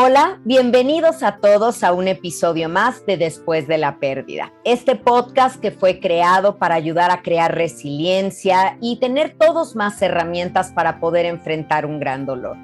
Hola, 0.00 0.38
bienvenidos 0.44 1.24
a 1.24 1.38
todos 1.38 1.82
a 1.82 1.92
un 1.92 2.06
episodio 2.06 2.68
más 2.68 3.04
de 3.04 3.16
Después 3.16 3.66
de 3.66 3.78
la 3.78 3.98
Pérdida. 3.98 4.52
Este 4.62 4.94
podcast 4.94 5.60
que 5.60 5.72
fue 5.72 5.98
creado 5.98 6.56
para 6.56 6.76
ayudar 6.76 7.10
a 7.10 7.20
crear 7.20 7.52
resiliencia 7.52 8.78
y 8.80 9.00
tener 9.00 9.34
todos 9.36 9.74
más 9.74 10.00
herramientas 10.00 10.70
para 10.70 11.00
poder 11.00 11.26
enfrentar 11.26 11.84
un 11.84 11.98
gran 11.98 12.26
dolor. 12.26 12.56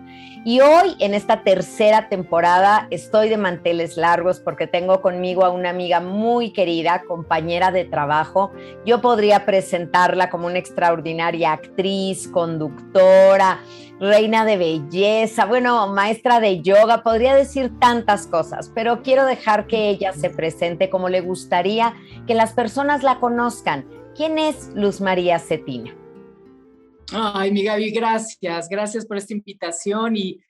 Y 0.46 0.60
hoy, 0.60 0.94
en 0.98 1.14
esta 1.14 1.42
tercera 1.42 2.10
temporada, 2.10 2.86
estoy 2.90 3.30
de 3.30 3.38
manteles 3.38 3.96
largos 3.96 4.40
porque 4.40 4.66
tengo 4.66 5.00
conmigo 5.00 5.46
a 5.46 5.50
una 5.50 5.70
amiga 5.70 6.00
muy 6.00 6.52
querida, 6.52 7.04
compañera 7.08 7.70
de 7.70 7.86
trabajo. 7.86 8.52
Yo 8.84 9.00
podría 9.00 9.46
presentarla 9.46 10.28
como 10.28 10.46
una 10.46 10.58
extraordinaria 10.58 11.52
actriz, 11.52 12.28
conductora, 12.28 13.60
reina 13.98 14.44
de 14.44 14.58
belleza, 14.58 15.46
bueno, 15.46 15.86
maestra 15.88 16.40
de 16.40 16.60
yoga, 16.60 17.02
podría 17.02 17.34
decir 17.34 17.72
tantas 17.78 18.26
cosas, 18.26 18.70
pero 18.74 19.02
quiero 19.02 19.24
dejar 19.24 19.66
que 19.66 19.88
ella 19.88 20.12
se 20.12 20.28
presente 20.28 20.90
como 20.90 21.08
le 21.08 21.22
gustaría 21.22 21.94
que 22.26 22.34
las 22.34 22.52
personas 22.52 23.02
la 23.02 23.18
conozcan. 23.18 23.86
¿Quién 24.14 24.38
es 24.38 24.70
Luz 24.74 25.00
María 25.00 25.38
Cetina? 25.38 26.03
Ay, 27.12 27.52
mi 27.52 27.62
Gaby, 27.62 27.90
gracias, 27.90 28.68
gracias 28.68 29.06
por 29.06 29.16
esta 29.16 29.32
invitación 29.32 30.16
y, 30.16 30.40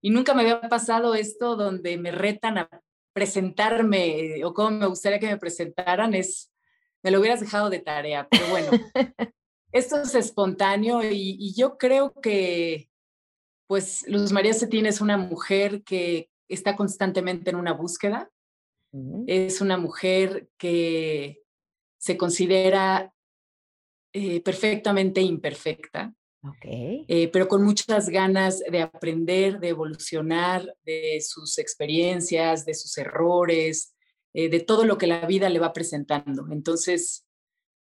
y 0.00 0.10
nunca 0.10 0.34
me 0.34 0.42
había 0.42 0.60
pasado 0.68 1.14
esto 1.14 1.56
donde 1.56 1.96
me 1.96 2.10
retan 2.10 2.58
a 2.58 2.68
presentarme 3.12 4.44
o 4.44 4.52
cómo 4.54 4.70
me 4.70 4.86
gustaría 4.86 5.18
que 5.18 5.26
me 5.26 5.38
presentaran, 5.38 6.14
es, 6.14 6.50
me 7.02 7.10
lo 7.10 7.20
hubieras 7.20 7.40
dejado 7.40 7.70
de 7.70 7.80
tarea, 7.80 8.28
pero 8.30 8.46
bueno, 8.48 8.70
esto 9.72 10.02
es 10.02 10.14
espontáneo 10.14 11.02
y, 11.02 11.36
y 11.38 11.54
yo 11.54 11.76
creo 11.78 12.12
que 12.12 12.88
pues 13.66 14.06
Luz 14.06 14.32
María 14.32 14.54
Cetín 14.54 14.86
es 14.86 15.00
una 15.00 15.16
mujer 15.16 15.82
que 15.82 16.28
está 16.48 16.76
constantemente 16.76 17.50
en 17.50 17.56
una 17.56 17.72
búsqueda, 17.72 18.30
es 19.26 19.62
una 19.62 19.78
mujer 19.78 20.50
que 20.58 21.42
se 21.96 22.18
considera 22.18 23.11
eh, 24.12 24.40
perfectamente 24.42 25.20
imperfecta, 25.20 26.14
eh, 26.64 27.30
pero 27.32 27.46
con 27.46 27.62
muchas 27.62 28.08
ganas 28.08 28.58
de 28.58 28.82
aprender, 28.82 29.60
de 29.60 29.68
evolucionar 29.68 30.74
de 30.84 31.20
sus 31.20 31.58
experiencias, 31.58 32.64
de 32.66 32.74
sus 32.74 32.98
errores, 32.98 33.94
eh, 34.34 34.48
de 34.48 34.60
todo 34.60 34.84
lo 34.84 34.98
que 34.98 35.06
la 35.06 35.24
vida 35.26 35.48
le 35.48 35.60
va 35.60 35.72
presentando. 35.72 36.46
Entonces, 36.50 37.24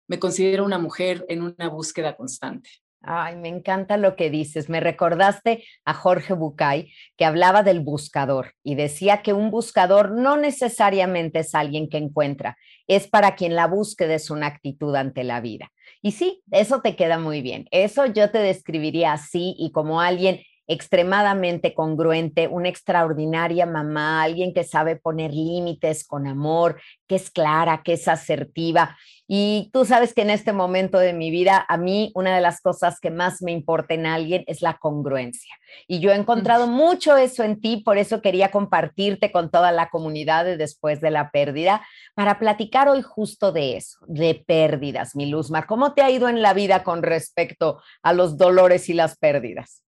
me 0.08 0.18
considero 0.18 0.64
una 0.64 0.78
mujer 0.78 1.24
en 1.28 1.42
una 1.42 1.68
búsqueda 1.68 2.16
constante. 2.16 2.70
Ay, 3.02 3.36
me 3.36 3.48
encanta 3.48 3.96
lo 3.96 4.16
que 4.16 4.28
dices. 4.28 4.68
Me 4.68 4.80
recordaste 4.80 5.64
a 5.84 5.94
Jorge 5.94 6.34
Bucay, 6.34 6.92
que 7.16 7.24
hablaba 7.24 7.62
del 7.62 7.80
buscador 7.80 8.54
y 8.62 8.74
decía 8.74 9.22
que 9.22 9.32
un 9.32 9.50
buscador 9.50 10.10
no 10.10 10.36
necesariamente 10.36 11.40
es 11.40 11.54
alguien 11.54 11.88
que 11.88 11.98
encuentra, 11.98 12.56
es 12.88 13.06
para 13.06 13.36
quien 13.36 13.54
la 13.54 13.66
búsqueda 13.66 14.14
es 14.14 14.30
una 14.30 14.48
actitud 14.48 14.94
ante 14.96 15.22
la 15.22 15.40
vida. 15.40 15.70
Y 16.02 16.12
sí, 16.12 16.42
eso 16.50 16.80
te 16.80 16.96
queda 16.96 17.18
muy 17.18 17.40
bien. 17.40 17.66
Eso 17.70 18.06
yo 18.06 18.30
te 18.30 18.38
describiría 18.38 19.12
así 19.12 19.54
y 19.58 19.70
como 19.72 20.00
alguien 20.00 20.40
extremadamente 20.68 21.74
congruente, 21.74 22.46
una 22.46 22.68
extraordinaria 22.68 23.64
mamá, 23.64 24.22
alguien 24.22 24.52
que 24.52 24.64
sabe 24.64 24.96
poner 24.96 25.32
límites 25.32 26.06
con 26.06 26.26
amor, 26.26 26.80
que 27.06 27.16
es 27.16 27.30
clara, 27.30 27.82
que 27.82 27.94
es 27.94 28.06
asertiva. 28.06 28.96
Y 29.26 29.70
tú 29.72 29.84
sabes 29.84 30.14
que 30.14 30.22
en 30.22 30.30
este 30.30 30.52
momento 30.52 30.98
de 30.98 31.14
mi 31.14 31.30
vida, 31.30 31.64
a 31.68 31.76
mí 31.78 32.12
una 32.14 32.34
de 32.34 32.42
las 32.42 32.60
cosas 32.60 33.00
que 33.00 33.10
más 33.10 33.42
me 33.42 33.52
importa 33.52 33.94
en 33.94 34.06
alguien 34.06 34.44
es 34.46 34.62
la 34.62 34.78
congruencia. 34.78 35.54
Y 35.86 36.00
yo 36.00 36.12
he 36.12 36.16
encontrado 36.16 36.66
mucho 36.66 37.16
eso 37.16 37.42
en 37.44 37.60
ti, 37.60 37.82
por 37.84 37.98
eso 37.98 38.20
quería 38.20 38.50
compartirte 38.50 39.32
con 39.32 39.50
toda 39.50 39.72
la 39.72 39.88
comunidad 39.88 40.44
de 40.44 40.56
después 40.56 41.00
de 41.00 41.10
la 41.10 41.30
pérdida, 41.30 41.82
para 42.14 42.38
platicar 42.38 42.88
hoy 42.88 43.02
justo 43.02 43.52
de 43.52 43.76
eso, 43.76 43.98
de 44.06 44.44
pérdidas, 44.46 45.16
mi 45.16 45.26
Luzma. 45.26 45.66
¿Cómo 45.66 45.94
te 45.94 46.02
ha 46.02 46.10
ido 46.10 46.28
en 46.28 46.42
la 46.42 46.52
vida 46.52 46.84
con 46.84 47.02
respecto 47.02 47.80
a 48.02 48.12
los 48.12 48.36
dolores 48.36 48.88
y 48.88 48.94
las 48.94 49.16
pérdidas? 49.16 49.82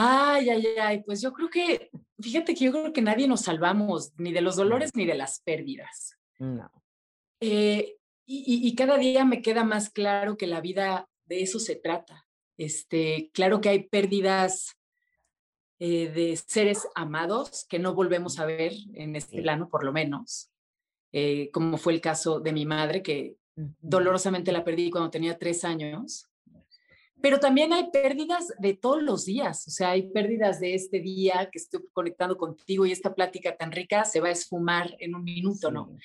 Ay, 0.00 0.48
ay, 0.48 0.64
ay, 0.80 1.02
pues 1.02 1.20
yo 1.20 1.32
creo 1.32 1.50
que, 1.50 1.90
fíjate 2.20 2.54
que 2.54 2.66
yo 2.66 2.70
creo 2.70 2.92
que 2.92 3.02
nadie 3.02 3.26
nos 3.26 3.40
salvamos 3.40 4.12
ni 4.16 4.30
de 4.32 4.40
los 4.40 4.54
dolores 4.54 4.92
ni 4.94 5.04
de 5.04 5.16
las 5.16 5.40
pérdidas. 5.40 6.16
No. 6.38 6.70
Eh, 7.40 7.96
y, 8.24 8.74
cada 8.76 8.96
día 8.96 9.24
me 9.24 9.42
queda 9.42 9.64
más 9.64 9.90
claro 9.90 10.36
que 10.36 10.46
la 10.46 10.60
vida 10.60 11.08
de 11.24 11.42
eso 11.42 11.58
se 11.58 11.74
trata. 11.74 12.28
Este, 12.56 13.30
claro 13.34 13.60
que 13.60 13.70
hay 13.70 13.88
pérdidas 13.88 14.76
eh, 15.80 16.08
de 16.10 16.36
seres 16.36 16.86
amados 16.94 17.66
que 17.68 17.80
no 17.80 17.94
volvemos 17.94 18.38
a 18.38 18.46
ver 18.46 18.74
en 18.94 19.16
este 19.16 19.42
plano, 19.42 19.68
por 19.68 19.82
lo 19.82 19.92
menos, 19.92 20.48
eh, 21.10 21.50
como 21.52 21.76
fue 21.76 21.94
el 21.94 22.00
caso 22.00 22.38
de 22.38 22.52
mi 22.52 22.66
madre, 22.66 23.02
que 23.02 23.34
dolorosamente 23.56 24.52
la 24.52 24.62
perdí 24.62 24.90
cuando 24.90 25.10
tenía 25.10 25.38
tres 25.38 25.64
años. 25.64 26.27
Pero 27.20 27.40
también 27.40 27.72
hay 27.72 27.90
pérdidas 27.90 28.52
de 28.58 28.74
todos 28.74 29.02
los 29.02 29.24
días, 29.24 29.66
o 29.66 29.70
sea, 29.70 29.90
hay 29.90 30.10
pérdidas 30.10 30.60
de 30.60 30.74
este 30.74 31.00
día 31.00 31.48
que 31.50 31.58
estoy 31.58 31.80
conectando 31.92 32.36
contigo 32.36 32.86
y 32.86 32.92
esta 32.92 33.14
plática 33.14 33.56
tan 33.56 33.72
rica 33.72 34.04
se 34.04 34.20
va 34.20 34.28
a 34.28 34.32
esfumar 34.32 34.94
en 35.00 35.14
un 35.14 35.24
minuto, 35.24 35.70
¿no? 35.70 35.96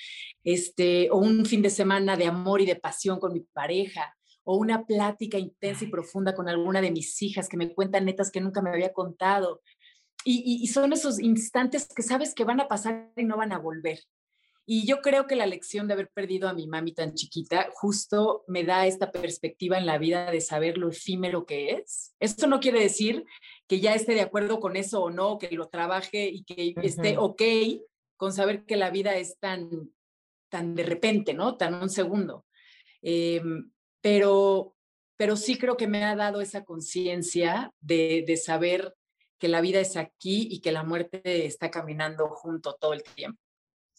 Este, 0.43 1.11
o 1.11 1.17
un 1.17 1.45
fin 1.45 1.61
de 1.61 1.69
semana 1.69 2.17
de 2.17 2.25
amor 2.25 2.61
y 2.61 2.65
de 2.65 2.75
pasión 2.75 3.19
con 3.19 3.33
mi 3.33 3.41
pareja, 3.41 4.15
o 4.43 4.57
una 4.57 4.85
plática 4.85 5.37
intensa 5.37 5.85
y 5.85 5.87
profunda 5.87 6.35
con 6.35 6.49
alguna 6.49 6.81
de 6.81 6.91
mis 6.91 7.21
hijas 7.21 7.47
que 7.47 7.57
me 7.57 7.73
cuentan 7.73 8.05
netas 8.05 8.31
que 8.31 8.41
nunca 8.41 8.61
me 8.61 8.71
había 8.71 8.91
contado. 8.91 9.61
Y, 10.25 10.59
y 10.61 10.67
son 10.67 10.93
esos 10.93 11.19
instantes 11.19 11.87
que 11.93 12.01
sabes 12.01 12.33
que 12.33 12.43
van 12.43 12.59
a 12.59 12.67
pasar 12.67 13.11
y 13.15 13.23
no 13.23 13.37
van 13.37 13.51
a 13.51 13.59
volver. 13.59 13.99
Y 14.65 14.85
yo 14.87 15.01
creo 15.01 15.27
que 15.27 15.35
la 15.35 15.45
lección 15.45 15.87
de 15.87 15.93
haber 15.93 16.09
perdido 16.09 16.47
a 16.47 16.53
mi 16.53 16.67
mami 16.67 16.93
tan 16.93 17.15
chiquita 17.15 17.69
justo 17.73 18.45
me 18.47 18.63
da 18.63 18.87
esta 18.87 19.11
perspectiva 19.11 19.77
en 19.77 19.85
la 19.85 19.97
vida 19.97 20.31
de 20.31 20.39
saber 20.39 20.77
lo 20.77 20.89
efímero 20.89 21.45
que 21.45 21.71
es. 21.71 22.15
Esto 22.19 22.47
no 22.47 22.61
quiere 22.61 22.79
decir 22.79 23.25
que 23.67 23.81
ya 23.81 23.93
esté 23.93 24.13
de 24.13 24.21
acuerdo 24.21 24.61
con 24.61 24.77
eso 24.77 25.03
o 25.03 25.09
no, 25.09 25.37
que 25.37 25.51
lo 25.51 25.67
trabaje 25.67 26.29
y 26.29 26.43
que 26.45 26.73
esté 26.81 27.17
ok 27.17 27.41
con 28.15 28.31
saber 28.31 28.63
que 28.63 28.77
la 28.77 28.89
vida 28.89 29.17
es 29.17 29.37
tan, 29.39 29.91
tan 30.49 30.75
de 30.75 30.83
repente, 30.83 31.33
¿no? 31.33 31.57
Tan 31.57 31.73
un 31.75 31.89
segundo. 31.89 32.45
Em, 33.01 33.69
pero, 34.01 34.77
pero 35.17 35.35
sí 35.35 35.57
creo 35.57 35.75
que 35.75 35.87
me 35.87 36.05
ha 36.05 36.15
dado 36.15 36.39
esa 36.39 36.63
conciencia 36.63 37.73
de, 37.81 38.23
de 38.25 38.37
saber 38.37 38.95
que 39.37 39.49
la 39.49 39.59
vida 39.59 39.81
es 39.81 39.97
aquí 39.97 40.47
y 40.49 40.61
que 40.61 40.71
la 40.71 40.83
muerte 40.83 41.45
está 41.45 41.69
caminando 41.69 42.29
junto 42.29 42.75
todo 42.75 42.93
el 42.93 43.03
tiempo. 43.03 43.41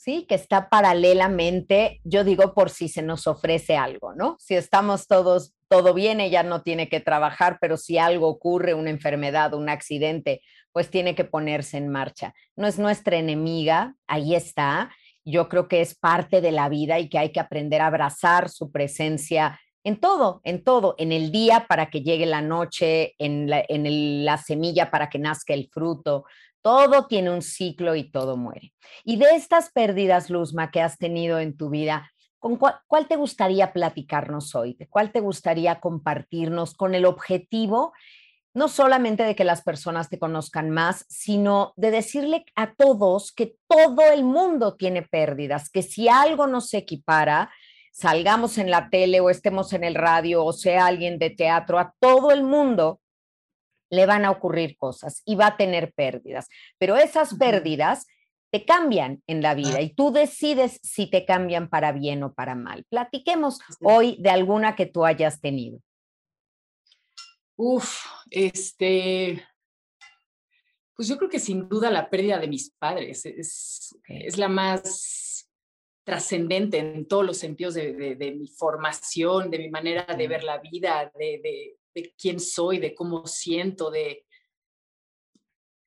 ¿Sí? 0.04 0.26
Que 0.28 0.34
está 0.34 0.68
paralelamente, 0.68 2.00
yo 2.04 2.24
digo, 2.24 2.52
por 2.52 2.68
si 2.68 2.88
se 2.88 3.00
nos 3.00 3.26
ofrece 3.26 3.74
algo, 3.78 4.12
¿no? 4.12 4.36
Si 4.38 4.54
estamos 4.54 5.06
todos, 5.06 5.54
todo 5.68 5.94
bien, 5.94 6.20
ella 6.20 6.42
no 6.42 6.60
tiene 6.60 6.90
que 6.90 7.00
trabajar, 7.00 7.56
pero 7.58 7.78
si 7.78 7.96
algo 7.96 8.28
ocurre, 8.28 8.74
una 8.74 8.90
enfermedad, 8.90 9.54
un 9.54 9.70
accidente, 9.70 10.42
pues 10.72 10.90
tiene 10.90 11.14
que 11.14 11.24
ponerse 11.24 11.78
en 11.78 11.88
marcha. 11.88 12.34
No 12.54 12.66
es 12.66 12.78
nuestra 12.78 13.16
enemiga, 13.16 13.94
ahí 14.06 14.34
está. 14.34 14.90
Yo 15.24 15.48
creo 15.48 15.68
que 15.68 15.80
es 15.80 15.94
parte 15.94 16.42
de 16.42 16.52
la 16.52 16.68
vida 16.68 16.98
y 16.98 17.08
que 17.08 17.18
hay 17.18 17.32
que 17.32 17.40
aprender 17.40 17.80
a 17.80 17.86
abrazar 17.86 18.50
su 18.50 18.70
presencia 18.70 19.58
en 19.84 20.00
todo, 20.00 20.42
en 20.44 20.64
todo, 20.64 20.94
en 20.98 21.12
el 21.12 21.32
día 21.32 21.64
para 21.66 21.88
que 21.88 22.02
llegue 22.02 22.26
la 22.26 22.42
noche, 22.42 23.14
en 23.18 23.48
la, 23.48 23.64
en 23.66 24.24
la 24.26 24.36
semilla 24.36 24.90
para 24.90 25.08
que 25.08 25.18
nazca 25.18 25.54
el 25.54 25.70
fruto, 25.72 26.24
todo 26.64 27.06
tiene 27.06 27.30
un 27.30 27.42
ciclo 27.42 27.94
y 27.94 28.10
todo 28.10 28.38
muere. 28.38 28.72
Y 29.04 29.18
de 29.18 29.36
estas 29.36 29.70
pérdidas, 29.70 30.30
Luzma, 30.30 30.70
que 30.70 30.80
has 30.80 30.96
tenido 30.96 31.38
en 31.38 31.58
tu 31.58 31.68
vida, 31.68 32.10
¿con 32.38 32.56
cuál, 32.56 33.06
te 33.06 33.16
gustaría 33.16 33.74
platicarnos 33.74 34.54
hoy? 34.54 34.72
¿De 34.72 34.88
cuál 34.88 35.12
te 35.12 35.20
gustaría 35.20 35.78
compartirnos 35.78 36.72
con 36.74 36.94
el 36.94 37.04
objetivo 37.04 37.92
no 38.54 38.68
solamente 38.68 39.24
de 39.24 39.34
que 39.34 39.42
las 39.42 39.62
personas 39.62 40.08
te 40.08 40.20
conozcan 40.20 40.70
más, 40.70 41.04
sino 41.08 41.72
de 41.76 41.90
decirle 41.90 42.44
a 42.54 42.72
todos 42.74 43.32
que 43.32 43.56
todo 43.66 44.02
el 44.12 44.22
mundo 44.22 44.76
tiene 44.76 45.02
pérdidas, 45.02 45.68
que 45.68 45.82
si 45.82 46.08
algo 46.08 46.46
no 46.46 46.60
se 46.60 46.78
equipara, 46.78 47.50
salgamos 47.92 48.56
en 48.58 48.70
la 48.70 48.90
tele 48.90 49.18
o 49.18 49.28
estemos 49.28 49.72
en 49.72 49.82
el 49.82 49.96
radio 49.96 50.44
o 50.44 50.52
sea 50.52 50.86
alguien 50.86 51.18
de 51.18 51.30
teatro, 51.30 51.80
a 51.80 51.94
todo 51.98 52.30
el 52.30 52.44
mundo 52.44 53.00
le 53.94 54.06
van 54.06 54.24
a 54.24 54.30
ocurrir 54.30 54.76
cosas 54.76 55.22
y 55.24 55.34
va 55.34 55.48
a 55.48 55.56
tener 55.56 55.92
pérdidas. 55.92 56.48
Pero 56.78 56.96
esas 56.96 57.34
pérdidas 57.34 58.06
te 58.50 58.64
cambian 58.64 59.22
en 59.26 59.42
la 59.42 59.54
vida 59.54 59.80
y 59.80 59.94
tú 59.94 60.12
decides 60.12 60.78
si 60.82 61.10
te 61.10 61.24
cambian 61.24 61.68
para 61.68 61.92
bien 61.92 62.22
o 62.22 62.34
para 62.34 62.54
mal. 62.54 62.84
Platiquemos 62.88 63.58
hoy 63.80 64.16
de 64.20 64.30
alguna 64.30 64.76
que 64.76 64.86
tú 64.86 65.04
hayas 65.04 65.40
tenido. 65.40 65.80
Uf, 67.56 68.04
este, 68.30 69.44
pues 70.94 71.08
yo 71.08 71.16
creo 71.18 71.30
que 71.30 71.40
sin 71.40 71.68
duda 71.68 71.90
la 71.90 72.08
pérdida 72.08 72.38
de 72.38 72.48
mis 72.48 72.70
padres 72.70 73.26
es, 73.26 73.96
es 74.06 74.38
la 74.38 74.48
más 74.48 75.50
trascendente 76.04 76.78
en 76.78 77.08
todos 77.08 77.24
los 77.24 77.38
sentidos 77.38 77.74
de, 77.74 78.14
de, 78.14 78.32
mi 78.32 78.46
formación, 78.46 79.50
de 79.50 79.58
mi 79.58 79.70
manera 79.70 80.04
de 80.04 80.28
ver 80.28 80.44
la 80.44 80.58
vida, 80.58 81.10
de, 81.18 81.76
de 81.94 82.14
quién 82.18 82.40
soy, 82.40 82.78
de 82.78 82.94
cómo 82.94 83.26
siento, 83.26 83.90
de, 83.90 84.26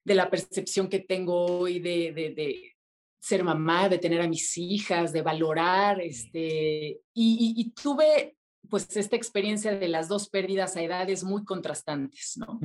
de 0.04 0.16
la 0.16 0.30
percepción 0.30 0.88
que 0.88 1.00
tengo 1.00 1.46
hoy 1.46 1.80
de, 1.80 2.14
de, 2.14 2.74
ser 3.20 3.44
mamá, 3.44 3.90
de 3.90 3.98
tener 3.98 4.22
a 4.22 4.28
mis 4.28 4.58
hijas, 4.58 5.12
de 5.12 5.22
valorar, 5.22 6.00
este, 6.00 7.02
y, 7.14 7.74
tuve 7.82 8.38
pues 8.70 8.96
esta 8.96 9.16
experiencia 9.16 9.78
de 9.78 9.88
las 9.88 10.08
dos 10.08 10.30
pérdidas 10.30 10.78
a 10.78 10.82
edades 10.82 11.24
muy 11.24 11.44
contrastantes, 11.44 12.38
¿no? 12.38 12.60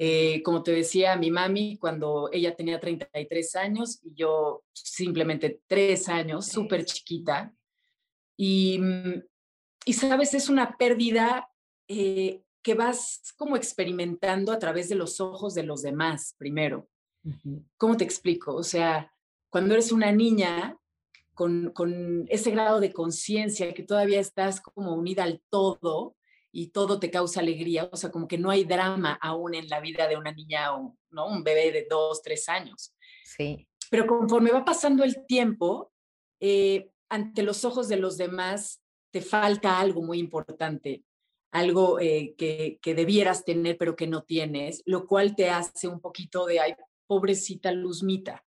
Eh, 0.00 0.42
como 0.44 0.62
te 0.62 0.70
decía, 0.70 1.16
mi 1.16 1.30
mami 1.30 1.76
cuando 1.76 2.28
ella 2.32 2.54
tenía 2.54 2.78
33 2.78 3.56
años 3.56 3.98
y 4.04 4.14
yo 4.14 4.62
simplemente 4.72 5.60
3 5.66 6.08
años, 6.08 6.46
súper 6.46 6.84
chiquita. 6.84 7.52
Y, 8.36 8.78
mm, 8.78 9.22
y, 9.84 9.92
sabes, 9.92 10.34
es 10.34 10.48
una 10.48 10.76
pérdida 10.76 11.48
eh, 11.88 12.42
que 12.62 12.74
vas 12.74 13.34
como 13.36 13.56
experimentando 13.56 14.52
a 14.52 14.58
través 14.58 14.88
de 14.88 14.94
los 14.94 15.20
ojos 15.20 15.54
de 15.54 15.62
los 15.62 15.82
demás 15.82 16.34
primero. 16.38 16.88
¿Cómo 17.76 17.96
te 17.96 18.04
explico? 18.04 18.54
O 18.54 18.62
sea, 18.62 19.12
cuando 19.50 19.74
eres 19.74 19.92
una 19.92 20.12
niña 20.12 20.78
con, 21.34 21.70
con 21.72 22.26
ese 22.28 22.50
grado 22.50 22.80
de 22.80 22.92
conciencia 22.92 23.74
que 23.74 23.82
todavía 23.82 24.20
estás 24.20 24.60
como 24.60 24.94
unida 24.94 25.24
al 25.24 25.42
todo, 25.50 26.16
y 26.50 26.68
todo 26.68 26.98
te 26.98 27.10
causa 27.10 27.40
alegría, 27.40 27.88
o 27.92 27.96
sea, 27.96 28.10
como 28.10 28.26
que 28.26 28.38
no 28.38 28.50
hay 28.50 28.64
drama 28.64 29.18
aún 29.20 29.54
en 29.54 29.68
la 29.68 29.80
vida 29.80 30.08
de 30.08 30.16
una 30.16 30.32
niña 30.32 30.74
o 30.74 30.96
¿no? 31.10 31.28
un 31.28 31.44
bebé 31.44 31.70
de 31.72 31.86
dos, 31.88 32.22
tres 32.22 32.48
años. 32.48 32.94
Sí. 33.24 33.68
Pero 33.90 34.06
conforme 34.06 34.50
va 34.50 34.64
pasando 34.64 35.04
el 35.04 35.26
tiempo, 35.26 35.92
eh, 36.40 36.90
ante 37.08 37.42
los 37.42 37.64
ojos 37.64 37.88
de 37.88 37.96
los 37.96 38.16
demás, 38.16 38.82
te 39.10 39.20
falta 39.20 39.78
algo 39.78 40.02
muy 40.02 40.18
importante, 40.18 41.04
algo 41.50 42.00
eh, 42.00 42.34
que, 42.36 42.78
que, 42.82 42.94
debieras 42.94 43.44
tener 43.44 43.76
pero 43.78 43.96
que 43.96 44.06
no 44.06 44.22
tienes, 44.22 44.82
lo 44.84 45.06
cual 45.06 45.34
te 45.34 45.50
hace 45.50 45.88
un 45.88 46.00
poquito 46.00 46.46
de, 46.46 46.60
ay, 46.60 46.74
pobrecita 47.06 47.72
Luzmita, 47.72 48.44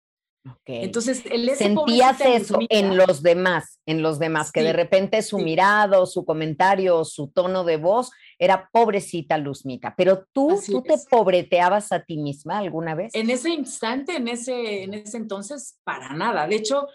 entonces, 0.65 1.23
el 1.29 1.49
sentías 1.55 2.19
eso 2.21 2.59
en 2.69 2.97
los 2.97 3.21
demás, 3.21 3.79
en 3.85 4.01
los 4.01 4.19
demás, 4.19 4.51
que 4.51 4.63
de 4.63 4.73
repente 4.73 5.21
su 5.21 5.39
mirado, 5.39 6.05
su 6.05 6.25
comentario, 6.25 7.03
su 7.05 7.29
tono 7.29 7.63
de 7.63 7.77
voz 7.77 8.11
era 8.37 8.69
pobrecita 8.71 9.37
Luzmita, 9.37 9.95
pero 9.95 10.25
tú, 10.31 10.59
tú 10.65 10.81
te 10.81 10.95
pobreteabas 11.09 11.91
a 11.91 12.03
ti 12.03 12.17
misma 12.17 12.59
alguna 12.59 12.95
vez. 12.95 13.13
En 13.15 13.29
ese 13.29 13.49
instante, 13.49 14.17
en 14.17 14.27
ese, 14.27 14.83
en 14.83 14.93
ese 14.93 15.17
entonces, 15.17 15.79
para 15.83 16.13
nada. 16.13 16.47
De 16.47 16.55
hecho, 16.55 16.87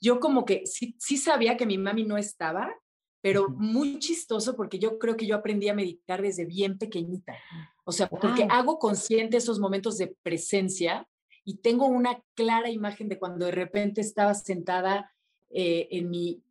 yo 0.00 0.20
como 0.20 0.44
que 0.44 0.62
sí, 0.66 0.96
sí 0.98 1.16
sabía 1.16 1.56
que 1.56 1.66
mi 1.66 1.78
mami 1.78 2.04
no 2.04 2.16
estaba, 2.16 2.70
pero 3.20 3.48
muy 3.48 3.98
chistoso 3.98 4.54
porque 4.54 4.78
yo 4.78 4.98
creo 4.98 5.16
que 5.16 5.26
yo 5.26 5.36
aprendí 5.36 5.68
a 5.68 5.74
meditar 5.74 6.22
desde 6.22 6.44
bien 6.44 6.78
pequeñita. 6.78 7.36
O 7.84 7.92
sea, 7.92 8.08
porque 8.08 8.46
hago 8.50 8.78
consciente 8.78 9.36
esos 9.38 9.58
momentos 9.58 9.98
de 9.98 10.14
presencia 10.22 11.08
y 11.44 11.56
tengo 11.58 11.86
una 11.86 12.22
clara 12.34 12.70
imagen 12.70 13.08
de 13.08 13.18
cuando 13.18 13.46
de 13.46 13.52
repente 13.52 14.00
estaba 14.00 14.34
sentada 14.34 15.12
eh, 15.50 15.88
en 15.90 16.10
mi 16.10 16.42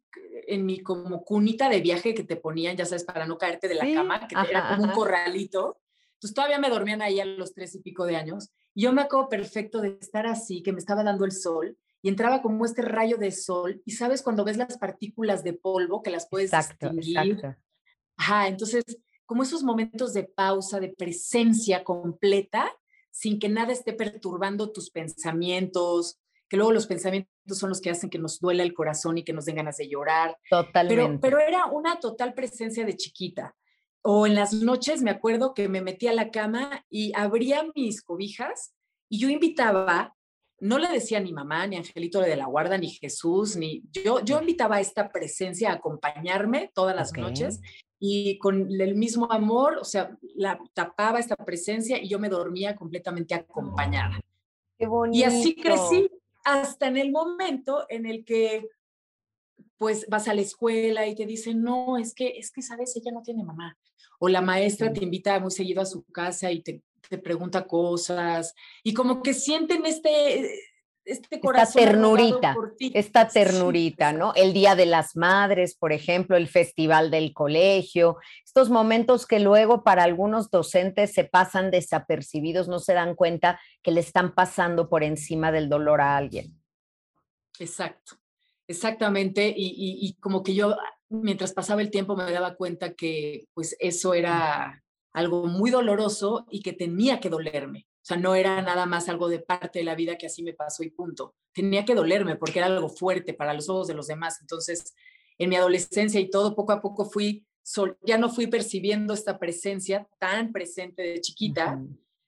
en 0.47 0.65
mi 0.65 0.79
como 0.79 1.23
cunita 1.23 1.69
de 1.69 1.81
viaje 1.81 2.13
que 2.13 2.23
te 2.23 2.37
ponían, 2.37 2.75
ya 2.75 2.85
sabes, 2.85 3.03
para 3.03 3.27
no 3.27 3.37
caerte 3.37 3.67
de 3.67 3.75
la 3.75 3.93
cama, 3.93 4.27
que 4.27 4.35
era 4.49 4.69
como 4.69 4.83
un 4.85 4.91
corralito. 4.91 5.77
Entonces 6.13 6.33
todavía 6.33 6.57
me 6.57 6.69
dormían 6.69 7.01
ahí 7.01 7.19
a 7.19 7.25
los 7.25 7.53
tres 7.53 7.75
y 7.75 7.81
pico 7.81 8.05
de 8.05 8.15
años. 8.15 8.49
Y 8.73 8.83
yo 8.83 8.93
me 8.93 9.01
acuerdo 9.01 9.29
perfecto 9.29 9.81
de 9.81 9.97
estar 9.99 10.25
así, 10.25 10.63
que 10.63 10.71
me 10.71 10.79
estaba 10.79 11.03
dando 11.03 11.25
el 11.25 11.31
sol 11.31 11.77
y 12.07 12.09
entraba 12.09 12.41
como 12.41 12.63
este 12.63 12.81
rayo 12.81 13.17
de 13.17 13.31
sol. 13.31 13.81
Y 13.83 13.91
sabes, 13.91 14.21
cuando 14.21 14.45
ves 14.45 14.55
las 14.55 14.77
partículas 14.77 15.43
de 15.43 15.51
polvo 15.51 16.01
que 16.01 16.09
las 16.09 16.29
puedes 16.29 16.53
exacto, 16.53 16.89
distinguir. 16.89 17.57
Ajá, 18.15 18.47
entonces, 18.47 18.85
como 19.25 19.43
esos 19.43 19.61
momentos 19.61 20.13
de 20.13 20.23
pausa, 20.23 20.79
de 20.79 20.87
presencia 20.87 21.83
completa, 21.83 22.71
sin 23.11 23.39
que 23.39 23.49
nada 23.49 23.73
esté 23.73 23.91
perturbando 23.91 24.71
tus 24.71 24.89
pensamientos, 24.89 26.17
que 26.47 26.55
luego 26.55 26.71
los 26.71 26.87
pensamientos 26.87 27.27
son 27.49 27.67
los 27.67 27.81
que 27.81 27.89
hacen 27.89 28.09
que 28.09 28.19
nos 28.19 28.39
duela 28.39 28.63
el 28.63 28.73
corazón 28.73 29.17
y 29.17 29.25
que 29.25 29.33
nos 29.33 29.43
den 29.43 29.57
ganas 29.57 29.75
de 29.75 29.89
llorar. 29.89 30.37
Totalmente. 30.49 31.19
Pero, 31.19 31.19
pero 31.19 31.39
era 31.39 31.65
una 31.65 31.99
total 31.99 32.33
presencia 32.33 32.85
de 32.85 32.95
chiquita. 32.95 33.53
O 34.01 34.25
en 34.25 34.33
las 34.33 34.53
noches 34.53 35.01
me 35.01 35.11
acuerdo 35.11 35.53
que 35.53 35.67
me 35.67 35.81
metía 35.81 36.11
a 36.11 36.15
la 36.15 36.31
cama 36.31 36.85
y 36.89 37.11
abría 37.17 37.65
mis 37.75 38.01
cobijas 38.01 38.73
y 39.09 39.19
yo 39.19 39.27
invitaba, 39.27 40.15
no 40.59 40.79
le 40.79 40.87
decía 40.89 41.19
ni 41.19 41.31
mamá, 41.31 41.67
ni 41.67 41.75
Angelito 41.75 42.19
de 42.19 42.35
la 42.35 42.45
Guarda, 42.45 42.77
ni 42.77 42.89
Jesús, 42.89 43.55
ni 43.55 43.83
yo, 43.91 44.23
yo 44.23 44.39
invitaba 44.39 44.77
a 44.77 44.81
esta 44.81 45.09
presencia 45.09 45.69
a 45.69 45.75
acompañarme 45.75 46.71
todas 46.73 46.95
las 46.95 47.13
noches 47.13 47.61
y 47.99 48.37
con 48.39 48.69
el 48.71 48.95
mismo 48.95 49.31
amor, 49.31 49.77
o 49.79 49.83
sea, 49.83 50.17
la 50.35 50.59
tapaba 50.73 51.19
esta 51.19 51.35
presencia 51.35 52.01
y 52.01 52.07
yo 52.07 52.19
me 52.19 52.29
dormía 52.29 52.75
completamente 52.75 53.33
acompañada. 53.33 54.19
Qué 54.77 54.87
bonito. 54.87 55.17
Y 55.17 55.23
así 55.23 55.55
crecí 55.55 56.09
hasta 56.43 56.87
en 56.87 56.97
el 56.97 57.11
momento 57.11 57.85
en 57.89 58.05
el 58.05 58.23
que 58.23 58.67
pues 59.77 60.07
vas 60.09 60.27
a 60.27 60.33
la 60.33 60.41
escuela 60.41 61.05
y 61.05 61.15
te 61.15 61.25
dicen, 61.25 61.61
no, 61.61 61.97
es 61.97 62.13
que, 62.15 62.29
es 62.29 62.51
que, 62.51 62.61
sabes, 62.61 62.95
ella 62.95 63.11
no 63.11 63.21
tiene 63.21 63.43
mamá. 63.43 63.77
O 64.19 64.27
la 64.27 64.41
maestra 64.41 64.91
te 64.91 65.03
invita 65.03 65.39
muy 65.39 65.51
seguido 65.51 65.81
a 65.81 65.85
su 65.85 66.03
casa 66.05 66.51
y 66.51 66.61
te, 66.61 66.81
te 67.09 67.17
pregunta 67.17 67.65
cosas. 67.67 68.53
Y 68.83 68.93
como 68.93 69.21
que 69.21 69.33
sienten 69.33 69.85
este, 69.85 70.51
este 71.07 71.39
corazón. 71.39 71.81
Esta 71.81 71.91
ternurita, 71.91 72.55
esta 72.79 73.27
ternurita, 73.27 74.13
¿no? 74.13 74.33
El 74.35 74.53
Día 74.53 74.75
de 74.75 74.85
las 74.85 75.15
Madres, 75.15 75.75
por 75.75 75.93
ejemplo, 75.93 76.37
el 76.37 76.47
Festival 76.47 77.09
del 77.09 77.33
Colegio, 77.33 78.17
estos 78.45 78.69
momentos 78.69 79.25
que 79.25 79.39
luego 79.39 79.83
para 79.83 80.03
algunos 80.03 80.51
docentes 80.51 81.13
se 81.13 81.23
pasan 81.23 81.71
desapercibidos, 81.71 82.67
no 82.67 82.79
se 82.79 82.93
dan 82.93 83.15
cuenta 83.15 83.59
que 83.81 83.91
le 83.91 84.01
están 84.01 84.35
pasando 84.35 84.89
por 84.89 85.03
encima 85.03 85.51
del 85.51 85.69
dolor 85.69 86.01
a 86.01 86.17
alguien. 86.17 86.61
Exacto, 87.59 88.17
exactamente. 88.67 89.47
Y, 89.55 89.99
y 90.01 90.13
como 90.19 90.43
que 90.43 90.53
yo, 90.53 90.75
mientras 91.09 91.53
pasaba 91.53 91.81
el 91.81 91.89
tiempo, 91.89 92.15
me 92.15 92.31
daba 92.31 92.55
cuenta 92.55 92.93
que 92.93 93.47
pues 93.53 93.75
eso 93.79 94.13
era 94.13 94.83
algo 95.17 95.45
muy 95.45 95.71
doloroso 95.71 96.45
y 96.49 96.61
que 96.61 96.73
tenía 96.73 97.19
que 97.19 97.29
dolerme 97.29 97.87
o 97.97 98.05
sea, 98.07 98.15
no 98.15 98.35
era 98.35 98.61
nada 98.61 98.85
más 98.85 99.09
algo 99.09 99.27
de 99.27 99.39
parte 99.39 99.79
de 99.79 99.85
la 99.85 99.93
vida 99.93 100.17
que 100.17 100.27
así 100.27 100.41
me 100.41 100.53
pasó 100.53 100.81
y 100.81 100.91
punto. 100.91 101.35
Tenía 101.53 101.83
que 101.83 101.93
dolerme 101.93 102.37
porque 102.37 102.59
era 102.59 102.67
algo 102.67 102.87
fuerte 102.87 103.33
para 103.33 103.53
los 103.53 103.67
ojos 103.67 103.87
de 103.87 103.95
los 103.95 104.07
demás. 104.07 104.37
Entonces, 104.39 104.95
en 105.37 105.49
mi 105.49 105.57
adolescencia 105.57 106.17
y 106.17 106.29
todo, 106.29 106.55
poco 106.55 106.71
a 106.71 106.81
poco 106.81 107.03
fui, 107.03 107.45
ya 108.05 108.17
no 108.17 108.29
fui 108.29 108.47
percibiendo 108.47 109.13
esta 109.13 109.37
presencia 109.37 110.07
tan 110.19 110.53
presente 110.53 111.01
de 111.01 111.19
chiquita. 111.19 111.83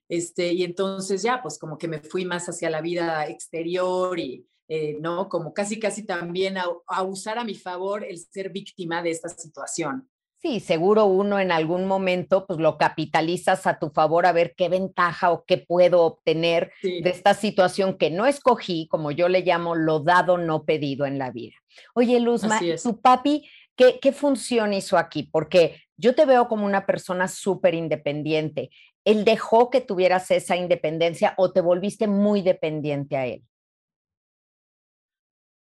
este, 0.10 0.52
y 0.52 0.66
entonces 0.66 1.22
ya, 1.22 1.42
pues 1.42 1.58
como 1.58 1.78
que 1.78 1.88
me 1.88 2.02
fui 2.02 2.26
más 2.26 2.50
hacia 2.50 2.70
la 2.70 2.82
vida 2.82 3.26
exterior 3.28 4.20
y, 4.20 4.46
eh, 4.68 4.98
¿no? 5.00 5.30
Como 5.30 5.54
casi, 5.54 5.80
casi 5.80 6.06
también 6.06 6.58
a 6.58 7.04
usar 7.04 7.40
a 7.40 7.46
mi 7.46 7.56
favor 7.56 8.04
el 8.04 8.18
ser 8.18 8.50
víctima 8.50 9.02
de 9.02 9.12
esta 9.12 9.30
situación. 9.30 10.10
Sí, 10.42 10.62
seguro 10.62 11.04
uno 11.04 11.38
en 11.38 11.52
algún 11.52 11.86
momento 11.86 12.48
pues 12.48 12.60
lo 12.60 12.78
capitalizas 12.78 13.68
a 13.68 13.78
tu 13.78 13.90
favor 13.90 14.26
a 14.26 14.32
ver 14.32 14.56
qué 14.56 14.70
ventaja 14.70 15.32
o 15.32 15.44
qué 15.44 15.58
puedo 15.58 16.04
obtener 16.04 16.72
de 16.82 17.10
esta 17.10 17.34
situación 17.34 17.98
que 17.98 18.10
no 18.10 18.26
escogí, 18.26 18.88
como 18.88 19.12
yo 19.12 19.28
le 19.28 19.42
llamo 19.42 19.76
lo 19.76 20.00
dado 20.00 20.38
no 20.38 20.64
pedido 20.64 21.06
en 21.06 21.20
la 21.20 21.32
vida. 21.32 21.56
Oye, 21.94 22.22
Luzma, 22.22 22.58
tu 22.82 23.02
papi, 23.02 23.50
¿qué, 23.76 24.00
¿qué 24.02 24.14
función 24.14 24.74
hizo 24.74 24.98
aquí? 24.98 25.24
Porque 25.24 25.84
yo 25.98 26.16
te 26.16 26.26
veo 26.26 26.48
como 26.48 26.66
una 26.66 26.86
persona 26.86 27.28
súper 27.28 27.74
independiente. 27.74 28.70
¿Él 29.04 29.26
dejó 29.26 29.70
que 29.70 29.82
tuvieras 29.82 30.32
esa 30.32 30.56
independencia 30.56 31.34
o 31.36 31.52
te 31.52 31.60
volviste 31.60 32.08
muy 32.08 32.42
dependiente 32.42 33.18
a 33.18 33.26
él? 33.26 33.44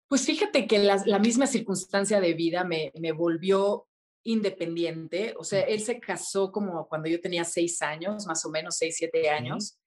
Pues 0.08 0.24
fíjate 0.24 0.68
que 0.68 0.78
la, 0.78 1.02
la 1.08 1.18
misma 1.18 1.48
circunstancia 1.48 2.22
de 2.22 2.36
vida 2.36 2.64
me, 2.64 2.92
me 3.00 3.12
volvió 3.12 3.88
independiente, 4.24 5.34
o 5.38 5.44
sea, 5.44 5.62
él 5.62 5.82
se 5.82 6.00
casó 6.00 6.52
como 6.52 6.88
cuando 6.88 7.10
yo 7.10 7.20
tenía 7.20 7.44
seis 7.44 7.82
años, 7.82 8.26
más 8.28 8.46
o 8.46 8.50
menos 8.50 8.78
seis, 8.78 8.96
siete 8.98 9.30
años. 9.30 9.78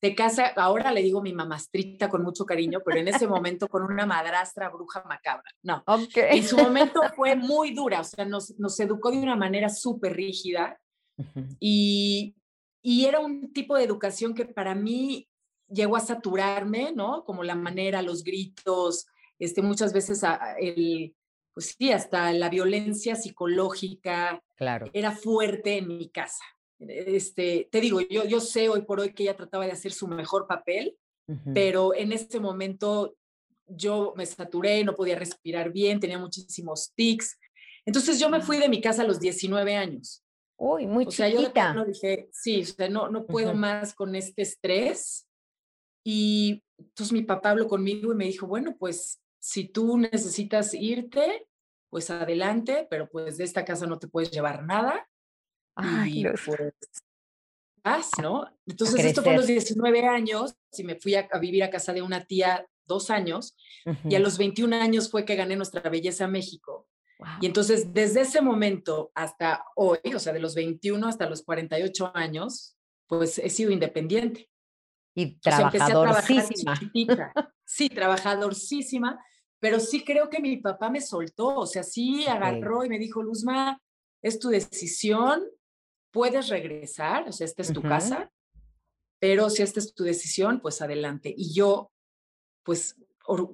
Se 0.00 0.14
casa, 0.16 0.48
ahora 0.56 0.90
le 0.90 1.02
digo 1.02 1.22
mi 1.22 1.32
mamastrita 1.32 2.08
con 2.08 2.24
mucho 2.24 2.44
cariño, 2.44 2.80
pero 2.84 2.98
en 2.98 3.08
ese 3.08 3.28
momento 3.28 3.68
con 3.68 3.84
una 3.84 4.04
madrastra 4.04 4.68
bruja 4.68 5.04
macabra. 5.08 5.48
No, 5.62 5.84
en 6.14 6.42
su 6.42 6.56
momento 6.56 7.00
fue 7.16 7.36
muy 7.36 7.72
dura, 7.72 8.00
o 8.00 8.04
sea, 8.04 8.24
nos, 8.24 8.58
nos 8.58 8.78
educó 8.80 9.12
de 9.12 9.18
una 9.18 9.36
manera 9.36 9.68
súper 9.68 10.14
rígida 10.14 10.80
y, 11.60 12.34
y 12.82 13.04
era 13.04 13.20
un 13.20 13.52
tipo 13.52 13.76
de 13.76 13.84
educación 13.84 14.34
que 14.34 14.44
para 14.44 14.74
mí 14.74 15.28
llegó 15.68 15.96
a 15.96 16.00
saturarme, 16.00 16.92
¿no? 16.92 17.24
Como 17.24 17.44
la 17.44 17.54
manera, 17.54 18.02
los 18.02 18.24
gritos, 18.24 19.06
este, 19.38 19.62
muchas 19.62 19.92
veces 19.92 20.22
el, 20.58 21.14
pues 21.54 21.76
sí, 21.78 21.92
hasta 21.92 22.32
la 22.32 22.48
violencia 22.48 23.14
psicológica 23.14 24.42
claro. 24.56 24.90
era 24.92 25.12
fuerte 25.12 25.78
en 25.78 25.88
mi 25.88 26.08
casa. 26.08 26.44
Este, 26.78 27.68
te 27.70 27.80
digo, 27.80 28.00
yo, 28.00 28.24
yo 28.24 28.40
sé 28.40 28.68
hoy 28.68 28.82
por 28.82 29.00
hoy 29.00 29.12
que 29.12 29.24
ella 29.24 29.36
trataba 29.36 29.66
de 29.66 29.72
hacer 29.72 29.92
su 29.92 30.08
mejor 30.08 30.46
papel, 30.46 30.96
pero 31.54 31.94
en 31.94 32.12
ese 32.12 32.40
momento 32.40 33.16
yo 33.66 34.12
me 34.16 34.26
saturé, 34.26 34.84
no 34.84 34.94
podía 34.94 35.18
respirar 35.18 35.72
bien, 35.72 36.00
tenía 36.00 36.18
muchísimos 36.18 36.92
tics. 36.94 37.38
Entonces 37.86 38.18
yo 38.18 38.28
me 38.28 38.42
fui 38.42 38.58
de 38.58 38.68
mi 38.68 38.80
casa 38.80 39.02
a 39.02 39.06
los 39.06 39.18
19 39.18 39.74
años. 39.76 40.22
Uy, 40.58 40.86
muy 40.86 41.06
o 41.06 41.10
sea, 41.10 41.28
yo 41.28 41.40
dije, 41.84 42.28
sí, 42.32 42.62
o 42.62 42.64
sea, 42.66 42.88
no, 42.88 43.08
no 43.08 43.24
puedo 43.24 43.54
más 43.54 43.94
con 43.94 44.14
este 44.14 44.42
estrés. 44.42 45.26
Y 46.04 46.62
entonces 46.78 47.12
mi 47.12 47.22
papá 47.22 47.50
habló 47.50 47.66
conmigo 47.66 48.12
y 48.12 48.16
me 48.16 48.26
dijo, 48.26 48.46
bueno, 48.46 48.76
pues 48.78 49.21
si 49.42 49.64
tú 49.64 49.98
necesitas 49.98 50.72
irte, 50.72 51.48
pues 51.90 52.10
adelante, 52.10 52.86
pero 52.88 53.08
pues 53.10 53.38
de 53.38 53.44
esta 53.44 53.64
casa 53.64 53.86
no 53.86 53.98
te 53.98 54.06
puedes 54.06 54.30
llevar 54.30 54.64
nada. 54.64 55.08
y 56.06 56.24
pues 56.24 56.74
vas, 57.82 58.10
¿no? 58.22 58.46
Entonces 58.66 59.04
esto 59.04 59.22
fue 59.22 59.34
a 59.34 59.36
los 59.38 59.48
19 59.48 60.06
años 60.06 60.54
y 60.78 60.84
me 60.84 60.94
fui 60.94 61.16
a, 61.16 61.28
vivir 61.40 61.64
a 61.64 61.70
casa 61.70 61.92
de 61.92 62.02
una 62.02 62.24
tía 62.24 62.64
dos 62.86 63.10
años 63.10 63.56
y 64.04 64.14
a 64.14 64.20
los 64.20 64.38
21 64.38 64.76
años 64.76 65.10
fue 65.10 65.24
que 65.24 65.34
gané 65.34 65.56
Nuestra 65.56 65.90
Belleza 65.90 66.28
México. 66.28 66.86
Y 67.40 67.46
entonces 67.46 67.92
desde 67.92 68.20
ese 68.20 68.42
momento 68.42 69.10
hasta 69.14 69.64
hoy, 69.74 69.98
o 70.14 70.20
sea, 70.20 70.32
de 70.32 70.40
los 70.40 70.54
21 70.54 71.08
hasta 71.08 71.28
los 71.28 71.42
48 71.42 72.12
años, 72.14 72.76
pues 73.08 73.38
he 73.38 73.50
sido 73.50 73.72
independiente. 73.72 74.48
Y 75.14 75.40
trabajadorcísima. 75.40 76.80
sí, 77.64 77.88
trabajadorcísima, 77.88 79.20
pero 79.62 79.78
sí 79.78 80.02
creo 80.04 80.28
que 80.28 80.40
mi 80.40 80.56
papá 80.56 80.90
me 80.90 81.00
soltó, 81.00 81.54
o 81.54 81.66
sea, 81.66 81.84
sí 81.84 82.26
agarró 82.26 82.84
y 82.84 82.88
me 82.88 82.98
dijo, 82.98 83.22
Luzma, 83.22 83.80
es 84.20 84.40
tu 84.40 84.48
decisión, 84.48 85.44
puedes 86.10 86.48
regresar, 86.48 87.28
o 87.28 87.32
sea, 87.32 87.44
esta 87.44 87.62
es 87.62 87.72
tu 87.72 87.80
casa, 87.80 88.32
pero 89.20 89.48
si 89.50 89.62
esta 89.62 89.78
es 89.78 89.94
tu 89.94 90.02
decisión, 90.02 90.58
pues 90.58 90.82
adelante. 90.82 91.32
Y 91.36 91.54
yo, 91.54 91.92
pues, 92.64 92.96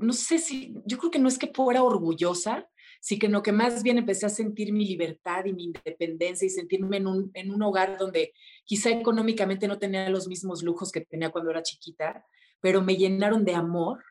no 0.00 0.14
sé 0.14 0.38
si, 0.38 0.74
yo 0.86 0.96
creo 0.96 1.10
que 1.10 1.18
no 1.18 1.28
es 1.28 1.36
que 1.36 1.52
fuera 1.54 1.82
orgullosa, 1.82 2.66
sino 3.02 3.42
que 3.42 3.52
más 3.52 3.82
bien 3.82 3.98
empecé 3.98 4.24
a 4.24 4.30
sentir 4.30 4.72
mi 4.72 4.86
libertad 4.86 5.44
y 5.44 5.52
mi 5.52 5.64
independencia 5.64 6.46
y 6.46 6.50
sentirme 6.50 6.96
en 6.96 7.06
un, 7.06 7.30
en 7.34 7.50
un 7.50 7.60
hogar 7.60 7.98
donde 7.98 8.32
quizá 8.64 8.88
económicamente 8.88 9.68
no 9.68 9.78
tenía 9.78 10.08
los 10.08 10.26
mismos 10.26 10.62
lujos 10.62 10.90
que 10.90 11.02
tenía 11.02 11.30
cuando 11.30 11.50
era 11.50 11.62
chiquita, 11.62 12.24
pero 12.62 12.80
me 12.80 12.96
llenaron 12.96 13.44
de 13.44 13.54
amor 13.54 14.02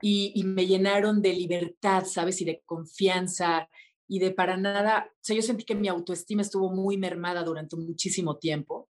y, 0.00 0.32
y, 0.34 0.44
me 0.44 0.66
llenaron 0.66 1.22
de 1.22 1.32
libertad, 1.32 2.04
¿sabes? 2.04 2.40
Y 2.40 2.44
de 2.44 2.62
confianza 2.64 3.68
y 4.06 4.18
de 4.18 4.30
para 4.32 4.56
nada, 4.56 5.08
o 5.10 5.18
sea, 5.20 5.36
yo 5.36 5.42
sentí 5.42 5.64
que 5.64 5.74
mi 5.74 5.88
autoestima 5.88 6.42
estuvo 6.42 6.70
muy 6.70 6.96
mermada 6.96 7.42
durante 7.42 7.76
muchísimo 7.76 8.36
tiempo 8.38 8.88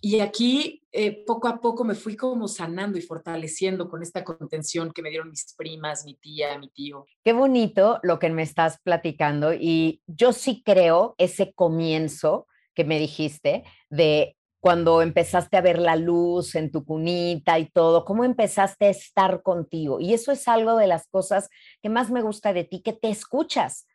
y 0.00 0.20
aquí 0.20 0.82
eh, 0.92 1.24
poco 1.24 1.48
a 1.48 1.60
poco 1.60 1.84
me 1.84 1.94
fui 1.94 2.16
como 2.16 2.48
sanando 2.48 2.98
y 2.98 3.02
fortaleciendo 3.02 3.88
con 3.88 4.02
esta 4.02 4.22
contención 4.24 4.92
que 4.92 5.02
me 5.02 5.10
dieron 5.10 5.30
mis 5.30 5.54
primas, 5.56 6.04
mi 6.04 6.14
tía, 6.14 6.58
mi 6.58 6.68
tío. 6.68 7.06
Qué 7.24 7.32
bonito 7.32 7.98
lo 8.02 8.18
que 8.18 8.30
me 8.30 8.42
estás 8.42 8.80
platicando 8.82 9.52
y 9.54 10.02
yo 10.06 10.32
sí 10.32 10.62
creo 10.64 11.14
ese 11.18 11.52
comienzo 11.54 12.46
que 12.74 12.84
me 12.84 12.98
dijiste 12.98 13.64
de 13.90 14.36
cuando 14.66 15.00
empezaste 15.00 15.56
a 15.56 15.60
ver 15.60 15.78
la 15.78 15.94
luz 15.94 16.56
en 16.56 16.72
tu 16.72 16.84
cunita 16.84 17.56
y 17.60 17.70
todo, 17.70 18.04
cómo 18.04 18.24
empezaste 18.24 18.86
a 18.86 18.90
estar 18.90 19.40
contigo. 19.42 20.00
Y 20.00 20.12
eso 20.12 20.32
es 20.32 20.48
algo 20.48 20.76
de 20.76 20.88
las 20.88 21.06
cosas 21.06 21.50
que 21.80 21.88
más 21.88 22.10
me 22.10 22.20
gusta 22.20 22.52
de 22.52 22.64
ti, 22.64 22.82
que 22.82 22.92
te 22.92 23.08
escuchas, 23.08 23.86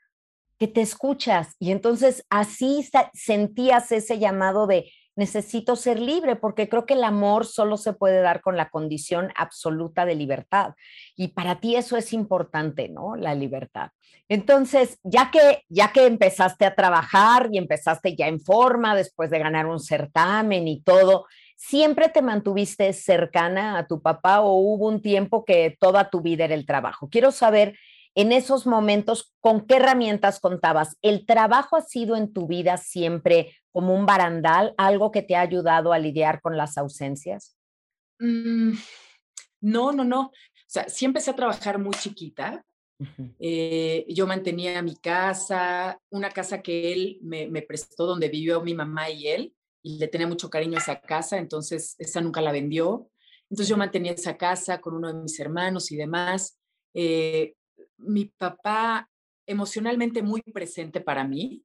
que 0.58 0.70
te 0.70 0.80
escuchas. 0.80 1.58
Y 1.60 1.74
entonces 1.74 2.26
así 2.30 2.90
sentías 3.14 3.92
ese 3.92 4.18
llamado 4.18 4.66
de, 4.66 4.90
necesito 5.22 5.76
ser 5.76 6.00
libre 6.00 6.36
porque 6.36 6.68
creo 6.68 6.88
que 6.88 6.96
el 6.96 7.04
amor 7.04 7.46
solo 7.46 7.78
se 7.78 7.94
puede 7.94 8.22
dar 8.22 8.42
con 8.42 8.58
la 8.58 8.72
condición 8.72 9.32
absoluta 9.36 10.04
de 10.04 10.16
libertad. 10.16 10.74
Y 11.16 11.28
para 11.28 11.60
ti 11.60 11.76
eso 11.76 11.96
es 11.96 12.12
importante, 12.12 12.90
¿no? 12.90 13.16
La 13.16 13.36
libertad. 13.36 13.92
Entonces, 14.30 14.98
ya 15.04 15.30
que, 15.30 15.62
ya 15.70 15.92
que 15.92 16.08
empezaste 16.08 16.66
a 16.66 16.74
trabajar 16.74 17.50
y 17.52 17.60
empezaste 17.60 18.16
ya 18.16 18.28
en 18.28 18.40
forma 18.40 18.96
después 18.96 19.30
de 19.30 19.38
ganar 19.38 19.68
un 19.68 19.80
certamen 19.80 20.68
y 20.68 20.82
todo, 20.82 21.28
¿siempre 21.56 22.10
te 22.10 22.24
mantuviste 22.24 22.92
cercana 22.92 23.78
a 23.78 23.86
tu 23.86 24.02
papá 24.02 24.42
o 24.42 24.56
hubo 24.56 24.88
un 24.88 25.04
tiempo 25.04 25.46
que 25.46 25.78
toda 25.80 26.10
tu 26.10 26.22
vida 26.22 26.46
era 26.46 26.56
el 26.56 26.66
trabajo? 26.66 27.10
Quiero 27.12 27.32
saber 27.32 27.78
en 28.16 28.32
esos 28.32 28.68
momentos, 28.68 29.34
¿con 29.40 29.66
qué 29.66 29.76
herramientas 29.76 30.40
contabas? 30.40 30.98
¿El 31.02 31.26
trabajo 31.26 31.76
ha 31.78 31.82
sido 31.82 32.16
en 32.16 32.34
tu 32.34 32.48
vida 32.48 32.78
siempre 32.78 33.56
como 33.72 33.96
un 33.96 34.06
barandal, 34.06 34.74
algo 34.78 35.12
que 35.12 35.22
te 35.22 35.36
ha 35.36 35.42
ayudado 35.42 35.94
a 35.94 36.00
lidiar 36.00 36.42
con 36.42 36.58
las 36.58 36.78
ausencias? 36.78 37.56
Mm, 38.20 38.74
no, 39.62 39.92
no, 39.92 40.04
no. 40.04 40.22
O 40.22 40.32
sea, 40.68 40.90
sí 40.90 41.06
empecé 41.06 41.32
a 41.32 41.36
trabajar 41.36 41.80
muy 41.80 41.94
chiquita. 41.94 42.66
Eh, 43.40 44.06
yo 44.10 44.28
mantenía 44.28 44.80
mi 44.84 44.96
casa, 44.96 46.00
una 46.12 46.30
casa 46.30 46.62
que 46.62 46.94
él 46.94 47.18
me, 47.24 47.48
me, 47.48 47.64
prestó 47.64 48.06
donde 48.06 48.30
vivió 48.30 48.62
mi 48.62 48.76
mamá 48.76 49.10
y 49.10 49.28
él, 49.28 49.56
y 49.82 49.98
le 49.98 50.08
tenía 50.08 50.28
mucho 50.28 50.52
cariño 50.52 50.78
a 50.78 50.82
esa 50.82 51.02
casa, 51.02 51.40
entonces 51.40 51.96
esa 51.98 52.22
nunca 52.22 52.42
la 52.42 52.52
vendió. 52.52 53.10
Entonces 53.50 53.68
yo 53.68 53.76
mantenía 53.76 54.12
esa 54.12 54.38
casa 54.38 54.80
con 54.80 54.96
uno 54.96 55.08
de 55.08 55.16
mis 55.16 55.40
hermanos 55.40 55.92
y 55.92 55.98
demás. 55.98 56.60
Eh, 56.94 57.56
mi 58.02 58.26
papá 58.26 59.10
emocionalmente 59.46 60.22
muy 60.22 60.42
presente 60.42 61.02
para 61.02 61.24
mí. 61.24 61.64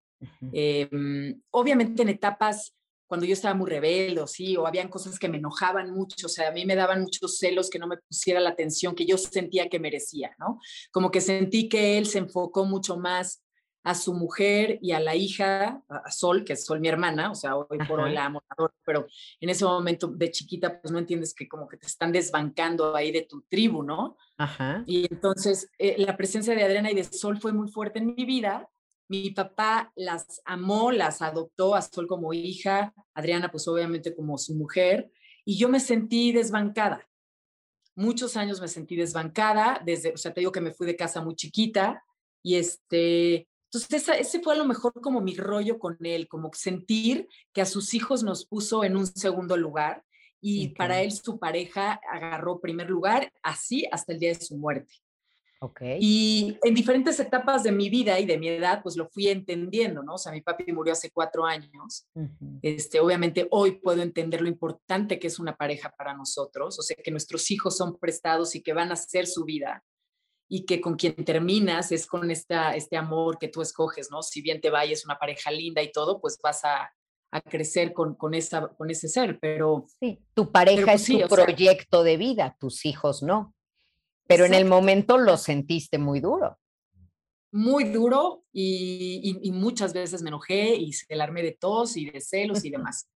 Em, 0.52 1.40
obviamente 1.50 2.02
en 2.02 2.08
etapas 2.08 2.74
cuando 3.06 3.24
yo 3.24 3.34
estaba 3.34 3.54
muy 3.54 3.70
rebelde, 3.70 4.20
o 4.20 4.26
sí, 4.26 4.56
o 4.56 4.66
habían 4.66 4.88
cosas 4.88 5.18
que 5.18 5.28
me 5.28 5.38
enojaban 5.38 5.92
mucho, 5.92 6.26
o 6.26 6.28
sea, 6.28 6.48
a 6.48 6.52
mí 6.52 6.66
me 6.66 6.74
daban 6.74 7.02
muchos 7.02 7.38
celos 7.38 7.70
que 7.70 7.78
no 7.78 7.86
me 7.86 7.98
pusiera 7.98 8.40
la 8.40 8.50
atención 8.50 8.94
que 8.94 9.06
yo 9.06 9.16
sentía 9.16 9.68
que 9.68 9.78
merecía, 9.78 10.34
¿no? 10.38 10.58
Como 10.90 11.10
que 11.10 11.20
sentí 11.20 11.68
que 11.68 11.98
él 11.98 12.06
se 12.06 12.18
enfocó 12.18 12.64
mucho 12.64 12.96
más 12.96 13.42
a 13.86 13.94
su 13.94 14.14
mujer 14.14 14.80
y 14.82 14.90
a 14.90 14.98
la 14.98 15.14
hija, 15.14 15.80
a 15.88 16.10
Sol, 16.10 16.44
que 16.44 16.54
es 16.54 16.64
Sol 16.64 16.80
mi 16.80 16.88
hermana, 16.88 17.30
o 17.30 17.36
sea, 17.36 17.56
hoy 17.56 17.78
por 17.86 18.00
hoy 18.00 18.12
la 18.12 18.24
amo, 18.24 18.42
pero 18.84 19.06
en 19.38 19.48
ese 19.48 19.64
momento 19.64 20.08
de 20.08 20.28
chiquita, 20.32 20.80
pues 20.80 20.90
no 20.90 20.98
entiendes 20.98 21.32
que 21.32 21.46
como 21.46 21.68
que 21.68 21.76
te 21.76 21.86
están 21.86 22.10
desbancando 22.10 22.96
ahí 22.96 23.12
de 23.12 23.22
tu 23.22 23.42
tribu, 23.42 23.84
¿no? 23.84 24.16
Ajá. 24.38 24.82
Y 24.88 25.06
entonces 25.08 25.70
eh, 25.78 25.94
la 25.98 26.16
presencia 26.16 26.52
de 26.56 26.64
Adriana 26.64 26.90
y 26.90 26.96
de 26.96 27.04
Sol 27.04 27.38
fue 27.38 27.52
muy 27.52 27.68
fuerte 27.68 28.00
en 28.00 28.06
mi 28.06 28.24
vida. 28.24 28.68
Mi 29.06 29.30
papá 29.30 29.92
las 29.94 30.42
amó, 30.44 30.90
las 30.90 31.22
adoptó 31.22 31.76
a 31.76 31.82
Sol 31.82 32.08
como 32.08 32.32
hija, 32.32 32.92
Adriana 33.14 33.52
pues 33.52 33.68
obviamente 33.68 34.16
como 34.16 34.36
su 34.36 34.56
mujer, 34.56 35.12
y 35.44 35.58
yo 35.58 35.68
me 35.68 35.78
sentí 35.78 36.32
desbancada. 36.32 37.08
Muchos 37.94 38.36
años 38.36 38.60
me 38.60 38.66
sentí 38.66 38.96
desbancada, 38.96 39.80
desde, 39.86 40.12
o 40.12 40.16
sea, 40.16 40.34
te 40.34 40.40
digo 40.40 40.50
que 40.50 40.60
me 40.60 40.72
fui 40.72 40.88
de 40.88 40.96
casa 40.96 41.22
muy 41.22 41.36
chiquita, 41.36 42.02
y 42.42 42.56
este, 42.56 43.48
entonces, 43.72 44.08
ese 44.20 44.40
fue 44.40 44.54
a 44.54 44.56
lo 44.56 44.64
mejor 44.64 44.92
como 44.94 45.20
mi 45.20 45.34
rollo 45.34 45.78
con 45.78 45.96
él, 46.00 46.28
como 46.28 46.50
sentir 46.54 47.28
que 47.52 47.60
a 47.60 47.66
sus 47.66 47.94
hijos 47.94 48.22
nos 48.22 48.46
puso 48.46 48.84
en 48.84 48.96
un 48.96 49.06
segundo 49.06 49.56
lugar 49.56 50.04
y 50.40 50.68
para 50.68 51.02
él 51.02 51.10
su 51.10 51.38
pareja 51.38 52.00
agarró 52.12 52.60
primer 52.60 52.88
lugar, 52.88 53.32
así 53.42 53.86
hasta 53.90 54.12
el 54.12 54.20
día 54.20 54.28
de 54.30 54.40
su 54.40 54.56
muerte. 54.56 54.94
Okay. 55.58 55.98
Y 56.00 56.58
en 56.62 56.74
diferentes 56.74 57.18
etapas 57.18 57.62
de 57.62 57.72
mi 57.72 57.88
vida 57.88 58.20
y 58.20 58.26
de 58.26 58.38
mi 58.38 58.48
edad, 58.48 58.82
pues 58.82 58.94
lo 58.96 59.08
fui 59.08 59.28
entendiendo, 59.28 60.02
¿no? 60.02 60.14
O 60.14 60.18
sea, 60.18 60.30
mi 60.30 60.42
papi 60.42 60.70
murió 60.70 60.92
hace 60.92 61.10
cuatro 61.10 61.44
años. 61.44 62.06
este, 62.62 63.00
obviamente 63.00 63.48
hoy 63.50 63.72
puedo 63.80 64.02
entender 64.02 64.42
lo 64.42 64.48
importante 64.48 65.18
que 65.18 65.26
es 65.26 65.38
una 65.38 65.56
pareja 65.56 65.92
para 65.96 66.14
nosotros, 66.14 66.78
o 66.78 66.82
sea, 66.82 66.96
que 67.02 67.10
nuestros 67.10 67.50
hijos 67.50 67.76
son 67.76 67.98
prestados 67.98 68.54
y 68.54 68.62
que 68.62 68.74
van 68.74 68.90
a 68.90 68.94
hacer 68.94 69.26
su 69.26 69.44
vida 69.44 69.82
y 70.48 70.64
que 70.64 70.80
con 70.80 70.96
quien 70.96 71.14
terminas 71.24 71.90
es 71.92 72.06
con 72.06 72.30
esta, 72.30 72.74
este 72.74 72.96
amor 72.96 73.38
que 73.38 73.48
tú 73.48 73.62
escoges, 73.62 74.10
¿no? 74.10 74.22
Si 74.22 74.42
bien 74.42 74.60
te 74.60 74.70
vayas 74.70 75.04
una 75.04 75.18
pareja 75.18 75.50
linda 75.50 75.82
y 75.82 75.90
todo, 75.90 76.20
pues 76.20 76.38
vas 76.42 76.64
a, 76.64 76.90
a 77.32 77.40
crecer 77.40 77.92
con, 77.92 78.14
con, 78.14 78.34
esa, 78.34 78.68
con 78.68 78.90
ese 78.90 79.08
ser, 79.08 79.38
pero... 79.40 79.86
Sí, 80.00 80.20
tu 80.34 80.52
pareja 80.52 80.92
pues 80.92 81.10
es 81.10 81.22
tu 81.22 81.28
proyecto 81.28 82.02
de 82.04 82.16
vida, 82.16 82.56
tus 82.60 82.84
hijos 82.86 83.22
no. 83.22 83.54
Pero 84.28 84.44
en 84.44 84.54
el 84.54 84.64
momento 84.64 85.18
lo 85.18 85.36
sentiste 85.36 85.98
muy 85.98 86.20
duro. 86.20 86.58
Muy 87.52 87.84
duro 87.84 88.44
y, 88.52 89.38
y, 89.42 89.52
muchas 89.52 89.94
veces 89.94 90.20
me 90.20 90.28
enojé 90.28 90.74
y 90.74 90.92
se 90.92 91.12
alarmé 91.14 91.42
de 91.42 91.52
tos 91.52 91.96
y 91.96 92.10
de 92.10 92.20
celos 92.20 92.64
y 92.64 92.70
demás. 92.70 93.08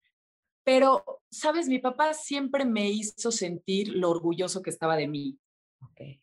Pero, 0.64 1.04
sabes, 1.32 1.68
mi 1.68 1.80
papá 1.80 2.14
siempre 2.14 2.64
me 2.64 2.90
hizo 2.90 3.32
sentir 3.32 3.90
lo 3.90 4.12
orgulloso 4.12 4.62
que 4.62 4.70
estaba 4.70 4.96
de 4.96 5.08
mí. 5.08 5.40
Okay 5.92 6.22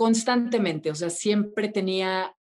constantemente, 0.00 0.90
o 0.90 0.94
sea, 0.94 1.10
siempre 1.10 1.68
tenía 1.68 2.34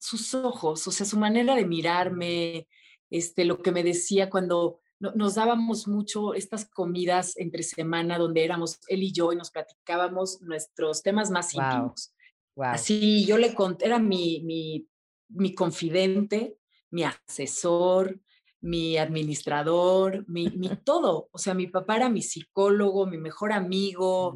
sus 0.00 0.34
ojos, 0.34 0.84
o 0.88 0.90
sea, 0.90 1.06
su 1.06 1.16
manera 1.16 1.54
de 1.54 1.64
mirarme, 1.64 2.66
este, 3.08 3.44
lo 3.44 3.62
que 3.62 3.70
me 3.70 3.84
decía 3.84 4.28
cuando 4.28 4.80
nos 4.98 5.36
dábamos 5.36 5.86
mucho 5.86 6.34
estas 6.34 6.68
comidas 6.68 7.36
entre 7.36 7.62
semana 7.62 8.18
donde 8.18 8.44
éramos 8.44 8.80
él 8.88 9.04
y 9.04 9.12
yo 9.12 9.32
y 9.32 9.36
nos 9.36 9.52
platicábamos 9.52 10.42
nuestros 10.42 11.04
temas 11.04 11.30
más 11.30 11.54
íntimos. 11.54 12.16
Así 12.56 13.24
yo 13.26 13.38
le 13.38 13.54
conté, 13.54 13.86
era 13.86 14.00
mi, 14.00 14.40
mi, 14.40 14.88
mi 15.28 15.54
confidente, 15.54 16.56
mi 16.90 17.04
asesor, 17.04 18.18
mi 18.60 18.98
administrador, 18.98 20.24
mi, 20.26 20.50
mi, 20.50 20.68
todo. 20.82 21.28
O 21.30 21.38
sea, 21.38 21.54
mi 21.54 21.68
papá 21.68 21.94
era 21.94 22.08
mi 22.08 22.22
psicólogo, 22.22 23.06
mi 23.06 23.18
mejor 23.18 23.52
amigo, 23.52 24.34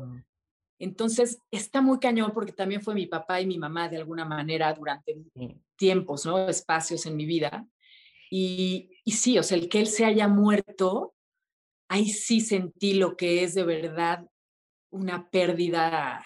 entonces, 0.78 1.40
está 1.50 1.80
muy 1.80 1.98
cañón 1.98 2.32
porque 2.34 2.52
también 2.52 2.82
fue 2.82 2.94
mi 2.94 3.06
papá 3.06 3.40
y 3.40 3.46
mi 3.46 3.58
mamá 3.58 3.88
de 3.88 3.96
alguna 3.96 4.24
manera 4.24 4.72
durante 4.74 5.16
tiempos, 5.76 6.26
¿no? 6.26 6.48
Espacios 6.48 7.06
en 7.06 7.16
mi 7.16 7.24
vida. 7.24 7.66
Y, 8.30 8.90
y 9.04 9.12
sí, 9.12 9.38
o 9.38 9.42
sea, 9.42 9.56
el 9.56 9.68
que 9.68 9.80
él 9.80 9.86
se 9.86 10.04
haya 10.04 10.28
muerto, 10.28 11.14
ahí 11.88 12.08
sí 12.08 12.40
sentí 12.40 12.94
lo 12.94 13.16
que 13.16 13.42
es 13.44 13.54
de 13.54 13.64
verdad 13.64 14.26
una 14.90 15.30
pérdida 15.30 16.24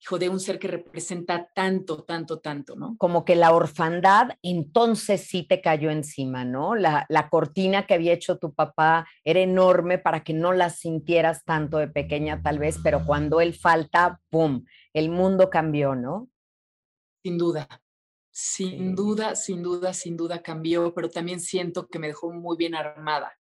hijo, 0.00 0.18
de 0.18 0.28
un 0.28 0.40
ser 0.40 0.58
que 0.58 0.68
representa 0.68 1.50
tanto, 1.54 2.04
tanto, 2.04 2.38
tanto, 2.38 2.76
¿no? 2.76 2.96
Como 2.98 3.24
que 3.24 3.36
la 3.36 3.52
orfandad 3.52 4.30
entonces 4.42 5.22
sí 5.22 5.42
te 5.42 5.60
cayó 5.60 5.90
encima, 5.90 6.44
¿no? 6.44 6.74
La, 6.74 7.06
la 7.08 7.28
cortina 7.28 7.86
que 7.86 7.94
había 7.94 8.12
hecho 8.12 8.38
tu 8.38 8.54
papá 8.54 9.06
era 9.24 9.40
enorme 9.40 9.98
para 9.98 10.22
que 10.22 10.34
no 10.34 10.52
la 10.52 10.70
sintieras 10.70 11.44
tanto 11.44 11.78
de 11.78 11.88
pequeña 11.88 12.42
tal 12.42 12.58
vez, 12.58 12.78
pero 12.82 13.04
cuando 13.04 13.40
él 13.40 13.54
falta, 13.54 14.20
¡pum! 14.30 14.64
El 14.92 15.10
mundo 15.10 15.50
cambió, 15.50 15.94
¿no? 15.94 16.28
Sin 17.22 17.36
duda, 17.36 17.68
sin 18.30 18.94
duda, 18.94 19.34
sin 19.34 19.62
duda, 19.62 19.92
sin 19.92 20.16
duda 20.16 20.42
cambió, 20.42 20.94
pero 20.94 21.10
también 21.10 21.40
siento 21.40 21.88
que 21.88 21.98
me 21.98 22.06
dejó 22.06 22.32
muy 22.32 22.56
bien 22.56 22.74
armada. 22.74 23.36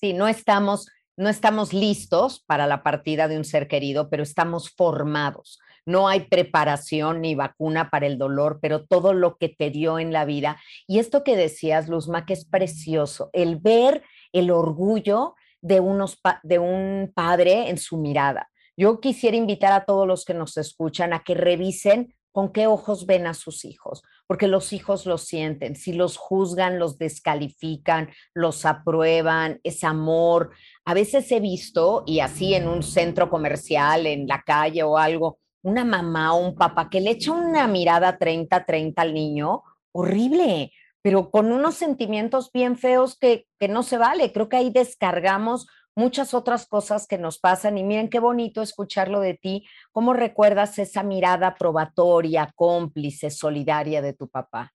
Sí, 0.00 0.12
no 0.12 0.26
estamos 0.26 0.88
no 1.16 1.28
estamos 1.28 1.72
listos 1.72 2.42
para 2.46 2.66
la 2.66 2.82
partida 2.82 3.28
de 3.28 3.36
un 3.36 3.44
ser 3.44 3.68
querido, 3.68 4.10
pero 4.10 4.22
estamos 4.22 4.70
formados. 4.70 5.60
No 5.86 6.08
hay 6.08 6.20
preparación 6.28 7.20
ni 7.20 7.34
vacuna 7.34 7.90
para 7.90 8.06
el 8.06 8.18
dolor, 8.18 8.58
pero 8.62 8.84
todo 8.84 9.12
lo 9.12 9.36
que 9.36 9.48
te 9.48 9.70
dio 9.70 9.98
en 9.98 10.12
la 10.12 10.24
vida. 10.24 10.58
Y 10.86 10.98
esto 10.98 11.22
que 11.22 11.36
decías, 11.36 11.88
Luzma, 11.88 12.24
que 12.24 12.32
es 12.32 12.46
precioso, 12.46 13.30
el 13.32 13.56
ver 13.56 14.02
el 14.32 14.50
orgullo 14.50 15.34
de, 15.60 15.80
unos 15.80 16.18
de 16.42 16.58
un 16.58 17.12
padre 17.14 17.70
en 17.70 17.78
su 17.78 17.98
mirada. 17.98 18.50
Yo 18.76 19.00
quisiera 19.00 19.36
invitar 19.36 19.72
a 19.72 19.84
todos 19.84 20.06
los 20.06 20.24
que 20.24 20.34
nos 20.34 20.56
escuchan 20.56 21.12
a 21.12 21.22
que 21.22 21.34
revisen 21.34 22.14
con 22.34 22.52
qué 22.52 22.66
ojos 22.66 23.06
ven 23.06 23.28
a 23.28 23.34
sus 23.34 23.64
hijos, 23.64 24.02
porque 24.26 24.48
los 24.48 24.72
hijos 24.72 25.06
lo 25.06 25.18
sienten, 25.18 25.76
si 25.76 25.92
los 25.92 26.16
juzgan, 26.16 26.80
los 26.80 26.98
descalifican, 26.98 28.10
los 28.34 28.66
aprueban, 28.66 29.60
es 29.62 29.84
amor. 29.84 30.50
A 30.86 30.94
veces 30.94 31.30
he 31.32 31.40
visto, 31.40 32.04
y 32.06 32.20
así 32.20 32.54
en 32.54 32.68
un 32.68 32.82
centro 32.82 33.30
comercial, 33.30 34.06
en 34.06 34.26
la 34.26 34.42
calle 34.42 34.82
o 34.82 34.98
algo, 34.98 35.38
una 35.62 35.84
mamá 35.84 36.34
o 36.34 36.46
un 36.46 36.54
papá 36.54 36.90
que 36.90 37.00
le 37.00 37.12
echa 37.12 37.32
una 37.32 37.66
mirada 37.66 38.18
30-30 38.18 39.02
al 39.02 39.14
niño, 39.14 39.62
horrible, 39.92 40.72
pero 41.00 41.30
con 41.30 41.52
unos 41.52 41.74
sentimientos 41.74 42.50
bien 42.52 42.76
feos 42.76 43.18
que, 43.18 43.46
que 43.58 43.68
no 43.68 43.82
se 43.82 43.96
vale. 43.96 44.32
Creo 44.32 44.48
que 44.48 44.56
ahí 44.56 44.70
descargamos 44.70 45.66
muchas 45.96 46.34
otras 46.34 46.66
cosas 46.66 47.06
que 47.06 47.18
nos 47.18 47.38
pasan 47.38 47.78
y 47.78 47.84
miren 47.84 48.10
qué 48.10 48.18
bonito 48.18 48.62
escucharlo 48.62 49.20
de 49.20 49.34
ti, 49.34 49.66
cómo 49.92 50.12
recuerdas 50.12 50.78
esa 50.78 51.02
mirada 51.02 51.54
probatoria, 51.54 52.52
cómplice, 52.54 53.30
solidaria 53.30 54.02
de 54.02 54.12
tu 54.12 54.28
papá. 54.28 54.74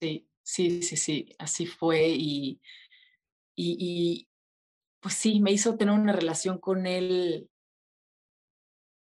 Sí, 0.00 0.28
sí, 0.42 0.82
sí, 0.82 0.96
sí, 0.96 1.36
así 1.38 1.66
fue 1.66 2.08
y, 2.08 2.60
y, 3.54 3.76
y 3.78 4.28
pues 5.02 5.14
sí, 5.14 5.40
me 5.40 5.50
hizo 5.50 5.76
tener 5.76 5.94
una 5.94 6.12
relación 6.12 6.58
con 6.58 6.86
él 6.86 7.50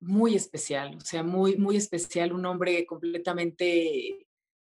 muy 0.01 0.37
especial, 0.37 0.97
o 0.97 1.01
sea, 1.01 1.25
muy, 1.25 1.57
muy 1.57 1.77
especial, 1.77 2.33
un 2.33 2.47
hombre 2.47 2.87
completamente 2.87 4.27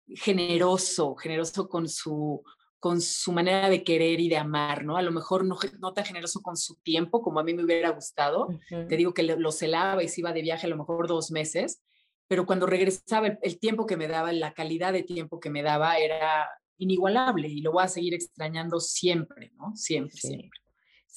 generoso, 0.09 1.15
generoso 1.15 1.69
con 1.69 1.87
su, 1.87 2.43
con 2.79 2.99
su 3.01 3.31
manera 3.31 3.69
de 3.69 3.83
querer 3.83 4.19
y 4.19 4.27
de 4.27 4.37
amar, 4.37 4.83
¿no? 4.83 4.97
A 4.97 5.01
lo 5.01 5.11
mejor 5.11 5.45
no, 5.45 5.57
no 5.79 5.93
tan 5.93 6.05
generoso 6.05 6.41
con 6.41 6.57
su 6.57 6.75
tiempo 6.75 7.21
como 7.21 7.39
a 7.39 7.43
mí 7.43 7.53
me 7.53 7.63
hubiera 7.63 7.89
gustado. 7.89 8.47
Te 8.69 8.97
digo 8.97 9.13
que 9.13 9.23
lo 9.23 9.51
celaba 9.51 10.03
y 10.03 10.09
se 10.09 10.21
iba 10.21 10.33
de 10.33 10.41
viaje 10.41 10.67
a 10.67 10.69
lo 10.69 10.77
mejor 10.77 11.07
dos 11.07 11.31
meses, 11.31 11.81
pero 12.27 12.45
cuando 12.45 12.65
regresaba 12.65 13.27
el, 13.41 13.59
tiempo 13.59 13.85
que 13.85 13.97
me 13.97 14.09
daba, 14.09 14.33
la 14.33 14.53
calidad 14.53 14.91
de 14.91 15.03
tiempo 15.03 15.39
que 15.39 15.49
me 15.49 15.63
daba 15.63 15.97
era 15.97 16.49
inigualable 16.77 17.47
y 17.47 17.61
lo 17.61 17.71
voy 17.71 17.83
a 17.83 17.87
seguir 17.87 18.13
extrañando 18.13 18.79
siempre, 18.81 19.51
¿no? 19.55 19.75
Siempre, 19.75 20.17
siempre. 20.17 20.66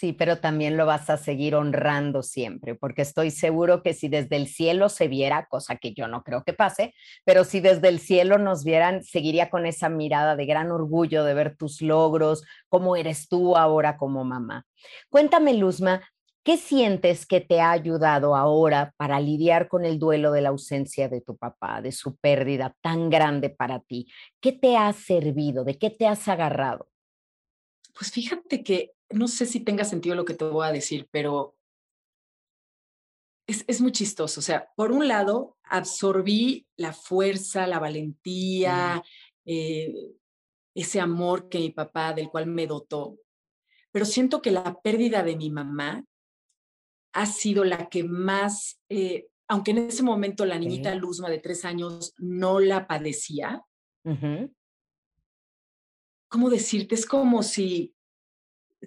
Sí, 0.00 0.14
pero 0.14 0.38
también 0.38 0.78
lo 0.78 0.86
vas 0.86 1.10
a 1.10 1.18
seguir 1.18 1.54
honrando 1.54 2.22
siempre, 2.22 2.74
porque 2.74 3.02
estoy 3.02 3.30
seguro 3.30 3.82
que 3.82 3.92
si 3.92 4.08
desde 4.08 4.36
el 4.36 4.46
cielo 4.46 4.88
se 4.88 5.08
viera, 5.08 5.44
cosa 5.44 5.76
que 5.76 5.92
yo 5.92 6.08
no 6.08 6.24
creo 6.24 6.42
que 6.42 6.54
pase, 6.54 6.94
pero 7.26 7.44
si 7.44 7.60
desde 7.60 7.88
el 7.88 8.00
cielo 8.00 8.38
nos 8.38 8.64
vieran, 8.64 9.04
seguiría 9.04 9.50
con 9.50 9.66
esa 9.66 9.90
mirada 9.90 10.36
de 10.36 10.46
gran 10.46 10.72
orgullo 10.72 11.22
de 11.22 11.34
ver 11.34 11.54
tus 11.54 11.82
logros, 11.82 12.44
cómo 12.70 12.96
eres 12.96 13.28
tú 13.28 13.58
ahora 13.58 13.98
como 13.98 14.24
mamá. 14.24 14.64
Cuéntame, 15.10 15.52
Luzma, 15.52 16.00
¿qué 16.44 16.56
sientes 16.56 17.26
que 17.26 17.42
te 17.42 17.60
ha 17.60 17.70
ayudado 17.70 18.34
ahora 18.34 18.94
para 18.96 19.20
lidiar 19.20 19.68
con 19.68 19.84
el 19.84 19.98
duelo 19.98 20.32
de 20.32 20.40
la 20.40 20.48
ausencia 20.48 21.10
de 21.10 21.20
tu 21.20 21.36
papá, 21.36 21.82
de 21.82 21.92
su 21.92 22.16
pérdida 22.16 22.74
tan 22.80 23.10
grande 23.10 23.50
para 23.50 23.80
ti? 23.80 24.10
¿Qué 24.40 24.52
te 24.52 24.78
ha 24.78 24.90
servido? 24.94 25.62
¿De 25.62 25.76
qué 25.76 25.90
te 25.90 26.06
has 26.06 26.26
agarrado? 26.26 26.88
Pues 27.92 28.10
fíjate 28.10 28.64
que 28.64 28.92
no 29.10 29.28
sé 29.28 29.46
si 29.46 29.60
tenga 29.60 29.84
sentido 29.84 30.14
lo 30.14 30.24
que 30.24 30.34
te 30.34 30.44
voy 30.44 30.66
a 30.66 30.72
decir, 30.72 31.08
pero 31.10 31.56
es, 33.46 33.80
muy 33.80 33.92
chistoso. 33.92 34.40
O 34.40 34.42
sea, 34.42 34.70
por 34.76 34.92
un 34.92 35.08
lado, 35.08 35.56
absorbí 35.64 36.66
la 36.76 36.92
fuerza, 36.92 37.66
la 37.66 37.78
valentía, 37.78 39.02
eh, 39.44 39.92
ese 40.74 41.00
amor 41.00 41.48
que 41.48 41.58
mi 41.58 41.70
papá, 41.70 42.12
del 42.12 42.28
cual 42.28 42.46
me 42.46 42.66
dotó. 42.66 43.18
Pero 43.90 44.04
siento 44.04 44.40
que 44.40 44.52
la 44.52 44.80
pérdida 44.80 45.22
de 45.22 45.36
mi 45.36 45.50
mamá 45.50 46.04
ha 47.12 47.26
sido 47.26 47.64
la 47.64 47.88
que 47.88 48.04
más, 48.04 48.80
eh, 48.88 49.28
aunque 49.48 49.72
en 49.72 49.78
ese 49.78 50.04
momento 50.04 50.46
la 50.46 50.58
niñita 50.58 50.94
Luzma 50.94 51.28
de 51.28 51.38
tres 51.38 51.64
años 51.64 52.14
no 52.18 52.60
la 52.60 52.86
padecía, 52.86 53.64
¿cómo 56.28 56.50
decirte? 56.50 56.94
Es 56.94 57.04
como 57.04 57.42
si 57.42 57.94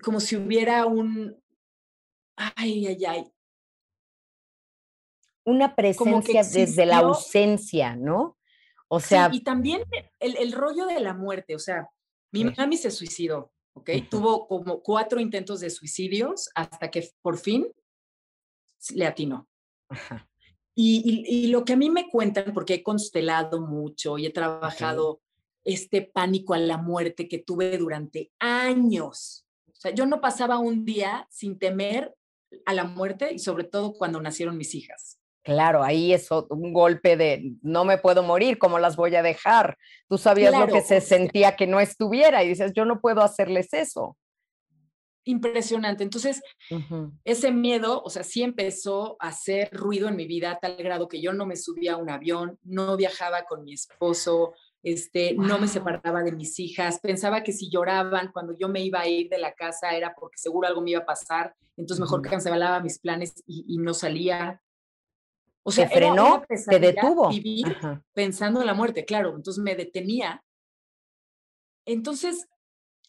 como 0.02 0.20
si 0.20 0.36
hubiera 0.36 0.86
un, 0.86 1.42
ay, 2.36 2.88
ay, 2.88 3.06
ay. 3.06 3.34
Una 5.46 5.76
presencia 5.76 6.44
desde 6.44 6.86
la 6.86 7.00
ausencia, 7.00 7.96
¿no? 7.96 8.38
O 8.88 9.00
sea. 9.00 9.30
y 9.32 9.42
también 9.42 9.84
el, 10.20 10.38
el, 10.38 10.52
rollo 10.52 10.86
de 10.86 11.00
la 11.00 11.14
muerte, 11.14 11.56
o 11.56 11.60
sea, 11.60 11.90
mi 12.32 12.46
mami 12.46 12.78
se 12.78 12.92
suicidó, 12.92 13.52
¿ok? 13.74 13.90
Tuvo 14.10 14.48
como 14.48 14.82
cuatro 14.82 15.20
intentos 15.20 15.60
de 15.60 15.70
suicidios 15.70 16.50
hasta 16.56 16.90
que 16.90 17.10
por 17.22 17.38
fin 17.38 17.68
le 18.94 19.06
atinó. 19.06 19.48
Y, 20.76 21.24
y, 21.28 21.48
lo 21.48 21.66
que 21.66 21.74
a 21.74 21.78
mí 21.78 21.92
me 21.92 22.10
cuentan, 22.10 22.52
porque 22.52 22.74
he 22.74 22.84
constelado 22.84 23.62
mucho 23.62 24.18
y 24.18 24.26
he 24.26 24.32
trabajado 24.32 25.22
este 25.64 26.02
pánico 26.02 26.56
a 26.56 26.58
la 26.58 26.78
muerte 26.78 27.28
que 27.28 27.38
tuve 27.38 27.78
durante 27.78 28.32
años, 28.40 29.46
sea, 29.84 29.92
yo 29.92 30.06
no 30.06 30.22
pasaba 30.22 30.58
un 30.60 30.86
día 30.86 31.28
sin 31.30 31.60
temer 31.60 32.14
a 32.66 32.74
la 32.74 32.84
muerte 32.84 33.34
y 33.34 33.40
sobre 33.40 33.64
todo 33.64 33.94
cuando 33.94 34.22
nacieron 34.22 34.58
mis 34.58 34.76
hijas. 34.76 35.20
Claro, 35.44 35.84
ahí 35.84 36.14
es 36.14 36.30
un 36.32 36.72
golpe 36.72 37.18
de 37.18 37.56
no 37.62 37.84
me 37.84 37.98
puedo 37.98 38.24
morir, 38.24 38.58
¿cómo 38.58 38.80
las 38.80 38.96
voy 38.96 39.14
a 39.16 39.22
dejar? 39.22 39.78
Tú 40.08 40.18
sabías 40.18 40.58
lo 40.58 40.68
que 40.68 40.80
se 40.80 41.02
sentía 41.02 41.58
que 41.58 41.68
no 41.68 41.82
estuviera 41.82 42.44
y 42.44 42.48
dices, 42.48 42.72
yo 42.74 42.86
no 42.86 43.02
puedo 43.02 43.22
hacerles 43.22 43.74
eso. 43.74 44.18
Impresionante. 45.26 46.04
Entonces, 46.04 46.42
ese 47.26 47.52
miedo, 47.52 48.02
o 48.04 48.10
sea, 48.10 48.24
sí 48.24 48.42
empezó 48.42 49.18
a 49.20 49.30
hacer 49.30 49.70
ruido 49.74 50.08
en 50.08 50.16
mi 50.16 50.28
vida 50.28 50.52
a 50.52 50.60
tal 50.60 50.78
grado 50.78 51.10
que 51.10 51.22
yo 51.22 51.34
no 51.34 51.46
me 51.46 51.58
subía 51.58 51.94
a 51.94 51.98
un 51.98 52.10
avión, 52.10 52.58
no 52.64 52.96
viajaba 52.96 53.44
con 53.44 53.66
mi 53.66 53.74
esposo, 53.74 54.54
este, 54.84 55.34
no 55.34 55.58
me 55.60 55.70
separaba 55.70 56.24
de 56.24 56.34
mis 56.34 56.60
hijas, 56.60 57.00
pensaba 57.00 57.42
que 57.42 57.54
si 57.54 57.70
lloraban 57.70 58.32
cuando 58.34 58.56
yo 58.58 58.68
me 58.68 58.82
iba 58.82 59.00
a 59.00 59.08
ir 59.08 59.30
de 59.30 59.38
la 59.38 59.54
casa 59.54 59.96
era 59.96 60.14
porque 60.14 60.38
seguro 60.38 60.68
algo 60.68 60.82
me 60.82 60.92
iba 60.92 61.00
a 61.00 61.06
pasar, 61.06 61.56
entonces 61.78 62.02
mejor 62.02 62.22
cancelaba 62.22 62.82
mis 62.82 63.00
planes 63.00 63.34
y, 63.48 63.78
no 63.78 63.94
salía. 63.94 64.62
O 65.64 65.72
sea, 65.72 65.90
frenó, 65.90 66.44
te 66.48 66.80
detuvo. 66.80 67.30
Vivir 67.30 67.78
pensando 68.14 68.60
en 68.60 68.68
la 68.68 68.74
muerte, 68.74 69.06
claro, 69.06 69.36
entonces 69.38 69.64
me 69.64 69.76
detenía. 69.76 70.44
Entonces, 71.86 72.48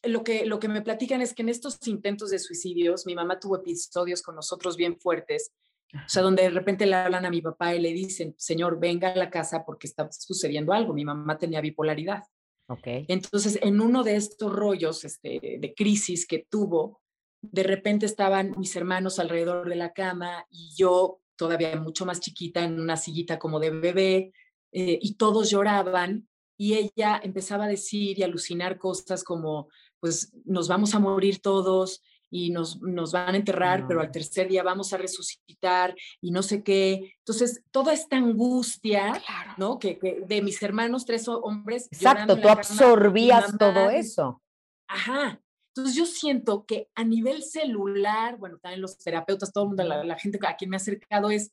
lo 0.04 0.22
que, 0.22 0.46
lo 0.46 0.60
que 0.60 0.68
me 0.68 0.82
platican 0.82 1.20
es 1.20 1.34
que 1.34 1.42
en 1.42 1.48
estos 1.48 1.84
intentos 1.88 2.30
de 2.30 2.38
suicidios, 2.38 3.04
mi 3.04 3.16
mamá 3.16 3.40
tuvo 3.40 3.56
episodios 3.56 4.22
con 4.22 4.36
nosotros 4.36 4.76
bien 4.76 4.96
fuertes 4.98 5.52
o 5.94 6.08
sea, 6.08 6.22
donde 6.22 6.44
de 6.44 6.50
repente 6.50 6.86
le 6.86 6.96
hablan 6.96 7.24
a 7.24 7.30
mi 7.30 7.40
papá 7.40 7.74
y 7.74 7.80
le 7.80 7.92
dicen, 7.92 8.34
señor, 8.36 8.80
venga 8.80 9.12
a 9.12 9.16
la 9.16 9.30
casa 9.30 9.64
porque 9.64 9.86
está 9.86 10.10
sucediendo 10.10 10.72
algo. 10.72 10.92
Mi 10.92 11.04
mamá 11.04 11.38
tenía 11.38 11.60
bipolaridad. 11.60 12.22
Okay. 12.66 13.04
Entonces, 13.08 13.58
en 13.62 13.80
uno 13.80 14.02
de 14.02 14.16
estos 14.16 14.52
rollos 14.52 15.04
este, 15.04 15.58
de 15.60 15.74
crisis 15.76 16.26
que 16.26 16.46
tuvo, 16.48 17.02
de 17.42 17.62
repente 17.62 18.06
estaban 18.06 18.54
mis 18.56 18.74
hermanos 18.74 19.18
alrededor 19.18 19.68
de 19.68 19.76
la 19.76 19.92
cama 19.92 20.46
y 20.50 20.74
yo 20.76 21.20
todavía 21.36 21.76
mucho 21.76 22.06
más 22.06 22.20
chiquita 22.20 22.64
en 22.64 22.80
una 22.80 22.96
sillita 22.96 23.38
como 23.38 23.60
de 23.60 23.70
bebé 23.70 24.32
eh, 24.72 24.98
y 25.00 25.14
todos 25.16 25.50
lloraban 25.50 26.28
y 26.56 26.74
ella 26.74 27.20
empezaba 27.22 27.64
a 27.64 27.68
decir 27.68 28.18
y 28.18 28.22
alucinar 28.22 28.78
cosas 28.78 29.24
como, 29.24 29.68
pues 30.00 30.32
nos 30.44 30.68
vamos 30.68 30.94
a 30.94 31.00
morir 31.00 31.40
todos, 31.40 32.02
y 32.34 32.50
nos, 32.50 32.82
nos 32.82 33.12
van 33.12 33.32
a 33.32 33.38
enterrar, 33.38 33.86
pero 33.86 34.00
al 34.00 34.10
tercer 34.10 34.48
día 34.48 34.64
vamos 34.64 34.92
a 34.92 34.96
resucitar 34.96 35.94
y 36.20 36.32
no 36.32 36.42
sé 36.42 36.64
qué. 36.64 37.14
Entonces, 37.18 37.62
toda 37.70 37.92
esta 37.92 38.16
angustia, 38.16 39.22
¿no? 39.56 39.78
Que, 39.78 40.24
de 40.26 40.42
mis 40.42 40.60
hermanos, 40.60 41.06
tres 41.06 41.28
hombres. 41.28 41.86
Exacto, 41.92 42.36
tú 42.40 42.48
absorbías 42.48 43.56
todo 43.56 43.88
eso. 43.88 44.42
Ajá. 44.88 45.40
Entonces 45.68 45.94
yo 45.94 46.06
siento 46.06 46.64
que 46.66 46.88
a 46.96 47.04
nivel 47.04 47.44
celular, 47.44 48.36
bueno, 48.36 48.58
también 48.58 48.82
los 48.82 48.98
terapeutas, 48.98 49.52
todo 49.52 49.64
el 49.64 49.68
mundo, 49.68 49.84
la, 49.84 50.18
gente 50.18 50.40
a 50.44 50.56
quien 50.56 50.70
me 50.70 50.76
ha 50.76 50.78
acercado 50.78 51.30
es, 51.30 51.52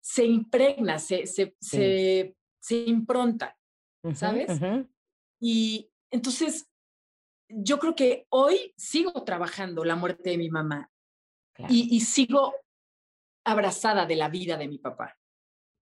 se 0.00 0.24
impregna, 0.24 0.98
se, 1.00 1.26
se, 1.26 1.54
se, 1.60 2.34
se, 2.62 2.76
impronta, 2.86 3.58
¿sabes? 4.14 4.58
Y 5.38 5.90
entonces 6.10 6.66
yo 7.54 7.78
creo 7.78 7.94
que 7.94 8.26
hoy 8.30 8.72
sigo 8.76 9.24
trabajando 9.24 9.84
la 9.84 9.96
muerte 9.96 10.30
de 10.30 10.38
mi 10.38 10.50
mamá 10.50 10.90
y, 11.68 11.94
y 11.94 12.00
sigo 12.00 12.54
abrazada 13.44 14.06
de 14.06 14.16
la 14.16 14.28
vida 14.28 14.56
de 14.56 14.68
mi 14.68 14.78
papá. 14.78 15.16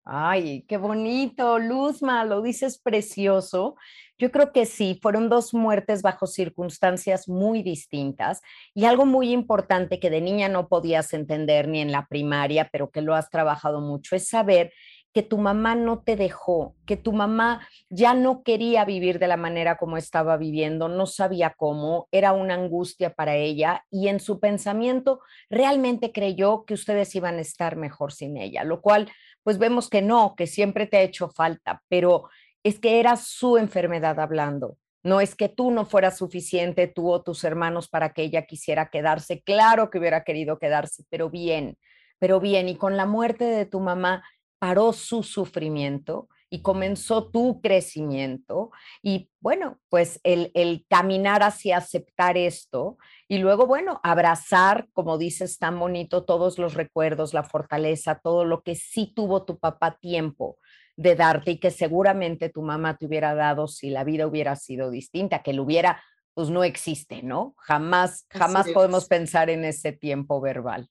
Ay, 0.05 0.65
qué 0.67 0.77
bonito, 0.79 1.59
Luzma, 1.59 2.25
lo 2.25 2.43
dices 2.43 2.79
precioso. 2.79 3.77
Yo 4.19 4.31
creo 4.33 4.51
que 4.51 4.67
sí, 4.67 4.99
fueron 5.01 5.29
dos 5.29 5.55
muertes 5.55 6.03
bajo 6.03 6.27
circunstancias 6.27 7.29
muy 7.29 7.63
distintas 7.63 8.41
y 8.75 8.87
algo 8.87 9.07
muy 9.07 9.31
importante 9.31 10.01
que 10.01 10.11
de 10.11 10.21
niña 10.21 10.49
no 10.49 10.69
podías 10.69 11.13
entender 11.13 11.69
ni 11.69 11.81
en 11.81 11.93
la 11.93 12.07
primaria, 12.07 12.69
pero 12.73 12.91
que 12.91 13.03
lo 13.03 13.15
has 13.15 13.31
trabajado 13.31 13.81
mucho, 13.81 14.17
es 14.17 14.29
saber 14.29 14.73
que 15.13 15.23
tu 15.23 15.39
mamá 15.39 15.75
no 15.75 16.03
te 16.03 16.17
dejó, 16.17 16.77
que 16.87 16.97
tu 16.97 17.13
mamá 17.13 17.67
ya 17.89 18.15
no 18.15 18.43
quería 18.43 18.85
vivir 18.85 19.19
de 19.19 19.27
la 19.27 19.37
manera 19.37 19.77
como 19.77 19.97
estaba 19.97 20.37
viviendo, 20.37 20.89
no 20.89 21.07
sabía 21.07 21.55
cómo, 21.57 22.09
era 22.13 22.33
una 22.33 22.55
angustia 22.55 23.15
para 23.15 23.35
ella 23.35 23.85
y 23.91 24.09
en 24.09 24.21
su 24.21 24.39
pensamiento 24.39 25.21
realmente 25.49 26.13
creyó 26.13 26.65
que 26.65 26.75
ustedes 26.75 27.15
iban 27.17 27.39
a 27.39 27.41
estar 27.41 27.77
mejor 27.77 28.13
sin 28.13 28.37
ella, 28.37 28.63
lo 28.63 28.81
cual 28.81 29.11
pues 29.43 29.59
vemos 29.59 29.89
que 29.89 30.03
no, 30.03 30.35
que 30.37 30.47
siempre 30.47 30.87
te 30.87 30.99
ha 30.99 31.03
hecho 31.03 31.29
falta, 31.29 31.83
pero 31.89 32.29
es 32.63 32.79
que 32.79 33.01
era 33.01 33.17
su 33.17 33.57
enfermedad 33.57 34.21
hablando. 34.21 34.77
No 35.03 35.23
es 35.23 35.35
que 35.35 35.49
tú 35.49 35.71
no 35.71 35.87
fueras 35.87 36.19
suficiente, 36.19 36.87
tú 36.87 37.11
o 37.11 37.23
tus 37.23 37.43
hermanos, 37.45 37.89
para 37.89 38.13
que 38.13 38.23
ella 38.23 38.45
quisiera 38.45 38.91
quedarse. 38.91 39.41
Claro 39.41 39.89
que 39.89 39.99
hubiera 39.99 40.25
querido 40.25 40.59
quedarse, 40.59 41.05
pero 41.09 41.31
bien, 41.31 41.79
pero 42.19 42.39
bien. 42.39 42.69
Y 42.69 42.77
con 42.77 42.99
la 42.99 43.07
muerte 43.07 43.45
de 43.45 43.65
tu 43.65 43.81
mamá 43.81 44.23
paró 44.61 44.93
su 44.93 45.23
sufrimiento 45.23 46.29
y 46.51 46.63
comenzó 46.63 47.31
tu 47.31 47.61
crecimiento. 47.63 48.71
Y 49.03 49.31
bueno, 49.41 49.81
pues 49.89 50.21
el, 50.23 50.51
el, 50.55 50.85
caminar 50.89 51.43
hacia 51.43 51.79
aceptar 51.79 52.37
esto 52.37 52.99
y 53.27 53.39
luego, 53.39 53.67
bueno, 53.67 54.01
abrazar, 54.03 54.89
como 54.93 55.17
dices 55.17 55.59
tan 55.59 55.79
bonito, 55.79 56.25
todos 56.25 56.59
los 56.59 56.75
recuerdos, 56.75 57.33
la 57.33 57.43
fortaleza, 57.43 58.21
todo 58.23 58.45
lo 58.45 58.63
que 58.63 58.75
sí 58.75 59.11
tuvo 59.15 59.45
tu 59.45 59.59
papá 59.59 59.97
tiempo 59.99 60.59
de 60.97 61.17
darte 61.17 61.53
y 61.53 61.59
que 61.59 61.71
seguramente 61.71 62.51
tu 62.51 62.61
mamá 62.61 62.99
te 62.99 63.07
hubiera 63.07 63.35
dado 63.35 63.67
si 63.67 63.89
la 63.89 64.05
vida 64.05 64.27
hubiera 64.27 64.55
sido 64.57 64.91
distinta, 64.91 65.43
que 65.43 65.55
lo 65.55 65.63
hubiera, 65.63 66.03
pues 66.35 66.51
no 66.51 66.65
existe, 66.65 67.23
¿no? 67.23 67.55
Jamás, 67.57 68.27
jamás 68.29 68.69
podemos 68.69 69.07
pensar 69.07 69.49
en 69.49 69.65
ese 69.65 69.93
tiempo 69.93 70.43
verbal. 70.43 70.91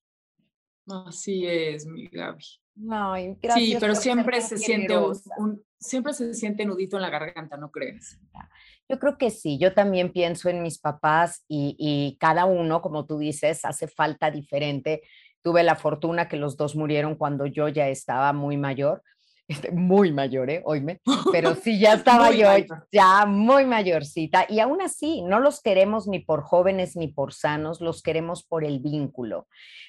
Así 0.87 1.45
es, 1.45 1.85
mi 1.85 2.07
Gaby. 2.07 2.43
Sí, 3.53 3.77
pero 3.79 3.95
siempre 3.95 4.41
se 4.41 4.57
siente 4.57 4.97
un, 4.97 5.63
siempre 5.79 6.13
se 6.13 6.33
siente 6.33 6.65
nudito 6.65 6.97
en 6.97 7.01
la 7.01 7.09
garganta, 7.09 7.57
¿no 7.57 7.71
crees? 7.71 8.19
Yo 8.87 8.99
creo 8.99 9.17
que 9.17 9.29
sí, 9.29 9.57
yo 9.59 9.73
también 9.73 10.11
pienso 10.11 10.49
en 10.49 10.61
mis 10.61 10.79
papás 10.79 11.43
y, 11.47 11.75
y 11.77 12.17
cada 12.19 12.45
uno, 12.45 12.81
como 12.81 13.05
tú 13.05 13.19
dices, 13.19 13.63
hace 13.65 13.87
falta 13.87 14.31
diferente. 14.31 15.01
Tuve 15.41 15.63
la 15.63 15.75
fortuna 15.75 16.27
que 16.27 16.37
los 16.37 16.57
dos 16.57 16.75
murieron 16.75 17.15
cuando 17.15 17.45
yo 17.45 17.67
ya 17.69 17.87
estaba 17.87 18.33
muy 18.33 18.57
mayor, 18.57 19.03
este, 19.47 19.71
muy 19.71 20.11
mayor, 20.11 20.49
¿eh? 20.49 20.61
Oíme, 20.65 21.01
pero 21.31 21.55
sí, 21.55 21.79
ya 21.79 21.93
estaba 21.95 22.31
yo 22.31 22.47
ya 22.91 23.25
muy 23.25 23.65
mayorcita 23.65 24.45
y 24.47 24.59
aún 24.59 24.81
así 24.81 25.21
no 25.21 25.39
los 25.39 25.61
queremos 25.61 26.07
ni 26.07 26.19
por 26.19 26.43
jóvenes 26.43 26.95
ni 26.95 27.07
por 27.07 27.33
sanos, 27.33 27.81
los 27.81 28.01
queremos 28.01 28.43
por 28.43 28.63
el 28.63 28.79
vínculo, 28.79 29.47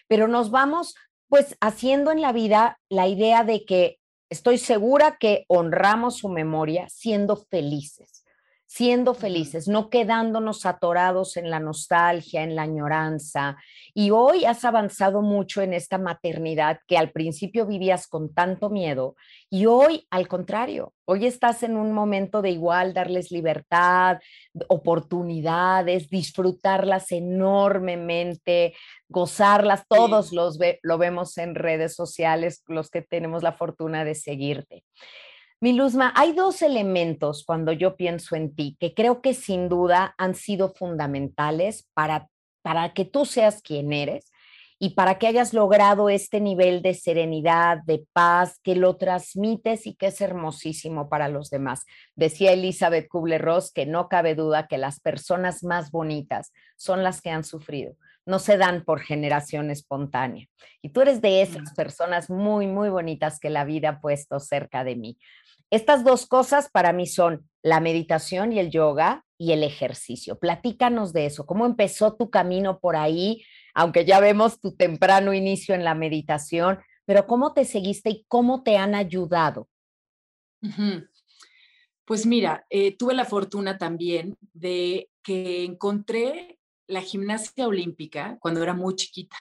pero 0.09 0.29
nos 0.29 0.50
vamos 0.50 0.94
pues 1.31 1.57
haciendo 1.61 2.11
en 2.11 2.21
la 2.21 2.33
vida 2.33 2.79
la 2.90 3.07
idea 3.07 3.45
de 3.45 3.64
que 3.64 3.99
estoy 4.29 4.59
segura 4.59 5.16
que 5.19 5.45
honramos 5.49 6.19
su 6.19 6.29
memoria 6.29 6.88
siendo 6.90 7.37
felices 7.37 8.20
siendo 8.71 9.15
felices, 9.15 9.67
no 9.67 9.91
quedándonos 9.91 10.65
atorados 10.65 11.37
en 11.37 11.51
la 11.51 11.59
nostalgia, 11.59 12.45
en 12.45 12.55
la 12.55 12.63
añoranza. 12.63 13.57
Y 13.95 14.13
hoy 14.13 14.45
has 14.45 14.65
avanzado 14.65 15.23
mucho 15.23 15.61
en 15.61 15.73
esta 15.73 15.99
maternidad 15.99 16.79
que 16.87 16.97
al 16.97 17.11
principio 17.11 17.67
vivías 17.67 18.07
con 18.07 18.33
tanto 18.33 18.71
miedo 18.71 19.17
y 19.51 19.67
hoy 19.67 20.07
al 20.09 20.29
contrario, 20.29 20.95
hoy 21.05 21.27
estás 21.27 21.65
en 21.65 21.77
un 21.77 21.91
momento 21.93 22.43
de 22.43 22.51
igual 22.51 22.95
darles 22.95 23.33
libertad, 23.33 24.19
oportunidades, 24.69 26.09
disfrutarlas 26.09 27.11
enormemente, 27.11 28.75
gozarlas, 29.09 29.83
todos 29.89 30.31
los 30.33 30.61
lo 30.83 30.97
vemos 30.97 31.37
en 31.39 31.57
redes 31.57 31.97
sociales, 31.97 32.63
los 32.69 32.89
que 32.89 33.03
tenemos 33.03 33.43
la 33.43 33.53
fortuna 33.53 34.05
de 34.05 34.15
seguirte. 34.15 34.85
Mi 35.62 35.75
Luzma, 35.75 36.11
hay 36.16 36.33
dos 36.33 36.62
elementos 36.62 37.44
cuando 37.44 37.73
yo 37.73 37.94
pienso 37.94 38.35
en 38.35 38.55
ti 38.55 38.79
que 38.81 38.94
creo 38.94 39.20
que 39.20 39.35
sin 39.35 39.68
duda 39.68 40.14
han 40.16 40.35
sido 40.35 40.73
fundamentales 40.73 41.87
para, 41.92 42.29
para 42.62 42.94
que 42.94 43.05
tú 43.05 43.27
seas 43.27 43.61
quien 43.61 43.92
eres 43.92 44.33
y 44.79 44.94
para 44.94 45.18
que 45.18 45.27
hayas 45.27 45.53
logrado 45.53 46.09
este 46.09 46.40
nivel 46.40 46.81
de 46.81 46.94
serenidad, 46.94 47.83
de 47.85 48.07
paz, 48.14 48.59
que 48.62 48.75
lo 48.75 48.96
transmites 48.96 49.87
y 49.87 49.94
que 49.94 50.07
es 50.07 50.23
hermosísimo 50.23 51.11
para 51.11 51.29
los 51.29 51.51
demás. 51.51 51.85
Decía 52.16 52.53
Elizabeth 52.53 53.07
Kubler-Ross 53.09 53.70
que 53.70 53.85
no 53.85 54.09
cabe 54.09 54.35
duda 54.35 54.66
que 54.66 54.79
las 54.79 54.99
personas 54.99 55.62
más 55.62 55.90
bonitas 55.90 56.55
son 56.79 57.03
las 57.03 57.20
que 57.20 57.29
han 57.29 57.44
sufrido, 57.44 57.96
no 58.27 58.39
se 58.39 58.57
dan 58.57 58.85
por 58.85 59.01
generación 59.01 59.71
espontánea. 59.71 60.47
Y 60.83 60.91
tú 60.91 61.01
eres 61.01 61.21
de 61.21 61.43
esas 61.43 61.73
personas 61.75 62.31
muy, 62.31 62.67
muy 62.67 62.89
bonitas 62.89 63.41
que 63.41 63.51
la 63.51 63.65
vida 63.65 63.89
ha 63.89 64.01
puesto 64.01 64.39
cerca 64.41 64.85
de 64.85 64.97
mí. 64.97 65.19
Estas 65.71 66.05
dos 66.05 66.27
cosas 66.27 66.69
para 66.71 66.93
mí 66.93 67.07
son 67.07 67.49
la 67.63 67.81
meditación 67.81 68.53
y 68.53 68.59
el 68.59 68.71
yoga 68.71 69.25
y 69.39 69.53
el 69.53 69.63
ejercicio. 69.63 70.39
Platícanos 70.39 71.13
de 71.13 71.27
eso. 71.27 71.47
¿Cómo 71.47 71.65
empezó 71.65 72.15
tu 72.15 72.29
camino 72.29 72.79
por 72.79 72.97
ahí? 72.97 73.43
Aunque 73.75 74.05
ya 74.05 74.21
vemos 74.21 74.61
tu 74.61 74.77
temprano 74.77 75.33
inicio 75.33 75.75
en 75.75 75.85
la 75.85 75.95
meditación, 75.95 76.81
pero 77.07 77.27
¿cómo 77.27 77.55
te 77.55 77.65
seguiste 77.65 78.11
y 78.11 78.25
cómo 78.29 78.63
te 78.63 78.77
han 78.77 78.95
ayudado? 78.95 79.69
Pues 82.05 82.27
mira, 82.27 82.67
eh, 82.71 82.97
tuve 82.97 83.15
la 83.15 83.25
fortuna 83.25 83.79
también 83.79 84.37
de 84.53 85.09
que 85.23 85.65
encontré 85.65 86.60
la 86.90 87.00
gimnasia 87.00 87.66
olímpica 87.66 88.38
cuando 88.40 88.62
era 88.62 88.74
muy 88.74 88.94
chiquita. 88.96 89.37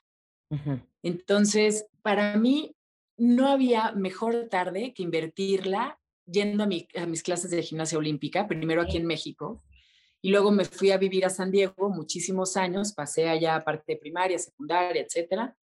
Entonces, 1.03 1.87
para 2.01 2.35
mí 2.37 2.75
no 3.17 3.47
había 3.47 3.91
mejor 3.91 4.47
tarde 4.49 4.93
que 4.93 5.03
invertirla 5.03 5.99
yendo 6.25 6.63
a, 6.63 7.05
mis 7.05 7.23
clases 7.23 7.51
de 7.51 7.61
gimnasia 7.61 7.97
olímpica, 7.97 8.47
primero 8.47 8.81
aquí 8.81 8.97
en 8.97 9.05
México, 9.05 9.63
y 10.21 10.31
luego 10.31 10.51
me 10.51 10.65
fui 10.65 10.91
a 10.91 10.97
vivir 10.97 11.25
a 11.25 11.29
San 11.29 11.51
Diego 11.51 11.89
muchísimos 11.89 12.57
años, 12.57 12.93
pasé 12.93 13.29
allá 13.29 13.63
parte 13.63 13.93
de 13.93 13.99
primaria, 13.99 14.37
secundaria, 14.37 15.01
etcétera, 15.01 15.55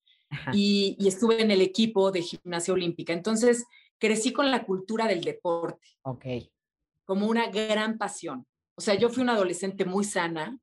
y, 0.52 0.96
estuve 1.06 1.40
en 1.40 1.50
el 1.50 1.60
equipo 1.60 2.10
de 2.10 2.22
gimnasia 2.22 2.74
olímpica. 2.74 3.12
Entonces, 3.12 3.64
crecí 3.98 4.32
con 4.32 4.50
la 4.50 4.64
cultura 4.64 5.06
del 5.06 5.22
deporte. 5.22 5.86
Ok. 6.02 6.26
Como 7.04 7.26
una 7.28 7.48
gran 7.48 7.96
pasión. 7.96 8.44
O 8.74 8.80
sea, 8.80 8.94
yo 8.94 9.08
fui 9.08 9.22
una 9.22 9.34
adolescente 9.34 9.84
muy 9.84 10.04
sana, 10.04 10.58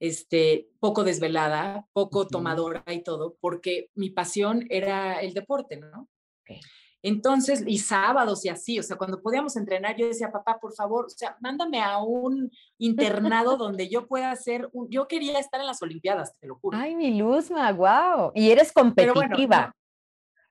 este, 0.00 0.70
poco 0.80 1.04
desvelada, 1.04 1.86
poco 1.92 2.26
tomadora 2.26 2.84
y 2.88 3.02
todo, 3.02 3.36
porque 3.40 3.90
mi 3.94 4.10
pasión 4.10 4.66
era 4.70 5.20
el 5.20 5.34
deporte, 5.34 5.76
¿no? 5.76 6.08
Okay. 6.42 6.60
Entonces, 7.02 7.62
y 7.66 7.78
sábados 7.78 8.44
y 8.44 8.48
así, 8.48 8.78
o 8.78 8.82
sea, 8.82 8.96
cuando 8.96 9.22
podíamos 9.22 9.56
entrenar, 9.56 9.96
yo 9.96 10.06
decía, 10.06 10.32
papá, 10.32 10.58
por 10.60 10.74
favor, 10.74 11.06
o 11.06 11.10
sea, 11.10 11.36
mándame 11.40 11.80
a 11.80 11.98
un 11.98 12.50
internado 12.78 13.56
donde 13.56 13.88
yo 13.88 14.08
pueda 14.08 14.32
hacer, 14.32 14.68
un... 14.72 14.90
yo 14.90 15.06
quería 15.06 15.38
estar 15.38 15.60
en 15.60 15.68
las 15.68 15.80
Olimpiadas, 15.80 16.36
te 16.40 16.48
lo 16.48 16.56
juro. 16.56 16.76
Ay, 16.76 16.96
mi 16.96 17.16
Luzma, 17.16 17.72
wow. 17.72 18.32
Y 18.34 18.50
eres 18.50 18.72
competitiva. 18.72 19.72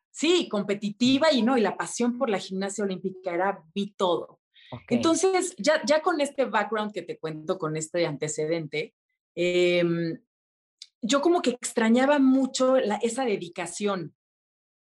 sí, 0.09 0.47
competitiva 0.47 1.33
y 1.33 1.41
no, 1.41 1.57
y 1.57 1.61
la 1.61 1.75
pasión 1.75 2.17
por 2.17 2.29
la 2.29 2.39
gimnasia 2.39 2.83
olímpica 2.83 3.33
era, 3.33 3.61
vi 3.73 3.91
todo. 3.91 4.39
Entonces, 4.89 5.55
ya, 5.57 5.81
ya 5.85 6.01
con 6.01 6.19
este 6.21 6.45
background 6.45 6.93
que 6.93 7.01
te 7.01 7.17
cuento, 7.17 7.57
con 7.57 7.77
este 7.77 8.05
antecedente, 8.05 8.93
em, 9.37 10.19
yo 11.01 11.21
como 11.21 11.41
que 11.41 11.51
extrañaba 11.51 12.19
mucho 12.19 12.75
esa 12.77 13.23
dedicación 13.23 14.17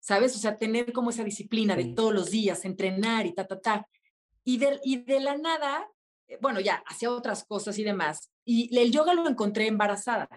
¿sabes? 0.02 0.34
O 0.34 0.38
sea, 0.38 0.56
tener 0.56 0.92
como 0.92 1.10
esa 1.10 1.24
disciplina 1.24 1.76
de 1.76 1.94
todos 1.94 2.12
los 2.12 2.30
días, 2.30 2.64
entrenar 2.64 3.24
y 3.24 3.32
ta, 3.32 3.46
ta, 3.46 3.60
ta. 3.60 3.88
Y 4.44 4.58
de, 4.58 4.80
y 4.82 4.96
de 4.96 5.20
la 5.20 5.38
nada, 5.38 5.88
eh, 6.26 6.38
bueno, 6.40 6.58
ya, 6.58 6.82
hacía 6.86 7.10
otras 7.10 7.44
cosas 7.44 7.78
y 7.78 7.84
demás. 7.84 8.30
Y 8.44 8.76
el 8.76 8.90
yoga 8.90 9.14
lo 9.14 9.28
encontré 9.28 9.68
embarazada. 9.68 10.28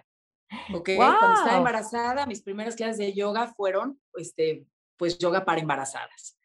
¿Ok? 0.72 0.92
Cuando 0.96 1.34
estaba 1.34 1.58
embarazada, 1.58 2.28
mis 2.28 2.44
primeras 2.44 2.76
clases 2.76 3.00
de 3.00 3.14
yoga 3.14 3.54
fueron, 3.56 4.00
este, 4.14 4.68
pues, 4.98 5.18
yoga 5.18 5.44
para 5.44 5.60
embarazadas. 5.60 6.38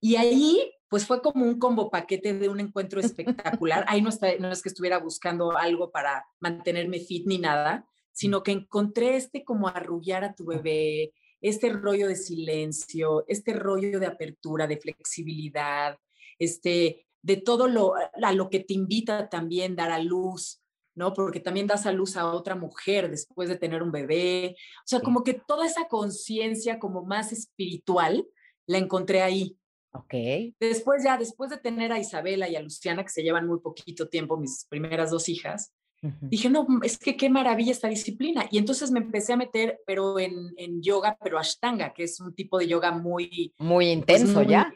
Y 0.00 0.16
ahí 0.16 0.70
pues 0.88 1.06
fue 1.06 1.20
como 1.22 1.44
un 1.44 1.58
combo 1.58 1.90
paquete 1.90 2.34
de 2.34 2.48
un 2.48 2.60
encuentro 2.60 3.00
espectacular. 3.00 3.84
Ahí 3.88 4.02
no, 4.02 4.08
está, 4.08 4.36
no 4.38 4.50
es 4.50 4.62
que 4.62 4.68
estuviera 4.68 4.98
buscando 4.98 5.56
algo 5.56 5.90
para 5.90 6.26
mantenerme 6.40 7.00
fit 7.00 7.26
ni 7.26 7.38
nada, 7.38 7.86
sino 8.12 8.42
que 8.42 8.52
encontré 8.52 9.16
este 9.16 9.44
como 9.44 9.68
arrullar 9.68 10.24
a 10.24 10.34
tu 10.34 10.46
bebé, 10.46 11.12
este 11.40 11.70
rollo 11.70 12.08
de 12.08 12.16
silencio, 12.16 13.24
este 13.28 13.52
rollo 13.52 14.00
de 14.00 14.06
apertura, 14.06 14.66
de 14.66 14.78
flexibilidad, 14.78 15.96
este, 16.38 17.06
de 17.22 17.36
todo 17.36 17.68
lo, 17.68 17.94
a 17.94 18.32
lo 18.32 18.50
que 18.50 18.60
te 18.60 18.74
invita 18.74 19.28
también 19.28 19.76
dar 19.76 19.92
a 19.92 20.00
luz, 20.00 20.62
¿no? 20.94 21.12
Porque 21.12 21.40
también 21.40 21.66
das 21.66 21.86
a 21.86 21.92
luz 21.92 22.16
a 22.16 22.26
otra 22.32 22.56
mujer 22.56 23.10
después 23.10 23.48
de 23.48 23.56
tener 23.56 23.82
un 23.82 23.92
bebé. 23.92 24.56
O 24.78 24.86
sea, 24.86 25.00
como 25.00 25.22
que 25.22 25.34
toda 25.34 25.66
esa 25.66 25.86
conciencia 25.86 26.78
como 26.78 27.04
más 27.04 27.32
espiritual 27.32 28.26
la 28.66 28.78
encontré 28.78 29.22
ahí. 29.22 29.57
Ok. 29.92 30.14
Después 30.60 31.02
ya, 31.04 31.16
después 31.16 31.50
de 31.50 31.58
tener 31.58 31.92
a 31.92 31.98
Isabela 31.98 32.48
y 32.48 32.56
a 32.56 32.62
Luciana, 32.62 33.02
que 33.02 33.10
se 33.10 33.22
llevan 33.22 33.46
muy 33.46 33.60
poquito 33.60 34.08
tiempo, 34.08 34.36
mis 34.36 34.66
primeras 34.68 35.10
dos 35.10 35.28
hijas, 35.28 35.72
dije, 36.20 36.48
no, 36.48 36.66
es 36.82 36.98
que 36.98 37.16
qué 37.16 37.28
maravilla 37.28 37.72
esta 37.72 37.88
disciplina. 37.88 38.46
Y 38.50 38.58
entonces 38.58 38.90
me 38.90 39.00
empecé 39.00 39.32
a 39.32 39.36
meter, 39.36 39.80
pero 39.86 40.18
en, 40.18 40.52
en 40.56 40.82
yoga, 40.82 41.16
pero 41.22 41.38
ashtanga, 41.38 41.92
que 41.92 42.04
es 42.04 42.20
un 42.20 42.34
tipo 42.34 42.58
de 42.58 42.68
yoga 42.68 42.92
muy... 42.92 43.52
Muy 43.58 43.86
pues, 43.86 43.98
intenso, 43.98 44.42
¿ya? 44.42 44.72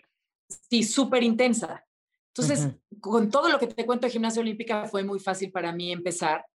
Sí, 0.68 0.82
súper 0.82 1.22
intensa. 1.22 1.84
Entonces, 2.34 2.68
con 3.00 3.30
todo 3.30 3.50
lo 3.50 3.58
que 3.58 3.66
te 3.66 3.84
cuento 3.84 4.06
de 4.06 4.12
gimnasia 4.12 4.40
olímpica, 4.40 4.86
fue 4.86 5.04
muy 5.04 5.20
fácil 5.20 5.52
para 5.52 5.72
mí 5.72 5.92
empezar. 5.92 6.46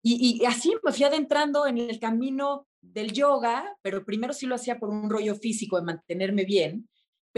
Y, 0.00 0.40
y, 0.40 0.46
así 0.46 0.72
me 0.84 0.92
fui 0.92 1.04
adentrando 1.04 1.66
en 1.66 1.78
el 1.78 1.98
camino 1.98 2.68
del 2.80 3.12
yoga, 3.12 3.76
pero 3.82 4.04
primero 4.04 4.32
sí 4.32 4.46
lo 4.46 4.54
hacía 4.54 4.78
por 4.78 4.90
un 4.90 5.10
rollo 5.10 5.34
físico 5.34 5.76
de 5.76 5.86
mantenerme 5.86 6.44
bien, 6.44 6.88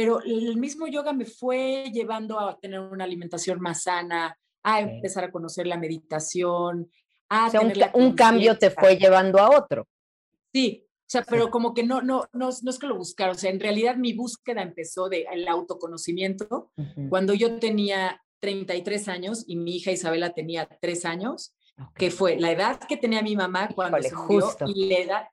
pero 0.00 0.22
el 0.22 0.56
mismo 0.56 0.86
yoga 0.86 1.12
me 1.12 1.26
fue 1.26 1.90
llevando 1.92 2.40
a 2.40 2.58
tener 2.58 2.80
una 2.80 3.04
alimentación 3.04 3.60
más 3.60 3.82
sana, 3.82 4.34
a 4.62 4.80
empezar 4.80 5.24
a 5.24 5.30
conocer 5.30 5.66
la 5.66 5.76
meditación, 5.76 6.90
a 7.28 7.48
o 7.48 7.50
sea, 7.50 7.90
un, 7.92 8.14
cambio 8.14 8.56
te 8.56 8.70
fue 8.70 8.96
llevando 8.96 9.38
a 9.40 9.50
otro. 9.50 9.86
Sí, 10.54 10.86
o 10.88 11.04
sea, 11.06 11.22
pero 11.28 11.50
como 11.50 11.74
que 11.74 11.82
no, 11.82 12.00
no, 12.00 12.24
no, 12.32 12.48
no 12.62 12.70
es 12.70 12.78
que 12.78 12.86
lo 12.86 12.96
buscara, 12.96 13.32
o 13.32 13.34
sea, 13.34 13.50
en 13.50 13.60
realidad 13.60 13.96
mi 13.96 14.14
búsqueda 14.14 14.62
empezó 14.62 15.10
del 15.10 15.26
el 15.30 15.46
autoconocimiento. 15.46 16.72
Cuando 17.10 17.34
yo 17.34 17.58
tenía 17.58 18.22
33 18.38 19.06
años 19.08 19.44
y 19.46 19.56
mi 19.56 19.76
hija 19.76 19.92
Isabela 19.92 20.32
tenía 20.32 20.66
3 20.80 21.04
años, 21.04 21.54
que 21.94 22.10
fue 22.10 22.40
la 22.40 22.52
edad 22.52 22.80
que 22.88 22.96
tenía 22.96 23.20
mi 23.20 23.36
mamá 23.36 23.68
cuando 23.74 24.02
se 24.02 24.16
murió 24.16 24.48
y 24.66 24.86
la 24.86 24.98
edad, 24.98 25.28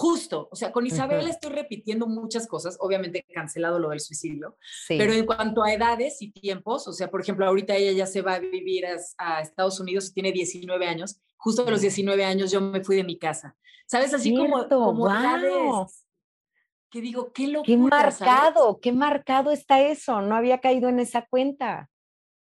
Justo, 0.00 0.48
o 0.52 0.54
sea, 0.54 0.70
con 0.70 0.86
Isabel 0.86 1.26
estoy 1.26 1.50
repitiendo 1.50 2.06
muchas 2.06 2.46
cosas, 2.46 2.76
obviamente 2.78 3.26
cancelado 3.34 3.80
lo 3.80 3.88
del 3.88 3.98
suicidio, 3.98 4.56
pero 4.86 5.12
en 5.12 5.26
cuanto 5.26 5.64
a 5.64 5.72
edades 5.72 6.22
y 6.22 6.30
tiempos, 6.30 6.86
o 6.86 6.92
sea, 6.92 7.10
por 7.10 7.20
ejemplo, 7.20 7.44
ahorita 7.44 7.74
ella 7.74 7.90
ya 7.90 8.06
se 8.06 8.22
va 8.22 8.34
a 8.34 8.38
vivir 8.38 8.84
a, 8.86 9.40
Estados 9.40 9.80
Unidos 9.80 10.10
y 10.10 10.14
tiene 10.14 10.30
19 10.30 10.86
años, 10.86 11.20
justo 11.36 11.66
a 11.66 11.70
los 11.72 11.80
19 11.80 12.24
años 12.24 12.52
yo 12.52 12.60
me 12.60 12.84
fui 12.84 12.94
de 12.94 13.02
mi 13.02 13.18
casa, 13.18 13.56
¿sabes? 13.88 14.14
Así 14.14 14.32
como, 14.32 14.68
como 14.68 15.10
edades 15.10 16.04
que 16.90 17.00
digo, 17.00 17.32
qué 17.32 17.48
locura. 17.48 17.66
Qué 17.66 17.76
marcado, 17.76 18.78
qué 18.80 18.92
marcado 18.92 19.50
está 19.50 19.80
eso, 19.80 20.22
no 20.22 20.36
había 20.36 20.60
caído 20.60 20.88
en 20.88 21.00
esa 21.00 21.26
cuenta. 21.26 21.90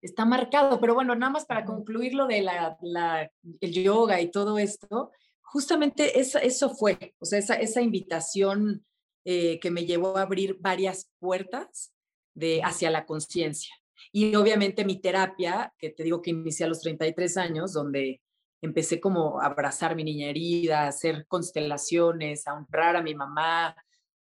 Está 0.02 0.26
marcado, 0.26 0.78
pero 0.80 0.92
bueno, 0.92 1.14
nada 1.14 1.32
más 1.32 1.46
para 1.46 1.64
concluir 1.64 2.12
lo 2.12 2.26
de 2.26 2.42
la, 2.42 2.76
la, 2.82 3.30
el 3.60 3.72
yoga 3.72 4.20
y 4.20 4.30
todo 4.30 4.58
esto, 4.58 5.12
justamente 5.52 6.18
eso 6.20 6.70
fue, 6.70 7.14
o 7.18 7.24
sea, 7.24 7.38
esa, 7.38 7.54
esa 7.54 7.80
invitación 7.80 8.84
eh, 9.24 9.58
que 9.60 9.70
me 9.70 9.86
llevó 9.86 10.16
a 10.16 10.22
abrir 10.22 10.56
varias 10.60 11.10
puertas 11.18 11.92
de, 12.34 12.62
hacia 12.62 12.90
la 12.90 13.06
conciencia. 13.06 13.74
Y 14.12 14.34
obviamente 14.36 14.84
mi 14.84 15.00
terapia, 15.00 15.72
que 15.78 15.90
te 15.90 16.04
digo 16.04 16.22
que 16.22 16.30
inicié 16.30 16.66
a 16.66 16.68
los 16.68 16.80
33 16.80 17.36
años, 17.36 17.72
donde 17.72 18.22
empecé 18.60 19.00
como 19.00 19.40
a 19.40 19.46
abrazar 19.46 19.96
mi 19.96 20.04
niña 20.04 20.28
herida, 20.28 20.82
a 20.82 20.88
hacer 20.88 21.26
constelaciones, 21.26 22.46
a 22.46 22.54
honrar 22.54 22.96
a 22.96 23.02
mi 23.02 23.14
mamá, 23.14 23.74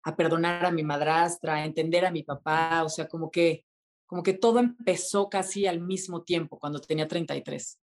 a 0.02 0.16
perdonar 0.16 0.64
a 0.64 0.70
mi 0.70 0.82
madrastra, 0.82 1.56
a 1.56 1.64
entender 1.64 2.06
a 2.06 2.10
mi 2.10 2.22
papá, 2.22 2.82
o 2.84 2.88
sea, 2.88 3.08
como 3.08 3.30
que, 3.30 3.64
como 4.06 4.22
que 4.22 4.34
todo 4.34 4.60
empezó 4.60 5.28
casi 5.28 5.66
al 5.66 5.80
mismo 5.80 6.22
tiempo, 6.22 6.58
cuando 6.58 6.80
tenía 6.80 7.08
33. 7.08 7.78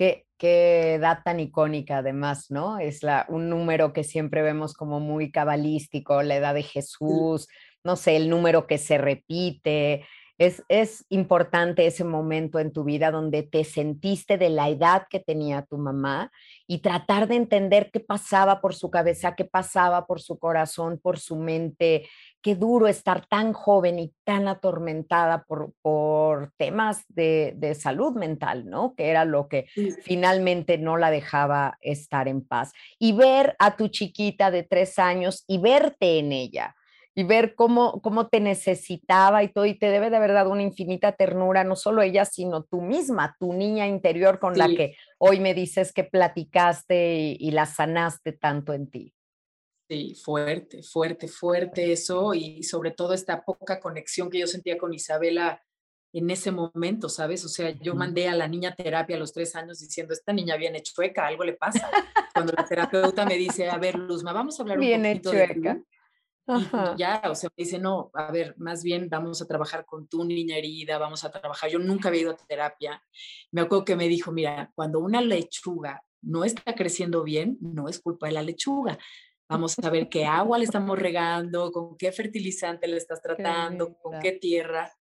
Qué, 0.00 0.24
qué 0.38 0.94
edad 0.94 1.18
tan 1.22 1.40
icónica 1.40 1.98
además, 1.98 2.50
¿no? 2.50 2.78
Es 2.78 3.02
la, 3.02 3.26
un 3.28 3.50
número 3.50 3.92
que 3.92 4.02
siempre 4.02 4.40
vemos 4.40 4.72
como 4.72 4.98
muy 4.98 5.30
cabalístico, 5.30 6.22
la 6.22 6.36
edad 6.36 6.54
de 6.54 6.62
Jesús, 6.62 7.48
no 7.84 7.96
sé, 7.96 8.16
el 8.16 8.30
número 8.30 8.66
que 8.66 8.78
se 8.78 8.96
repite. 8.96 10.06
Es, 10.38 10.62
es 10.70 11.04
importante 11.10 11.86
ese 11.86 12.04
momento 12.04 12.60
en 12.60 12.72
tu 12.72 12.82
vida 12.82 13.10
donde 13.10 13.42
te 13.42 13.62
sentiste 13.62 14.38
de 14.38 14.48
la 14.48 14.70
edad 14.70 15.06
que 15.10 15.20
tenía 15.20 15.66
tu 15.66 15.76
mamá 15.76 16.32
y 16.66 16.78
tratar 16.78 17.28
de 17.28 17.34
entender 17.34 17.90
qué 17.92 18.00
pasaba 18.00 18.62
por 18.62 18.74
su 18.74 18.90
cabeza, 18.90 19.34
qué 19.36 19.44
pasaba 19.44 20.06
por 20.06 20.22
su 20.22 20.38
corazón, 20.38 20.98
por 20.98 21.18
su 21.18 21.36
mente, 21.36 22.08
qué 22.42 22.54
duro 22.54 22.88
estar 22.88 23.26
tan 23.26 23.52
joven 23.52 23.98
y 23.98 24.12
tan 24.24 24.48
atormentada 24.48 25.44
por, 25.44 25.72
por 25.82 26.52
temas 26.56 27.04
de, 27.08 27.54
de, 27.56 27.74
salud 27.74 28.14
mental, 28.14 28.68
¿no? 28.68 28.94
Que 28.94 29.08
era 29.08 29.24
lo 29.24 29.48
que 29.48 29.66
finalmente 30.02 30.78
no 30.78 30.96
la 30.96 31.10
dejaba 31.10 31.78
estar 31.80 32.28
en 32.28 32.46
paz. 32.46 32.72
Y 32.98 33.12
ver 33.12 33.56
a 33.58 33.76
tu 33.76 33.88
chiquita 33.88 34.50
de 34.50 34.62
tres 34.62 34.98
años 34.98 35.44
y 35.46 35.58
verte 35.58 36.18
en 36.18 36.32
ella 36.32 36.74
y 37.14 37.24
ver 37.24 37.54
cómo, 37.54 38.00
cómo 38.00 38.28
te 38.28 38.40
necesitaba 38.40 39.42
y 39.42 39.48
todo, 39.48 39.66
y 39.66 39.74
te 39.74 39.90
debe 39.90 40.10
de 40.10 40.16
haber 40.16 40.32
dado 40.32 40.50
una 40.50 40.62
infinita 40.62 41.12
ternura, 41.12 41.64
no 41.64 41.76
solo 41.76 42.02
ella, 42.02 42.24
sino 42.24 42.62
tú 42.62 42.80
misma, 42.80 43.36
tu 43.38 43.52
niña 43.52 43.86
interior 43.86 44.38
con 44.38 44.56
la 44.56 44.68
que 44.68 44.94
hoy 45.18 45.40
me 45.40 45.52
dices 45.52 45.92
que 45.92 46.04
platicaste 46.04 47.36
y 47.38 47.50
la 47.50 47.66
sanaste 47.66 48.32
tanto 48.32 48.72
en 48.72 48.90
ti. 48.90 49.14
Sí, 49.90 50.14
fuerte, 50.14 50.84
fuerte, 50.84 51.26
fuerte 51.26 51.90
eso 51.90 52.32
y 52.32 52.62
sobre 52.62 52.92
todo 52.92 53.12
esta 53.12 53.44
poca 53.44 53.80
conexión 53.80 54.30
que 54.30 54.38
yo 54.38 54.46
sentía 54.46 54.78
con 54.78 54.94
Isabela 54.94 55.64
en 56.12 56.30
ese 56.30 56.52
momento, 56.52 57.08
¿sabes? 57.08 57.44
O 57.44 57.48
sea, 57.48 57.70
yo 57.70 57.96
mandé 57.96 58.28
a 58.28 58.36
la 58.36 58.46
niña 58.46 58.72
terapia 58.76 59.16
a 59.16 59.18
los 59.18 59.32
tres 59.32 59.56
años 59.56 59.80
diciendo, 59.80 60.14
esta 60.14 60.32
niña 60.32 60.56
viene 60.56 60.80
chueca, 60.80 61.26
algo 61.26 61.42
le 61.42 61.54
pasa. 61.54 61.90
Cuando 62.32 62.52
la 62.56 62.64
terapeuta 62.64 63.26
me 63.26 63.34
dice, 63.34 63.68
a 63.68 63.78
ver, 63.78 63.96
Luzma, 63.96 64.32
vamos 64.32 64.60
a 64.60 64.62
hablar 64.62 64.78
un 64.78 64.86
poquito 64.86 65.32
chueca. 65.32 65.74
de 65.74 65.84
ya, 66.96 67.22
o 67.28 67.34
sea, 67.34 67.50
me 67.56 67.64
dice, 67.64 67.80
no, 67.80 68.12
a 68.14 68.30
ver, 68.30 68.54
más 68.58 68.84
bien 68.84 69.08
vamos 69.08 69.42
a 69.42 69.48
trabajar 69.48 69.84
con 69.84 70.06
tu 70.06 70.22
niña 70.22 70.56
herida, 70.56 70.98
vamos 70.98 71.24
a 71.24 71.32
trabajar. 71.32 71.68
Yo 71.68 71.80
nunca 71.80 72.10
había 72.10 72.22
ido 72.22 72.30
a 72.30 72.36
terapia. 72.36 73.02
Me 73.50 73.62
acuerdo 73.62 73.84
que 73.84 73.96
me 73.96 74.06
dijo, 74.06 74.30
mira, 74.30 74.70
cuando 74.76 75.00
una 75.00 75.20
lechuga 75.20 76.04
no 76.22 76.44
está 76.44 76.76
creciendo 76.76 77.24
bien, 77.24 77.58
no 77.60 77.88
es 77.88 77.98
culpa 77.98 78.26
de 78.26 78.34
la 78.34 78.42
lechuga, 78.42 78.98
Vamos 79.50 79.76
a 79.80 79.90
ver 79.90 80.08
qué 80.08 80.24
agua 80.24 80.58
le 80.58 80.64
estamos 80.64 80.96
regando, 80.96 81.72
con 81.72 81.96
qué 81.96 82.12
fertilizante 82.12 82.86
le 82.86 82.96
estás 82.96 83.20
tratando, 83.20 83.98
con 84.00 84.20
qué 84.20 84.32
tierra. 84.32 84.96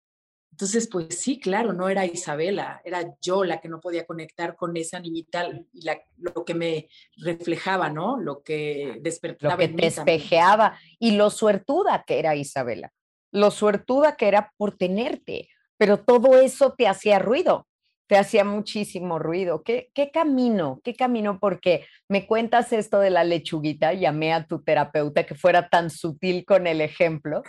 Entonces, 0.51 0.89
pues 0.91 1.19
sí, 1.19 1.39
claro, 1.39 1.71
no 1.71 1.87
era 1.87 2.07
Isabela, 2.07 2.81
era 2.83 3.15
yo 3.21 3.43
la 3.43 3.61
que 3.61 3.69
no 3.69 3.79
podía 3.79 4.07
conectar 4.07 4.55
con 4.55 4.75
esa 4.75 4.99
niñita 4.99 5.47
y 5.71 5.83
la, 5.83 6.01
lo 6.17 6.43
que 6.43 6.55
me 6.55 6.89
reflejaba, 7.17 7.91
¿no? 7.91 8.19
Lo 8.19 8.41
que 8.41 8.97
despertaba. 9.01 9.53
Lo 9.53 9.59
que 9.59 9.67
te 9.67 9.85
espejeaba 9.85 10.79
y 10.97 11.11
lo 11.11 11.29
suertuda 11.29 12.03
que 12.05 12.17
era 12.17 12.35
Isabela, 12.35 12.91
lo 13.31 13.51
suertuda 13.51 14.17
que 14.17 14.27
era 14.27 14.51
por 14.57 14.75
tenerte, 14.75 15.47
pero 15.77 16.03
todo 16.03 16.39
eso 16.41 16.73
te 16.75 16.87
hacía 16.87 17.19
ruido 17.19 17.68
te 18.09 18.17
hacía 18.17 18.43
muchísimo 18.43 19.19
ruido. 19.19 19.61
¿Qué, 19.61 19.91
¿Qué, 19.93 20.09
camino? 20.09 20.81
¿Qué 20.83 20.95
camino? 20.95 21.37
Porque 21.39 21.85
me 22.07 22.25
cuentas 22.25 22.73
esto 22.73 22.99
de 22.99 23.11
la 23.11 23.23
lechuguita, 23.23 23.93
llamé 23.93 24.33
a 24.33 24.47
tu 24.47 24.63
terapeuta 24.63 25.27
que 25.27 25.35
fuera 25.35 25.69
tan 25.69 25.91
sutil 25.91 26.43
con 26.43 26.65
el 26.65 26.81
ejemplo. 26.81 27.43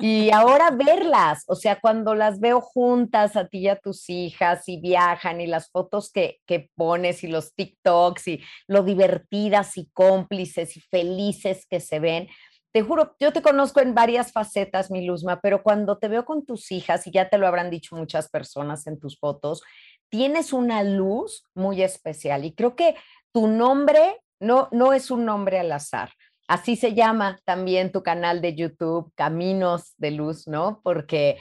Y 0.00 0.32
ahora 0.32 0.72
verlas, 0.72 1.44
o 1.46 1.54
sea, 1.54 1.78
cuando 1.78 2.16
las 2.16 2.40
veo 2.40 2.60
juntas 2.60 3.36
a 3.36 3.46
ti 3.46 3.58
y 3.58 3.68
a 3.68 3.76
tus 3.76 4.10
hijas 4.10 4.66
y 4.66 4.80
viajan 4.80 5.40
y 5.40 5.46
las 5.46 5.70
fotos 5.70 6.10
que, 6.10 6.38
que 6.44 6.70
pones 6.74 7.22
y 7.22 7.28
los 7.28 7.54
TikToks 7.54 8.28
y 8.28 8.42
lo 8.66 8.82
divertidas 8.82 9.76
y 9.76 9.90
cómplices 9.92 10.76
y 10.76 10.80
felices 10.80 11.66
que 11.68 11.78
se 11.78 12.00
ven, 12.00 12.28
te 12.72 12.82
juro, 12.82 13.16
yo 13.18 13.32
te 13.32 13.42
conozco 13.42 13.80
en 13.80 13.94
varias 13.94 14.32
facetas, 14.32 14.92
mi 14.92 15.04
Luzma, 15.04 15.40
pero 15.40 15.62
cuando 15.62 15.98
te 15.98 16.06
veo 16.06 16.24
con 16.24 16.46
tus 16.46 16.70
hijas, 16.70 17.04
y 17.06 17.10
ya 17.10 17.28
te 17.28 17.36
lo 17.36 17.48
habrán 17.48 17.68
dicho 17.68 17.96
muchas 17.96 18.28
personas 18.28 18.86
en 18.86 19.00
tus 19.00 19.18
fotos, 19.18 19.62
tienes 20.10 20.52
una 20.52 20.82
luz 20.82 21.44
muy 21.54 21.82
especial 21.82 22.44
y 22.44 22.52
creo 22.52 22.76
que 22.76 22.96
tu 23.32 23.46
nombre 23.46 24.20
no, 24.40 24.68
no 24.72 24.92
es 24.92 25.10
un 25.10 25.24
nombre 25.24 25.58
al 25.58 25.72
azar. 25.72 26.10
Así 26.48 26.74
se 26.74 26.94
llama 26.94 27.38
también 27.44 27.92
tu 27.92 28.02
canal 28.02 28.40
de 28.40 28.56
YouTube, 28.56 29.12
Caminos 29.14 29.94
de 29.98 30.10
Luz, 30.10 30.48
¿no? 30.48 30.80
Porque 30.82 31.38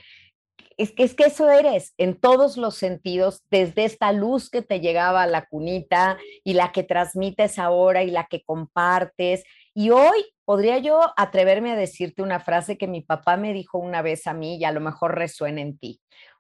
es 0.77 0.91
que, 0.91 1.03
es 1.03 1.13
que 1.13 1.23
eso 1.25 1.49
eres 1.49 1.93
en 1.97 2.17
todos 2.17 2.55
los 2.57 2.75
sentidos, 2.75 3.43
desde 3.49 3.85
esta 3.85 4.13
luz 4.13 4.49
que 4.49 4.61
te 4.61 4.79
llegaba 4.79 5.23
a 5.23 5.27
la 5.27 5.45
cunita 5.45 6.17
y 6.43 6.53
la 6.53 6.71
que 6.71 6.83
transmites 6.83 7.59
ahora 7.59 8.03
y 8.03 8.11
la 8.11 8.27
que 8.27 8.43
compartes 8.43 9.43
Y 9.73 9.89
hoy 9.89 10.25
podría 10.45 10.77
yo 10.77 11.01
atreverme 11.17 11.71
a 11.71 11.75
decirte 11.75 12.21
una 12.21 12.39
frase 12.39 12.77
que 12.77 12.87
mi 12.87 13.01
papá 13.01 13.35
me 13.35 13.51
dijo 13.51 13.77
una 13.77 14.01
vez 14.01 14.25
a 14.25 14.33
mí 14.33 14.57
y 14.57 14.63
a 14.63 14.71
lo 14.71 14.79
mejor 14.79 15.15
resuena 15.15 15.59
en 15.59 15.77
ti. 15.77 15.99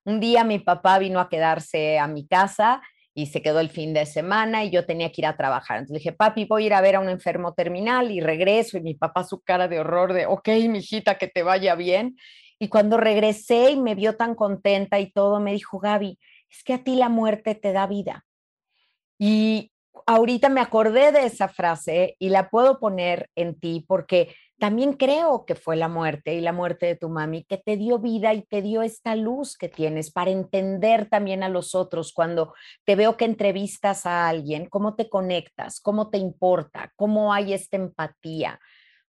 Un 0.09 0.19
día 0.19 0.43
mi 0.43 0.57
papá 0.57 0.97
vino 0.97 1.19
a 1.19 1.29
quedarse 1.29 1.99
a 1.99 2.07
mi 2.07 2.25
casa 2.25 2.81
y 3.13 3.27
se 3.27 3.43
quedó 3.43 3.59
el 3.59 3.69
fin 3.69 3.93
de 3.93 4.07
semana 4.07 4.63
y 4.63 4.71
yo 4.71 4.83
tenía 4.83 5.11
que 5.11 5.21
ir 5.21 5.27
a 5.27 5.37
trabajar. 5.37 5.77
Entonces 5.77 6.03
dije, 6.03 6.13
papi, 6.13 6.45
voy 6.45 6.63
a 6.63 6.65
ir 6.65 6.73
a 6.73 6.81
ver 6.81 6.95
a 6.95 6.99
un 6.99 7.09
enfermo 7.09 7.53
terminal 7.53 8.09
y 8.09 8.19
regreso. 8.19 8.79
Y 8.79 8.81
mi 8.81 8.95
papá 8.95 9.23
su 9.23 9.41
cara 9.41 9.67
de 9.67 9.79
horror 9.79 10.13
de, 10.13 10.25
ok, 10.25 10.47
mijita, 10.67 11.19
que 11.19 11.27
te 11.27 11.43
vaya 11.43 11.75
bien. 11.75 12.15
Y 12.57 12.69
cuando 12.69 12.97
regresé 12.97 13.69
y 13.69 13.79
me 13.79 13.93
vio 13.93 14.17
tan 14.17 14.33
contenta 14.33 14.99
y 14.99 15.11
todo, 15.11 15.39
me 15.39 15.51
dijo, 15.51 15.77
Gaby, 15.77 16.17
es 16.49 16.63
que 16.63 16.73
a 16.73 16.83
ti 16.83 16.95
la 16.95 17.09
muerte 17.09 17.53
te 17.53 17.71
da 17.71 17.85
vida. 17.85 18.25
Y 19.19 19.71
ahorita 20.07 20.49
me 20.49 20.61
acordé 20.61 21.11
de 21.11 21.27
esa 21.27 21.49
frase 21.49 22.15
y 22.17 22.29
la 22.29 22.49
puedo 22.49 22.79
poner 22.79 23.29
en 23.35 23.59
ti 23.59 23.85
porque 23.87 24.33
también 24.59 24.93
creo 24.93 25.45
que 25.45 25.55
fue 25.55 25.75
la 25.75 25.87
muerte 25.87 26.35
y 26.35 26.41
la 26.41 26.51
muerte 26.53 26.85
de 26.85 26.95
tu 26.95 27.09
mami 27.09 27.45
que 27.45 27.57
te 27.57 27.77
dio 27.77 27.97
vida 27.97 28.33
y 28.33 28.43
te 28.43 28.61
dio 28.61 28.81
esta 28.81 29.15
luz 29.15 29.57
que 29.57 29.69
tienes 29.69 30.11
para 30.11 30.31
entender 30.31 31.07
también 31.09 31.43
a 31.43 31.49
los 31.49 31.75
otros 31.75 32.13
cuando 32.13 32.53
te 32.85 32.95
veo 32.95 33.17
que 33.17 33.25
entrevistas 33.25 34.05
a 34.05 34.27
alguien, 34.27 34.67
cómo 34.67 34.95
te 34.95 35.09
conectas, 35.09 35.79
cómo 35.79 36.09
te 36.09 36.17
importa, 36.17 36.91
cómo 36.95 37.33
hay 37.33 37.53
esta 37.53 37.77
empatía, 37.77 38.59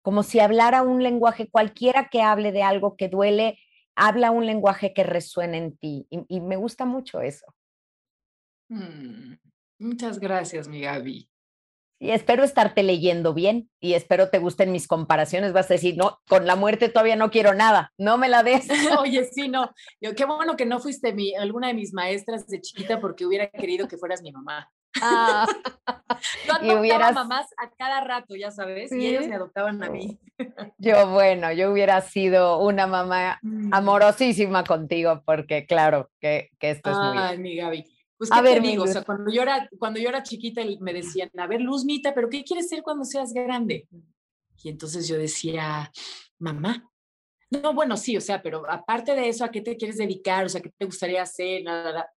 como 0.01 0.21
si 0.21 0.39
hablara 0.39 0.83
un 0.83 1.01
lenguaje, 1.01 1.49
cualquiera 1.49 2.09
que 2.09 2.21
hable 2.21 2.51
de 2.51 2.63
algo 2.63 2.97
que 2.97 3.07
duele, 3.07 3.57
habla 3.95 4.31
un 4.31 4.45
lenguaje 4.45 4.93
que 4.93 5.03
resuena 5.03 5.57
en 5.57 5.77
ti 5.77 6.07
y, 6.09 6.41
me 6.41 6.57
gusta 6.57 6.85
mucho 6.85 7.21
eso. 7.21 7.45
Mm, 8.69 9.33
muchas 9.79 10.19
gracias, 10.19 10.67
mi 10.67 10.81
Gaby. 10.81 11.29
Y 11.99 12.11
espero 12.11 12.43
estarte 12.43 12.83
leyendo 12.83 13.33
bien 13.33 13.69
y 13.79 13.93
espero 13.93 14.29
te 14.29 14.37
gusten 14.37 14.71
mis 14.71 14.87
comparaciones. 14.87 15.53
Vas 15.53 15.69
a 15.71 15.73
decir, 15.73 15.97
no, 15.97 16.19
con 16.27 16.45
la 16.45 16.55
muerte 16.55 16.89
todavía 16.89 17.15
no 17.15 17.31
quiero 17.31 17.55
nada, 17.55 17.91
no 17.97 18.17
me 18.17 18.29
la 18.29 18.43
des. 18.43 18.67
Oye, 18.99 19.25
sí, 19.25 19.49
no. 19.49 19.71
Yo, 19.99 20.13
qué 20.13 20.25
bueno 20.25 20.55
que 20.55 20.65
no 20.65 20.79
fuiste 20.79 21.13
mi, 21.13 21.33
alguna 21.35 21.69
de 21.69 21.73
mis 21.73 21.93
maestras 21.93 22.45
de 22.47 22.61
chiquita 22.61 22.99
porque 22.99 23.25
hubiera 23.25 23.49
querido 23.49 23.87
que 23.87 23.97
fueras 23.97 24.21
mi 24.21 24.31
mamá. 24.31 24.69
Ah, 25.01 25.47
Yo 26.45 26.53
adoptaba 26.53 26.79
hubieras... 26.79 27.13
mamás 27.13 27.47
a 27.57 27.69
cada 27.77 28.01
rato, 28.01 28.35
ya 28.35 28.51
sabes, 28.51 28.91
y 28.91 29.07
ellos 29.07 29.27
me 29.27 29.35
adoptaban 29.35 29.83
a 29.83 29.89
mí. 29.89 30.19
Yo, 30.77 31.09
bueno, 31.09 31.51
yo 31.51 31.71
hubiera 31.71 31.99
sido 32.01 32.59
una 32.59 32.85
mamá 32.85 33.39
mm. 33.41 33.73
amorosísima 33.73 34.63
contigo 34.63 35.23
porque 35.25 35.65
claro 35.65 36.11
que, 36.21 36.51
que 36.59 36.69
esto 36.69 36.91
es 36.91 36.97
muy... 36.97 37.17
Ay, 37.17 37.37
mi 37.39 37.55
Gaby. 37.55 37.96
Pues, 38.17 38.31
a 38.31 38.41
ver, 38.41 38.61
digo? 38.61 38.83
O 38.83 38.87
sea, 38.87 39.03
cuando 39.03 39.31
yo, 39.31 39.43
era, 39.43 39.69
cuando 39.77 39.99
yo 39.99 40.09
era 40.09 40.23
chiquita 40.23 40.61
me 40.79 40.93
decían, 40.93 41.29
a 41.37 41.47
ver, 41.47 41.61
Luzmita, 41.61 42.13
¿pero 42.13 42.29
qué 42.29 42.43
quieres 42.43 42.67
ser 42.67 42.81
cuando 42.81 43.05
seas 43.05 43.31
grande? 43.31 43.87
Y 44.63 44.69
entonces 44.69 45.07
yo 45.07 45.17
decía, 45.17 45.91
mamá. 46.39 46.89
No, 47.49 47.73
bueno, 47.73 47.95
sí, 47.95 48.17
o 48.17 48.21
sea, 48.21 48.41
pero 48.41 48.69
aparte 48.69 49.13
de 49.13 49.29
eso, 49.29 49.45
¿a 49.45 49.51
qué 49.51 49.61
te 49.61 49.77
quieres 49.77 49.97
dedicar? 49.97 50.45
O 50.45 50.49
sea, 50.49 50.61
¿qué 50.61 50.71
te 50.75 50.85
gustaría 50.85 51.21
hacer? 51.21 51.63
Nada, 51.63 51.83
nada. 51.83 52.11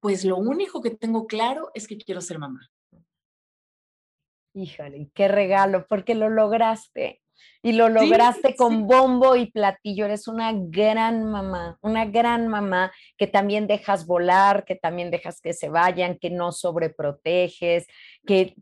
Pues 0.00 0.24
lo 0.24 0.36
único 0.36 0.80
que 0.80 0.90
tengo 0.90 1.26
claro 1.26 1.70
es 1.74 1.86
que 1.86 1.98
quiero 1.98 2.20
ser 2.20 2.38
mamá. 2.38 2.70
Híjole, 4.54 5.10
qué 5.12 5.28
regalo, 5.28 5.86
porque 5.86 6.14
lo 6.14 6.30
lograste 6.30 7.20
y 7.62 7.72
lo 7.72 7.88
lograste 7.88 8.54
con 8.54 8.86
bombo 8.86 9.36
y 9.36 9.50
platillo. 9.50 10.04
Eres 10.04 10.28
una 10.28 10.52
gran 10.54 11.24
mamá, 11.24 11.78
una 11.82 12.04
gran 12.04 12.48
mamá 12.48 12.92
que 13.16 13.26
también 13.26 13.66
dejas 13.66 14.06
volar, 14.06 14.64
que 14.64 14.76
también 14.76 15.10
dejas 15.10 15.40
que 15.40 15.52
se 15.52 15.68
vayan, 15.68 16.18
que 16.18 16.30
no 16.30 16.52
sobreproteges, 16.52 17.86
que, 18.26 18.54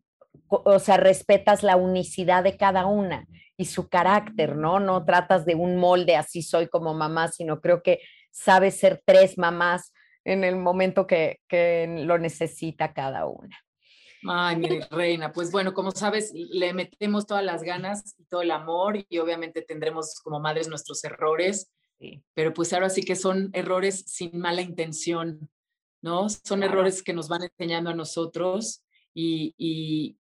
o 0.48 0.78
sea, 0.78 0.96
respetas 0.96 1.62
la 1.62 1.76
unicidad 1.76 2.44
de 2.44 2.56
cada 2.56 2.87
una 2.87 3.26
y 3.56 3.66
su 3.66 3.88
carácter, 3.88 4.56
¿no? 4.56 4.80
No 4.80 5.04
tratas 5.04 5.44
de 5.44 5.54
un 5.54 5.76
molde, 5.76 6.16
así 6.16 6.42
soy 6.42 6.68
como 6.68 6.94
mamá, 6.94 7.28
sino 7.28 7.60
creo 7.60 7.82
que 7.82 8.00
sabes 8.30 8.78
ser 8.78 9.02
tres 9.04 9.38
mamás 9.38 9.92
en 10.24 10.42
el 10.44 10.56
momento 10.56 11.06
que, 11.06 11.40
que 11.48 11.87
lo 12.04 12.18
necesita 12.18 12.92
cada 12.92 13.26
una. 13.26 13.63
Ay, 14.26 14.56
mi 14.56 14.80
reina, 14.90 15.32
pues 15.32 15.50
bueno, 15.50 15.74
como 15.74 15.90
sabes, 15.90 16.32
le 16.34 16.72
metemos 16.72 17.26
todas 17.26 17.44
las 17.44 17.62
ganas 17.62 18.14
y 18.18 18.24
todo 18.24 18.42
el 18.42 18.50
amor 18.50 19.04
y 19.08 19.18
obviamente 19.18 19.62
tendremos 19.62 20.20
como 20.22 20.40
madres 20.40 20.68
nuestros 20.68 21.04
errores, 21.04 21.70
pero 22.34 22.52
pues 22.52 22.72
ahora 22.72 22.90
sí 22.90 23.02
que 23.02 23.16
son 23.16 23.50
errores 23.52 24.04
sin 24.06 24.38
mala 24.38 24.62
intención, 24.62 25.50
¿no? 26.02 26.28
Son 26.28 26.62
errores 26.62 27.02
que 27.02 27.12
nos 27.12 27.28
van 27.28 27.44
enseñando 27.44 27.90
a 27.90 27.94
nosotros 27.94 28.82
y, 29.14 29.54
y, 29.56 30.18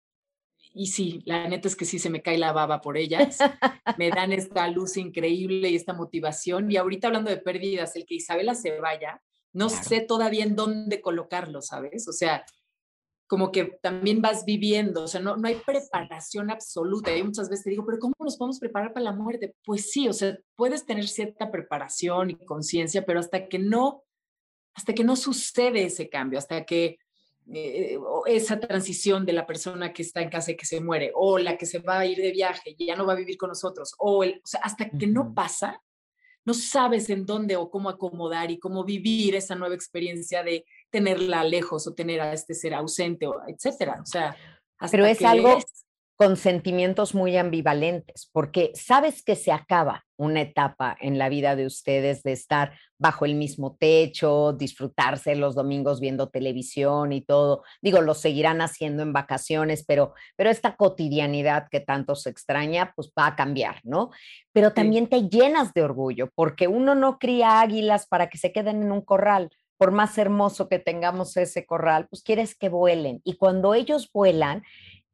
y 0.73 0.88
sí, 0.88 1.21
la 1.25 1.47
neta 1.47 1.67
es 1.67 1.75
que 1.75 1.85
sí 1.85 1.99
se 1.99 2.09
me 2.09 2.21
cae 2.21 2.38
la 2.38 2.51
baba 2.51 2.81
por 2.81 2.97
ellas, 2.97 3.38
me 3.97 4.09
dan 4.09 4.33
esta 4.33 4.67
luz 4.67 4.97
increíble 4.97 5.69
y 5.69 5.75
esta 5.75 5.93
motivación 5.93 6.71
y 6.71 6.77
ahorita 6.77 7.07
hablando 7.07 7.29
de 7.29 7.38
pérdidas, 7.38 7.95
el 7.95 8.05
que 8.05 8.15
Isabela 8.15 8.55
se 8.55 8.79
vaya, 8.79 9.21
no 9.53 9.69
sé 9.69 10.01
todavía 10.01 10.43
en 10.43 10.55
dónde 10.55 11.01
colocarlo, 11.01 11.62
¿sabes? 11.62 12.07
O 12.07 12.13
sea, 12.13 12.45
como 13.30 13.52
que 13.52 13.78
también 13.84 14.24
vas 14.24 14.44
viviendo, 14.44 15.04
o 15.04 15.08
sea, 15.08 15.22
no, 15.22 15.38
no 15.38 15.48
hay 15.48 15.62
preparación 15.63 16.50
absoluta. 16.50 17.15
Y 17.15 17.22
muchas 17.22 17.48
veces 17.48 17.63
te 17.63 17.70
digo, 17.70 17.86
pero 17.86 18.00
¿cómo 18.00 18.15
nos 18.20 18.38
podemos 18.38 18.60
preparar 18.60 18.92
para 18.92 19.04
la 19.04 19.13
muerte? 19.13 19.54
Pues 19.63 19.92
sí, 19.92 20.08
o 20.08 20.13
sea, 20.13 20.36
puedes 20.56 20.84
tener 20.84 21.08
cierta 21.08 21.52
preparación 21.52 22.32
y 22.32 22.36
conciencia, 22.44 23.06
pero 23.06 23.20
hasta 23.20 23.48
que 23.48 23.60
no, 23.60 24.04
hasta 24.74 24.94
que 24.94 25.04
no 25.04 25.15
sucede 25.15 25.84
ese 25.84 26.10
cambio, 26.10 26.39
hasta 26.39 26.65
que 26.65 26.98
eh, 27.54 28.00
esa 28.26 28.60
transición 28.60 29.28
de 29.28 29.34
la 29.34 29.46
persona 29.46 29.94
que 29.94 30.02
está 30.02 30.24
en 30.24 30.32
casa 30.32 30.50
y 30.50 30.58
que 30.58 30.65
se 30.65 30.82
muere, 30.82 31.12
o 31.13 31.38
la 31.38 31.56
que 31.56 31.68
se 31.68 31.78
va 31.78 32.00
a 32.00 32.08
ir 32.08 32.18
de 32.18 32.32
viaje 32.32 32.74
y 32.76 32.88
ya 32.88 32.96
no 32.96 33.06
va 33.06 33.13
a 33.13 33.18
vivir 33.18 33.38
con 33.38 33.50
nosotros, 33.50 33.94
o, 34.00 34.24
el, 34.24 34.42
o 34.44 34.48
sea, 34.48 34.62
hasta 34.62 34.89
que 34.89 35.06
no 35.06 35.36
pasa, 35.36 35.84
no 36.46 36.56
sabes 36.56 37.12
en 37.12 37.28
dónde 37.28 37.58
o 37.58 37.70
cómo 37.70 37.89
acomodar 37.89 38.50
y 38.50 38.58
cómo 38.58 38.84
vivir 38.84 39.36
esa 39.36 39.54
nueva 39.54 39.76
experiencia 39.76 40.42
de 40.42 40.65
tenerla 40.89 41.43
lejos 41.43 41.88
o 41.88 41.93
tener 41.93 42.21
a 42.21 42.34
este 42.34 42.54
ser 42.54 42.73
ausente, 42.73 43.28
o 43.28 43.36
etcétera. 43.47 43.99
O 44.02 44.06
sea, 44.06 44.36
pero 44.91 45.06
es 45.06 45.21
algo 45.23 45.60
con 46.19 46.36
sentimientos 46.36 47.15
muy 47.15 47.38
ambivalentes, 47.38 48.30
porque 48.34 48.71
sabes 48.73 49.23
que 49.23 49.38
se 49.38 49.54
acaba 49.54 50.04
una 50.17 50.41
etapa 50.41 50.97
en 50.99 51.17
la 51.17 51.30
vida 51.30 51.56
de 51.56 51.65
ustedes 51.65 52.23
de 52.23 52.34
estar 52.34 52.78
bajo 52.97 53.23
el 53.23 53.36
mismo 53.36 53.78
techo, 53.80 54.52
disfrutarse 54.52 55.34
los 55.38 55.56
domingos 55.56 56.02
viendo 56.02 56.28
televisión 56.28 57.13
y 57.13 57.21
todo. 57.21 57.63
Digo, 57.82 58.02
lo 58.02 58.15
seguirán 58.15 58.60
haciendo 58.60 59.02
en 59.02 59.13
vacaciones, 59.13 59.86
pero, 59.88 60.13
pero 60.36 60.49
esta 60.49 60.75
cotidianidad 60.75 61.69
que 61.71 61.80
tanto 61.80 62.15
se 62.15 62.32
extraña, 62.32 62.91
pues 62.97 63.13
va 63.17 63.28
a 63.28 63.36
cambiar, 63.38 63.80
¿no? 63.86 64.10
Pero 64.52 64.73
también 64.73 65.08
te 65.08 65.30
llenas 65.30 65.73
de 65.73 65.84
orgullo, 65.84 66.30
porque 66.36 66.67
uno 66.67 66.95
no 66.95 67.17
cría 67.17 67.62
águilas 67.62 68.08
para 68.08 68.28
que 68.28 68.38
se 68.38 68.52
queden 68.52 68.84
en 68.84 68.91
un 68.91 69.02
corral, 69.02 69.52
por 69.80 69.92
más 69.92 70.18
hermoso 70.18 70.68
que 70.68 70.78
tengamos 70.78 71.38
ese 71.38 71.65
corral, 71.65 72.06
pues 72.10 72.22
quieres 72.22 72.54
que 72.54 72.68
vuelen. 72.68 73.22
Y 73.24 73.38
cuando 73.38 73.74
ellos 73.74 74.12
vuelan, 74.13 74.62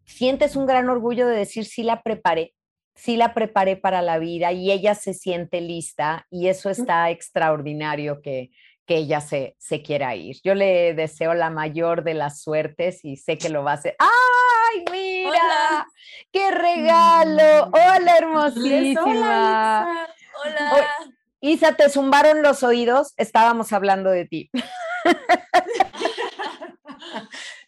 sientes 0.05 0.55
un 0.55 0.65
gran 0.65 0.89
orgullo 0.89 1.27
de 1.27 1.37
decir, 1.37 1.65
sí 1.65 1.83
la 1.83 2.01
preparé, 2.01 2.55
sí 2.95 3.15
la 3.15 3.35
preparé 3.35 3.77
para 3.77 4.01
la 4.01 4.17
vida 4.17 4.53
y 4.53 4.71
ella 4.71 4.95
se 4.95 5.13
siente 5.13 5.61
lista 5.61 6.25
y 6.31 6.47
eso 6.47 6.71
está 6.71 7.11
extraordinario 7.11 8.23
que, 8.23 8.49
que 8.87 8.97
ella 8.97 9.21
se, 9.21 9.55
se 9.59 9.83
quiera 9.83 10.15
ir. 10.15 10.37
Yo 10.43 10.55
le 10.55 10.95
deseo 10.95 11.35
la 11.35 11.51
mayor 11.51 12.03
de 12.03 12.15
las 12.15 12.41
suertes 12.41 13.05
y 13.05 13.17
sé 13.17 13.37
que 13.37 13.49
lo 13.49 13.63
va 13.63 13.73
a 13.73 13.75
hacer. 13.75 13.95
¡Ay, 13.99 14.83
mira! 14.91 15.85
¡Qué 16.31 16.49
regalo! 16.49 17.67
Mm. 17.67 17.71
¡Hola, 17.71 18.17
hermosísima! 18.17 20.07
Hola. 20.43 21.14
Isa, 21.45 21.75
te 21.75 21.87
zumbaron 21.91 22.41
los 22.41 22.63
oídos, 22.63 23.13
estábamos 23.17 23.71
hablando 23.71 24.09
de 24.09 24.25
ti. 24.25 24.49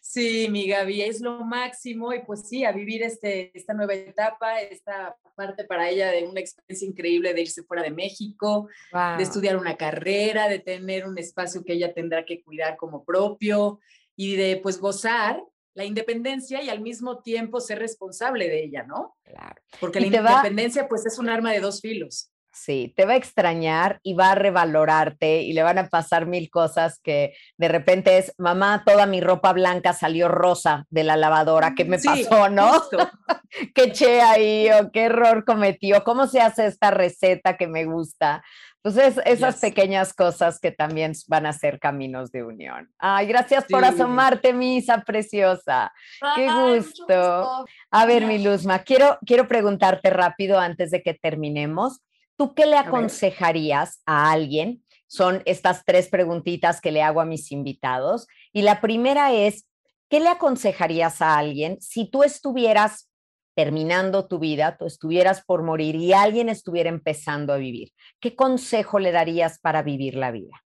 Sí, 0.00 0.48
mi 0.50 0.66
Gaby, 0.66 1.02
es 1.02 1.20
lo 1.20 1.44
máximo 1.44 2.12
y 2.12 2.24
pues 2.24 2.48
sí, 2.48 2.64
a 2.64 2.72
vivir 2.72 3.04
este, 3.04 3.56
esta 3.56 3.74
nueva 3.74 3.94
etapa, 3.94 4.60
esta 4.60 5.16
parte 5.36 5.62
para 5.62 5.88
ella 5.90 6.10
de 6.10 6.26
una 6.26 6.40
experiencia 6.40 6.88
increíble 6.88 7.34
de 7.34 7.42
irse 7.42 7.62
fuera 7.62 7.84
de 7.84 7.92
México, 7.92 8.68
de 9.16 9.22
estudiar 9.22 9.56
una 9.56 9.76
carrera, 9.76 10.48
de 10.48 10.58
tener 10.58 11.06
un 11.06 11.16
espacio 11.18 11.62
que 11.64 11.74
ella 11.74 11.94
tendrá 11.94 12.24
que 12.24 12.42
cuidar 12.42 12.76
como 12.78 13.04
propio 13.04 13.78
y 14.16 14.34
de 14.34 14.56
pues 14.56 14.80
gozar 14.80 15.40
la 15.74 15.84
independencia 15.84 16.62
y 16.62 16.70
al 16.70 16.80
mismo 16.80 17.20
tiempo 17.22 17.60
ser 17.60 17.78
responsable 17.78 18.48
de 18.48 18.64
ella, 18.64 18.82
¿no? 18.82 19.14
Claro. 19.22 19.62
Porque 19.78 20.00
la 20.00 20.06
independencia 20.06 20.88
pues 20.88 21.06
es 21.06 21.18
un 21.20 21.28
arma 21.28 21.52
de 21.52 21.60
dos 21.60 21.80
filos. 21.80 22.32
Sí, 22.58 22.92
te 22.96 23.06
va 23.06 23.12
a 23.12 23.16
extrañar 23.16 24.00
y 24.02 24.14
va 24.14 24.32
a 24.32 24.34
revalorarte 24.34 25.42
y 25.42 25.52
le 25.52 25.62
van 25.62 25.78
a 25.78 25.88
pasar 25.88 26.26
mil 26.26 26.50
cosas 26.50 27.00
que 27.02 27.34
de 27.56 27.68
repente 27.68 28.18
es, 28.18 28.34
mamá, 28.36 28.82
toda 28.84 29.06
mi 29.06 29.20
ropa 29.20 29.52
blanca 29.52 29.92
salió 29.92 30.28
rosa 30.28 30.84
de 30.90 31.04
la 31.04 31.16
lavadora, 31.16 31.74
¿qué 31.76 31.84
me 31.84 31.98
pasó, 31.98 32.48
no? 32.48 32.82
¿Qué 33.74 33.92
che 33.92 34.20
ahí 34.20 34.68
o 34.70 34.90
qué 34.90 35.04
error 35.04 35.44
cometió? 35.44 36.02
¿Cómo 36.04 36.26
se 36.26 36.40
hace 36.40 36.66
esta 36.66 36.90
receta 36.90 37.56
que 37.56 37.68
me 37.68 37.84
gusta? 37.84 38.42
Entonces, 38.82 39.20
esas 39.26 39.60
pequeñas 39.60 40.14
cosas 40.14 40.60
que 40.60 40.70
también 40.70 41.12
van 41.26 41.46
a 41.46 41.52
ser 41.52 41.78
caminos 41.78 42.30
de 42.30 42.44
unión. 42.44 42.90
Ay, 42.98 43.26
gracias 43.26 43.64
por 43.64 43.84
asomarte, 43.84 44.52
Misa 44.52 45.02
preciosa. 45.02 45.92
Qué 46.36 46.48
gusto. 46.48 47.66
A 47.90 48.06
ver, 48.06 48.24
mi 48.24 48.42
Luzma, 48.42 48.80
quiero, 48.80 49.18
quiero 49.26 49.48
preguntarte 49.48 50.10
rápido 50.10 50.58
antes 50.58 50.90
de 50.90 51.02
que 51.02 51.14
terminemos. 51.14 52.00
¿Tú 52.38 52.54
qué 52.54 52.66
le 52.66 52.76
aconsejarías 52.76 54.00
a 54.06 54.30
alguien? 54.30 54.84
Son 55.08 55.42
estas 55.44 55.84
tres 55.84 56.08
preguntitas 56.08 56.80
que 56.80 56.92
le 56.92 57.02
hago 57.02 57.20
a 57.20 57.24
mis 57.24 57.50
invitados. 57.50 58.28
Y 58.52 58.62
la 58.62 58.80
primera 58.80 59.32
es, 59.32 59.66
¿qué 60.08 60.20
le 60.20 60.28
aconsejarías 60.28 61.20
a 61.20 61.36
alguien 61.36 61.80
si 61.80 62.08
tú 62.08 62.22
estuvieras 62.22 63.10
terminando 63.56 64.28
tu 64.28 64.38
vida, 64.38 64.76
tú 64.78 64.86
estuvieras 64.86 65.42
por 65.44 65.64
morir 65.64 65.96
y 65.96 66.12
alguien 66.12 66.48
estuviera 66.48 66.88
empezando 66.88 67.52
a 67.52 67.56
vivir? 67.56 67.92
¿Qué 68.20 68.36
consejo 68.36 69.00
le 69.00 69.10
darías 69.10 69.58
para 69.58 69.82
vivir 69.82 70.14
la 70.14 70.30
vida? 70.30 70.64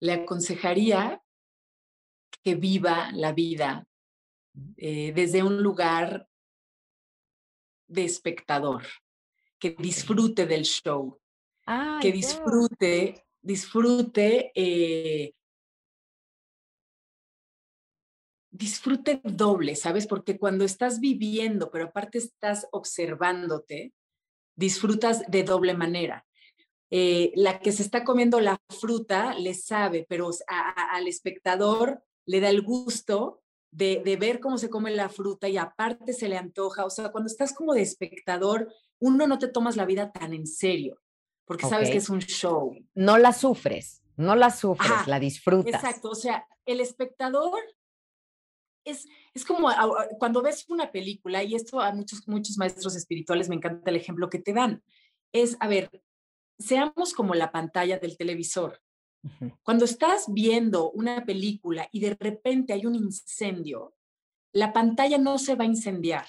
Le 0.00 0.12
aconsejaría 0.12 1.20
que 2.44 2.54
viva 2.54 3.10
la 3.12 3.32
vida 3.32 3.84
eh, 4.76 5.12
desde 5.12 5.42
un 5.42 5.60
lugar 5.60 6.28
de 7.88 8.04
espectador, 8.04 8.84
que 9.58 9.76
disfrute 9.78 10.46
del 10.46 10.64
show, 10.64 11.18
que 12.00 12.12
disfrute, 12.12 13.26
disfrute, 13.40 14.52
eh, 14.54 15.32
disfrute 18.50 19.20
doble, 19.24 19.76
¿sabes? 19.76 20.06
Porque 20.06 20.38
cuando 20.38 20.64
estás 20.64 21.00
viviendo, 21.00 21.70
pero 21.70 21.86
aparte 21.86 22.18
estás 22.18 22.66
observándote, 22.72 23.92
disfrutas 24.56 25.22
de 25.28 25.42
doble 25.42 25.74
manera. 25.74 26.26
Eh, 26.90 27.32
la 27.34 27.58
que 27.58 27.72
se 27.72 27.82
está 27.82 28.04
comiendo 28.04 28.40
la 28.40 28.60
fruta 28.68 29.34
le 29.34 29.54
sabe, 29.54 30.06
pero 30.08 30.30
al 30.46 31.08
espectador 31.08 32.02
le 32.26 32.40
da 32.40 32.48
el 32.48 32.62
gusto 32.62 33.42
de, 33.72 34.02
de, 34.04 34.16
ver 34.16 34.38
cómo 34.38 34.56
se 34.56 34.70
come 34.70 34.92
la 34.92 35.08
fruta 35.08 35.48
y 35.48 35.56
aparte 35.56 36.12
se 36.12 36.28
le 36.28 36.36
antoja. 36.36 36.84
O 36.84 36.90
sea, 36.90 37.10
cuando 37.10 37.26
estás 37.26 37.52
como 37.52 37.74
de 37.74 37.82
espectador, 37.82 38.72
uno 39.00 39.26
no 39.26 39.38
te 39.38 39.48
tomas 39.48 39.76
la 39.76 39.84
vida 39.84 40.12
tan 40.12 40.32
en 40.32 40.46
serio, 40.46 41.00
porque 41.44 41.66
sabes 41.66 41.90
que 41.90 41.98
es 41.98 42.08
un 42.08 42.20
show. 42.20 42.74
No 42.94 43.18
la 43.18 43.32
sufres, 43.32 44.02
no 44.16 44.34
la 44.34 44.50
sufres, 44.50 45.06
la 45.06 45.20
disfrutas. 45.20 45.74
Exacto, 45.74 46.10
o 46.10 46.14
sea, 46.14 46.46
el 46.64 46.80
espectador 46.80 47.60
es, 48.84 49.06
es 49.34 49.44
como 49.44 49.68
cuando 50.18 50.42
ves 50.42 50.64
una 50.68 50.90
película, 50.90 51.42
y 51.42 51.54
esto 51.54 51.80
a 51.80 51.92
muchos, 51.92 52.26
muchos 52.26 52.56
maestros 52.56 52.96
espirituales 52.96 53.48
me 53.48 53.56
encanta 53.56 53.90
el 53.90 53.96
ejemplo 53.96 54.30
que 54.30 54.38
te 54.38 54.52
dan, 54.52 54.82
es, 55.32 55.56
a 55.60 55.68
ver, 55.68 55.90
seamos 56.58 57.12
como 57.12 57.34
la 57.34 57.52
pantalla 57.52 57.98
del 57.98 58.16
televisor. 58.16 58.80
Cuando 59.64 59.84
estás 59.84 60.26
viendo 60.28 60.92
una 60.92 61.24
película 61.24 61.88
y 61.90 61.98
de 61.98 62.16
repente 62.18 62.72
hay 62.72 62.86
un 62.86 62.94
incendio, 62.94 63.96
la 64.52 64.72
pantalla 64.72 65.18
no 65.18 65.38
se 65.38 65.56
va 65.56 65.64
a 65.64 65.66
incendiar. 65.66 66.26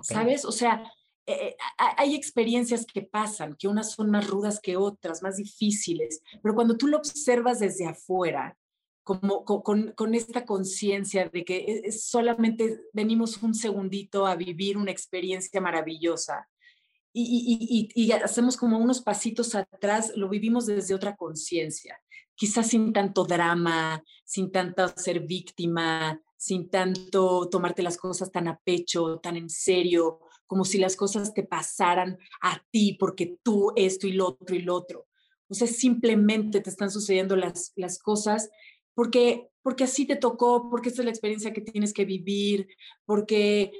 ¿Sabes? 0.00 0.46
O 0.46 0.52
sea, 0.52 0.90
eh, 1.32 1.56
hay 1.96 2.14
experiencias 2.14 2.86
que 2.86 3.02
pasan, 3.02 3.56
que 3.56 3.68
unas 3.68 3.92
son 3.92 4.10
más 4.10 4.26
rudas 4.26 4.60
que 4.60 4.76
otras, 4.76 5.22
más 5.22 5.36
difíciles, 5.36 6.22
pero 6.42 6.54
cuando 6.54 6.76
tú 6.76 6.86
lo 6.86 6.98
observas 6.98 7.60
desde 7.60 7.86
afuera, 7.86 8.56
como 9.02 9.44
con, 9.44 10.14
esta 10.14 10.44
conciencia 10.44 11.28
de 11.28 11.44
que 11.44 11.82
e, 11.84 11.92
solamente 11.92 12.80
venimos 12.92 13.42
un 13.42 13.54
segundito 13.54 14.26
a 14.26 14.36
vivir 14.36 14.76
una 14.76 14.92
experiencia 14.92 15.60
maravillosa 15.60 16.48
y, 17.12 17.90
y, 17.92 18.12
hacemos 18.12 18.56
como 18.56 18.78
unos 18.78 19.00
pasitos 19.00 19.56
atrás, 19.56 20.12
lo 20.14 20.28
vivimos 20.28 20.66
desde 20.66 20.94
otra 20.94 21.16
conciencia, 21.16 22.00
quizás 22.36 22.68
sin 22.68 22.92
tanto 22.92 23.24
drama, 23.24 24.02
sin 24.24 24.52
tanto 24.52 24.86
ser 24.96 25.20
víctima, 25.20 26.20
sin 26.36 26.70
tanto 26.70 27.48
tomarte 27.50 27.82
las 27.82 27.96
cosas 27.96 28.30
tan 28.30 28.46
a 28.46 28.56
pecho, 28.62 29.18
tan 29.18 29.36
en 29.36 29.50
serio, 29.50 30.20
como 30.50 30.64
si 30.64 30.78
las 30.78 30.96
cosas 30.96 31.32
te 31.32 31.44
pasaran 31.44 32.18
a 32.42 32.60
ti 32.72 32.96
porque 32.98 33.38
tú 33.44 33.72
esto 33.76 34.08
y 34.08 34.14
lo 34.14 34.26
otro 34.26 34.56
y 34.56 34.62
lo 34.62 34.74
otro. 34.74 35.06
O 35.48 35.54
sea, 35.54 35.68
simplemente 35.68 36.60
te 36.60 36.70
están 36.70 36.90
sucediendo 36.90 37.36
las, 37.36 37.72
las 37.76 38.00
cosas 38.00 38.50
porque, 38.92 39.48
porque 39.62 39.84
así 39.84 40.08
te 40.08 40.16
tocó, 40.16 40.68
porque 40.68 40.88
esta 40.88 41.02
es 41.02 41.04
la 41.04 41.12
experiencia 41.12 41.52
que 41.52 41.60
tienes 41.60 41.92
que 41.92 42.04
vivir, 42.04 42.66
porque 43.04 43.70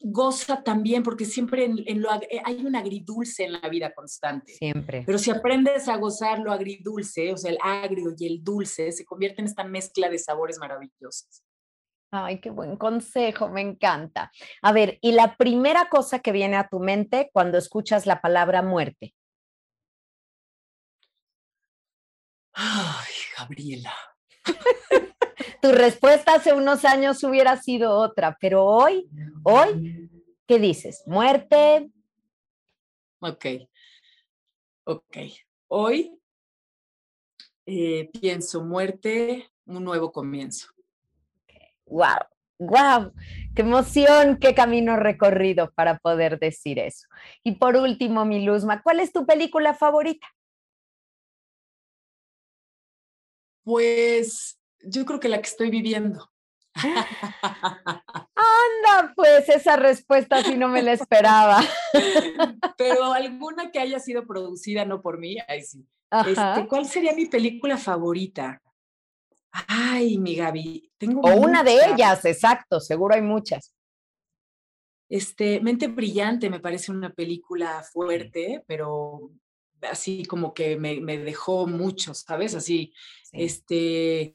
goza 0.00 0.64
también, 0.64 1.04
porque 1.04 1.26
siempre 1.26 1.66
en, 1.66 2.02
lo, 2.02 2.12
eh, 2.12 2.42
hay 2.44 2.66
un 2.66 2.74
agridulce 2.74 3.44
en 3.44 3.52
la 3.52 3.68
vida 3.68 3.94
constante. 3.94 4.54
Siempre. 4.54 5.04
Pero 5.06 5.16
si 5.16 5.30
aprendes 5.30 5.86
a 5.86 5.96
gozar 5.96 6.40
lo 6.40 6.50
agridulce, 6.50 7.32
o 7.32 7.36
sea, 7.36 7.52
el 7.52 7.58
agrio 7.62 8.16
y 8.18 8.26
el 8.26 8.42
dulce, 8.42 8.90
se 8.90 9.04
convierte 9.04 9.42
en 9.42 9.46
esta 9.46 9.62
mezcla 9.62 10.08
de 10.08 10.18
sabores 10.18 10.58
maravillosos. 10.58 11.44
Ay, 12.12 12.40
qué 12.40 12.50
buen 12.50 12.76
consejo, 12.76 13.48
me 13.48 13.60
encanta. 13.60 14.32
A 14.62 14.72
ver, 14.72 14.98
y 15.00 15.12
la 15.12 15.36
primera 15.36 15.88
cosa 15.88 16.18
que 16.18 16.32
viene 16.32 16.56
a 16.56 16.68
tu 16.68 16.80
mente 16.80 17.30
cuando 17.32 17.56
escuchas 17.56 18.04
la 18.04 18.20
palabra 18.20 18.62
muerte. 18.62 19.14
Ay, 22.52 23.12
Gabriela. 23.38 23.94
tu 25.62 25.70
respuesta 25.70 26.34
hace 26.34 26.52
unos 26.52 26.84
años 26.84 27.22
hubiera 27.22 27.56
sido 27.56 27.92
otra, 27.96 28.36
pero 28.40 28.64
hoy, 28.64 29.08
hoy, 29.44 30.10
¿qué 30.48 30.58
dices? 30.58 31.04
¿Muerte? 31.06 31.92
Ok, 33.20 33.46
ok. 34.84 35.16
Hoy 35.68 36.18
eh, 37.66 38.10
pienso 38.20 38.64
muerte, 38.64 39.48
un 39.66 39.84
nuevo 39.84 40.10
comienzo. 40.10 40.72
Wow, 41.90 42.18
wow, 42.60 43.12
qué 43.54 43.62
emoción, 43.62 44.38
qué 44.38 44.54
camino 44.54 44.96
recorrido 44.96 45.72
para 45.72 45.98
poder 45.98 46.38
decir 46.38 46.78
eso. 46.78 47.08
Y 47.42 47.56
por 47.56 47.76
último, 47.76 48.24
mi 48.24 48.44
Luzma, 48.44 48.80
¿cuál 48.82 49.00
es 49.00 49.12
tu 49.12 49.26
película 49.26 49.74
favorita? 49.74 50.26
Pues 53.64 54.60
yo 54.84 55.04
creo 55.04 55.18
que 55.18 55.28
la 55.28 55.38
que 55.42 55.48
estoy 55.48 55.68
viviendo. 55.68 56.30
Anda, 58.34 59.12
pues 59.16 59.48
esa 59.48 59.74
respuesta 59.74 60.42
sí 60.44 60.56
no 60.56 60.68
me 60.68 60.82
la 60.82 60.92
esperaba. 60.92 61.60
Pero 62.78 63.12
alguna 63.12 63.72
que 63.72 63.80
haya 63.80 63.98
sido 63.98 64.26
producida 64.26 64.84
no 64.84 65.02
por 65.02 65.18
mí, 65.18 65.38
ay 65.48 65.62
sí. 65.62 65.84
Este, 66.26 66.68
¿Cuál 66.68 66.86
sería 66.86 67.12
mi 67.12 67.26
película 67.26 67.76
favorita? 67.76 68.62
Ay, 69.52 70.18
mi 70.18 70.34
Gaby, 70.36 70.92
tengo. 70.96 71.20
O 71.22 71.36
una 71.36 71.62
de 71.62 71.78
ellas, 71.86 72.24
exacto, 72.24 72.80
seguro 72.80 73.14
hay 73.14 73.22
muchas. 73.22 73.74
Este, 75.08 75.60
Mente 75.60 75.88
Brillante 75.88 76.48
me 76.48 76.60
parece 76.60 76.92
una 76.92 77.12
película 77.12 77.82
fuerte, 77.82 78.62
pero 78.66 79.32
así 79.82 80.24
como 80.24 80.54
que 80.54 80.76
me, 80.76 81.00
me 81.00 81.18
dejó 81.18 81.66
mucho, 81.66 82.14
¿sabes? 82.14 82.54
Así, 82.54 82.92
este, 83.32 84.34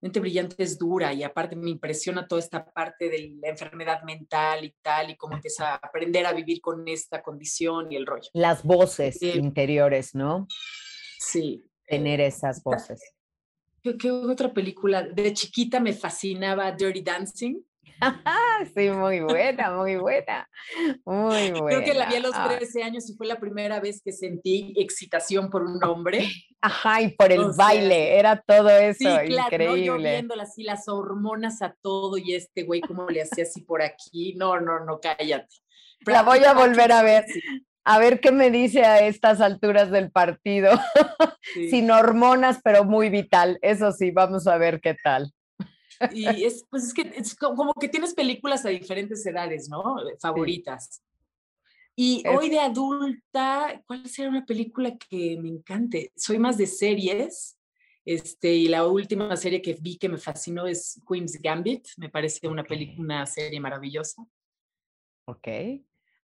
Mente 0.00 0.20
Brillante 0.20 0.62
es 0.62 0.78
dura 0.78 1.12
y 1.12 1.22
aparte 1.22 1.56
me 1.56 1.70
impresiona 1.70 2.28
toda 2.28 2.40
esta 2.40 2.64
parte 2.64 3.08
de 3.08 3.36
la 3.40 3.48
enfermedad 3.48 4.02
mental 4.02 4.64
y 4.64 4.74
tal, 4.82 5.10
y 5.10 5.16
cómo 5.16 5.34
empieza 5.34 5.74
a 5.74 5.76
aprender 5.76 6.26
a 6.26 6.32
vivir 6.32 6.60
con 6.60 6.86
esta 6.86 7.22
condición 7.22 7.90
y 7.90 7.96
el 7.96 8.06
rollo. 8.06 8.28
Las 8.32 8.62
voces 8.62 9.22
interiores, 9.22 10.14
¿no? 10.14 10.46
Sí. 11.18 11.64
Tener 11.86 12.20
esas 12.20 12.62
voces. 12.62 13.00
¿Qué, 13.98 14.10
otra 14.10 14.52
película? 14.52 15.02
De 15.02 15.32
chiquita 15.32 15.80
me 15.80 15.92
fascinaba 15.92 16.72
Dirty 16.72 17.02
Dancing. 17.02 17.60
sí, 18.74 18.90
muy 18.90 19.20
buena, 19.20 19.70
muy 19.70 19.96
buena. 19.96 20.48
Muy 21.04 21.50
buena. 21.52 21.66
Creo 21.68 21.84
que 21.84 21.94
la 21.94 22.06
vi 22.06 22.16
a 22.16 22.20
los 22.20 22.32
13 22.32 22.82
años 22.82 23.08
y 23.08 23.14
fue 23.14 23.26
la 23.26 23.38
primera 23.38 23.80
vez 23.80 24.02
que 24.02 24.12
sentí 24.12 24.74
excitación 24.76 25.50
por 25.50 25.62
un 25.62 25.82
hombre. 25.84 26.28
Ajá, 26.60 27.00
y 27.02 27.12
por 27.12 27.32
el 27.32 27.52
baile, 27.56 28.18
era 28.18 28.40
todo 28.40 28.70
eso, 28.70 28.98
sí, 28.98 29.26
claro, 29.26 29.48
increíble. 29.54 29.84
yo 29.84 29.96
viéndola 29.98 30.42
así, 30.42 30.62
las 30.62 30.88
hormonas 30.88 31.62
a 31.62 31.76
todo 31.80 32.18
y 32.18 32.34
este 32.34 32.64
güey 32.64 32.80
cómo 32.80 33.08
le 33.08 33.22
hacía 33.22 33.44
así 33.44 33.62
por 33.62 33.82
aquí. 33.82 34.34
No, 34.36 34.60
no, 34.60 34.84
no, 34.84 35.00
cállate. 35.00 35.54
La 36.04 36.22
voy 36.22 36.44
a 36.44 36.52
volver 36.54 36.92
a 36.92 37.02
ver 37.02 37.24
a 37.86 38.00
ver 38.00 38.18
qué 38.20 38.32
me 38.32 38.50
dice 38.50 38.84
a 38.84 39.06
estas 39.06 39.40
alturas 39.40 39.92
del 39.92 40.10
partido. 40.10 40.72
Sin 41.70 41.88
hormonas, 41.92 42.60
pero 42.62 42.84
muy 42.84 43.10
vital. 43.10 43.60
Eso 43.62 43.92
sí, 43.92 44.10
vamos 44.10 44.48
a 44.48 44.58
ver 44.58 44.80
qué 44.80 44.96
tal. 45.02 45.32
Y 46.12 46.26
es, 46.44 46.64
pues 46.68 46.82
es 46.82 46.92
que 46.92 47.12
es 47.14 47.36
como 47.36 47.72
que 47.74 47.88
tienes 47.88 48.12
películas 48.12 48.66
a 48.66 48.70
diferentes 48.70 49.24
edades, 49.24 49.68
¿no? 49.68 49.96
Favoritas. 50.20 51.00
Y 51.94 52.24
hoy 52.26 52.50
de 52.50 52.58
adulta, 52.58 53.80
¿cuál 53.86 54.06
sería 54.08 54.30
una 54.30 54.44
película 54.44 54.96
que 54.98 55.38
me 55.40 55.48
encante? 55.48 56.10
Soy 56.16 56.40
más 56.40 56.58
de 56.58 56.66
series. 56.66 57.56
Este, 58.04 58.52
y 58.52 58.66
la 58.66 58.84
última 58.86 59.34
serie 59.36 59.62
que 59.62 59.74
vi 59.80 59.96
que 59.96 60.08
me 60.08 60.18
fascinó 60.18 60.66
es 60.66 61.00
Queen's 61.08 61.40
Gambit. 61.40 61.86
Me 61.98 62.08
parece 62.08 62.48
una, 62.48 62.64
película, 62.64 63.00
una 63.00 63.26
serie 63.26 63.60
maravillosa. 63.60 64.26
Ok. 65.26 65.48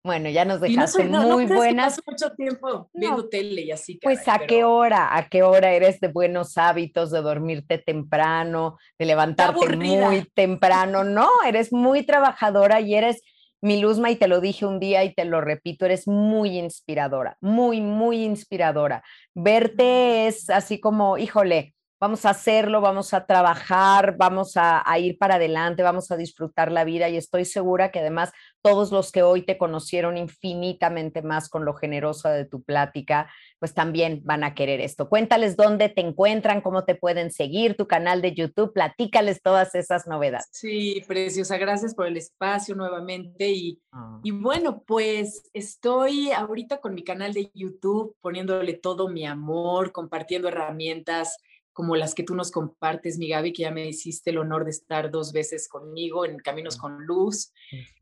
Bueno, 0.03 0.31
ya 0.31 0.45
nos 0.45 0.61
dejaste 0.61 1.05
muy 1.05 1.47
buenas. 1.47 1.97
Que 1.97 2.11
mucho 2.11 2.33
tiempo 2.33 2.89
viendo 2.93 3.29
tele 3.29 3.63
y 3.63 3.71
así. 3.71 3.99
pues 4.03 4.27
a 4.29 4.39
qué 4.39 4.65
hora, 4.65 5.15
a 5.17 5.29
qué 5.29 5.43
hora 5.43 5.73
eres 5.73 6.01
de 6.01 6.09
buenos 6.09 6.57
hábitos, 6.57 7.11
de 7.11 7.21
dormirte 7.21 7.79
temprano, 7.79 8.79
de 8.99 9.05
levantarte 9.07 9.77
muy 9.77 10.25
temprano. 10.35 11.05
No, 11.05 11.29
eres 11.47 11.73
muy 11.73 12.05
trabajadora 12.05 12.81
y 12.81 12.95
eres 12.95 13.23
mi 13.63 13.81
Luzma, 13.81 14.11
y 14.11 14.17
te 14.17 14.27
lo 14.27 14.41
dije 14.41 14.65
un 14.65 14.81
día 14.81 15.05
y 15.05 15.15
te 15.15 15.25
lo 15.25 15.41
repito, 15.41 15.85
eres 15.85 16.09
muy 16.09 16.59
inspiradora, 16.59 17.37
muy, 17.41 17.83
muy 17.83 18.25
inspiradora. 18.25 19.03
Verte 19.35 20.27
es 20.27 20.49
así 20.49 20.81
como, 20.81 21.19
híjole, 21.19 21.75
vamos 22.01 22.25
a 22.25 22.31
hacerlo, 22.31 22.81
vamos 22.81 23.13
a 23.13 23.27
trabajar, 23.27 24.17
vamos 24.17 24.53
a, 24.57 24.83
ir 24.99 25.19
para 25.19 25.35
adelante, 25.35 25.83
vamos 25.83 26.11
a 26.11 26.17
disfrutar 26.17 26.73
la 26.73 26.85
vida 26.85 27.11
y 27.11 27.19
estoy 27.19 27.45
segura 27.45 27.91
que 27.91 27.99
además 27.99 28.33
todos 28.63 28.91
los 28.91 29.13
que 29.13 29.23
hoy 29.23 29.43
te 29.43 29.59
conocieron 29.59 30.17
infinitamente 30.17 31.21
más 31.21 31.51
con 31.51 31.67
lo 31.67 31.75
generosa 31.75 32.31
de 32.33 32.47
tu 32.47 32.63
plática, 32.63 33.31
pues 33.59 33.75
también 33.75 34.23
van 34.25 34.45
a 34.45 34.55
querer 34.55 34.81
esto. 34.81 35.11
Cuéntales 35.11 35.57
dónde 35.57 35.91
te 35.91 36.01
encuentran, 36.01 36.63
cómo 36.63 36.85
te 36.85 36.95
pueden 36.95 37.31
seguir, 37.31 37.77
tu 37.77 37.87
canal 37.87 38.23
de 38.23 38.35
YouTube, 38.35 38.73
platícales 38.73 39.43
todas 39.43 39.75
esas 39.75 40.07
novedades. 40.07 40.49
Sí, 40.53 41.03
preciosa, 41.07 41.59
gracias 41.59 41.95
por 41.95 42.07
el 42.07 42.17
espacio 42.17 42.75
nuevamente 42.75 43.51
y, 43.51 43.79
ah. 43.93 44.21
y 44.23 44.31
bueno, 44.31 44.83
pues 44.87 45.51
estoy 45.53 46.31
ahorita 46.31 46.81
con 46.81 46.95
mi 46.95 47.05
canal 47.05 47.35
de 47.35 47.51
YouTube 47.55 48.17
poniéndole 48.23 48.73
todo 48.73 49.09
mi 49.09 49.27
amor, 49.27 49.93
compartiendo 49.93 50.49
herramientas 50.49 51.37
como 51.81 51.97
las 51.97 52.15
que 52.15 52.23
tú 52.23 52.35
nos 52.35 52.51
compartes, 52.51 53.17
mi 53.17 53.31
Gaby, 53.31 53.55
que 53.55 53.63
ya 53.63 53.71
me 53.71 53.89
hiciste 53.89 54.29
el 54.29 54.37
honor 54.37 54.65
de 54.65 54.71
estar 54.71 55.11
dos 55.11 55.33
veces 55.33 55.67
conmigo 55.67 56.27
en 56.27 56.37
Caminos 56.37 56.77
con 56.77 57.07
Luz. 57.07 57.55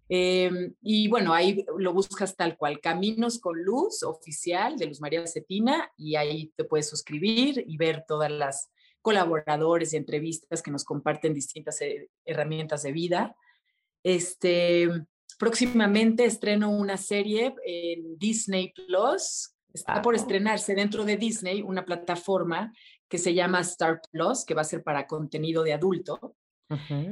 Em, 0.08 0.74
y 0.82 1.06
bueno, 1.06 1.32
ahí 1.32 1.64
lo 1.78 1.92
buscas 1.92 2.34
tal 2.34 2.56
cual, 2.56 2.80
Caminos 2.80 3.38
con 3.38 3.62
Luz 3.62 4.02
oficial 4.02 4.76
de 4.76 4.86
Luz 4.86 5.00
María 5.00 5.24
Cetina, 5.28 5.92
y 5.96 6.16
ahí 6.16 6.52
te 6.56 6.64
puedes 6.64 6.88
suscribir 6.88 7.62
y 7.68 7.76
ver 7.76 8.04
todas 8.08 8.32
las 8.32 8.68
colaboradores 9.00 9.92
y 9.92 9.96
entrevistas 9.96 10.60
que 10.60 10.72
nos 10.72 10.84
comparten 10.84 11.34
distintas 11.34 11.80
eh, 11.80 12.10
herramientas 12.24 12.82
de 12.82 12.90
vida. 12.90 13.36
Este, 14.02 14.88
próximamente 15.38 16.24
estreno 16.24 16.68
una 16.68 16.96
serie 16.96 17.54
en 17.64 18.18
Disney 18.18 18.72
Plus. 18.72 19.54
Está 19.72 20.02
por 20.02 20.16
estrenarse 20.16 20.74
dentro 20.74 21.04
de 21.04 21.16
Disney 21.16 21.62
una 21.62 21.84
plataforma 21.84 22.72
que 23.08 23.18
se 23.18 23.34
llama 23.34 23.60
Star 23.60 24.00
Plus, 24.10 24.44
que 24.44 24.54
va 24.54 24.62
a 24.62 24.64
ser 24.64 24.82
para 24.82 25.06
contenido 25.06 25.62
de 25.62 25.72
adulto. 25.72 26.36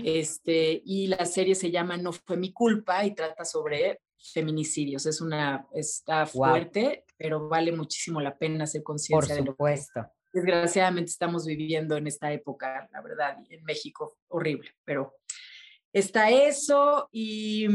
este, 0.05 0.83
y 0.85 1.07
la 1.07 1.25
serie 1.25 1.55
se 1.55 1.71
llama 1.71 1.97
No 1.97 2.13
fue 2.13 2.37
mi 2.37 2.53
culpa 2.53 3.05
y 3.05 3.15
trata 3.15 3.45
sobre 3.45 4.01
feminicidios. 4.19 5.07
Es 5.07 5.21
una, 5.21 5.67
está 5.73 6.27
fuerte, 6.27 7.05
pero 7.17 7.49
vale 7.49 7.73
muchísimo 7.73 8.21
la 8.21 8.37
pena 8.37 8.65
hacer 8.65 8.83
conciencia 8.83 9.35
de 9.35 9.43
lo 9.43 9.57
que 9.57 9.81
desgraciadamente 10.37 11.11
estamos 11.11 11.47
viviendo 11.47 11.97
en 11.97 12.07
esta 12.07 12.31
época, 12.33 12.89
la 12.93 13.01
verdad, 13.01 13.39
en 13.49 13.65
México, 13.65 14.19
horrible, 14.29 14.71
pero 14.85 15.15
está 15.93 16.31
eso 16.31 17.09
y 17.11 17.67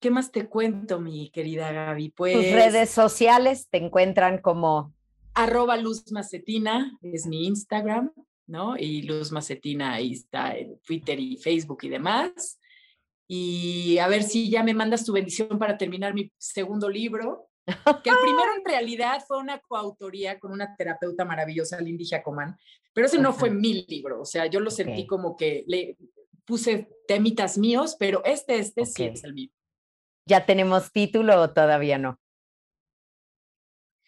¿qué 0.00 0.10
más 0.10 0.32
te 0.32 0.48
cuento, 0.48 0.98
mi 0.98 1.30
querida 1.30 1.72
Gaby? 1.72 2.10
Pues, 2.10 2.34
Tus 2.34 2.52
redes 2.52 2.90
sociales 2.90 3.68
te 3.70 3.78
encuentran 3.78 4.38
como 4.38 4.94
arroba 5.36 5.76
Luz 5.76 6.10
Macetina 6.10 6.98
es 7.02 7.26
mi 7.26 7.46
Instagram, 7.46 8.10
¿no? 8.46 8.76
Y 8.76 9.02
Luz 9.02 9.30
Macetina 9.30 9.94
ahí 9.94 10.12
está 10.12 10.56
en 10.56 10.80
Twitter 10.80 11.20
y 11.20 11.36
Facebook 11.36 11.80
y 11.82 11.90
demás. 11.90 12.58
Y 13.28 13.98
a 13.98 14.08
ver 14.08 14.22
si 14.22 14.48
ya 14.48 14.62
me 14.62 14.72
mandas 14.72 15.04
tu 15.04 15.12
bendición 15.12 15.58
para 15.58 15.76
terminar 15.76 16.14
mi 16.14 16.32
segundo 16.38 16.88
libro, 16.88 17.50
que 17.66 18.10
el 18.10 18.16
primero 18.22 18.54
en 18.56 18.64
realidad 18.64 19.22
fue 19.26 19.38
una 19.38 19.58
coautoría 19.58 20.38
con 20.38 20.52
una 20.52 20.74
terapeuta 20.74 21.24
maravillosa, 21.24 21.80
Lindy 21.80 22.06
Jacomán, 22.06 22.56
pero 22.94 23.06
ese 23.06 23.18
no 23.18 23.32
fue 23.32 23.50
mi 23.50 23.84
libro, 23.88 24.22
o 24.22 24.24
sea, 24.24 24.46
yo 24.46 24.60
lo 24.60 24.70
sentí 24.70 25.06
como 25.06 25.36
que 25.36 25.64
le 25.66 25.98
puse 26.44 26.88
temitas 27.08 27.58
míos, 27.58 27.96
pero 27.98 28.24
este, 28.24 28.58
este 28.58 28.86
sí 28.86 29.04
es 29.04 29.24
el 29.24 29.34
mío. 29.34 29.50
¿Ya 30.24 30.46
tenemos 30.46 30.92
título 30.92 31.42
o 31.42 31.50
todavía 31.50 31.98
no? 31.98 32.20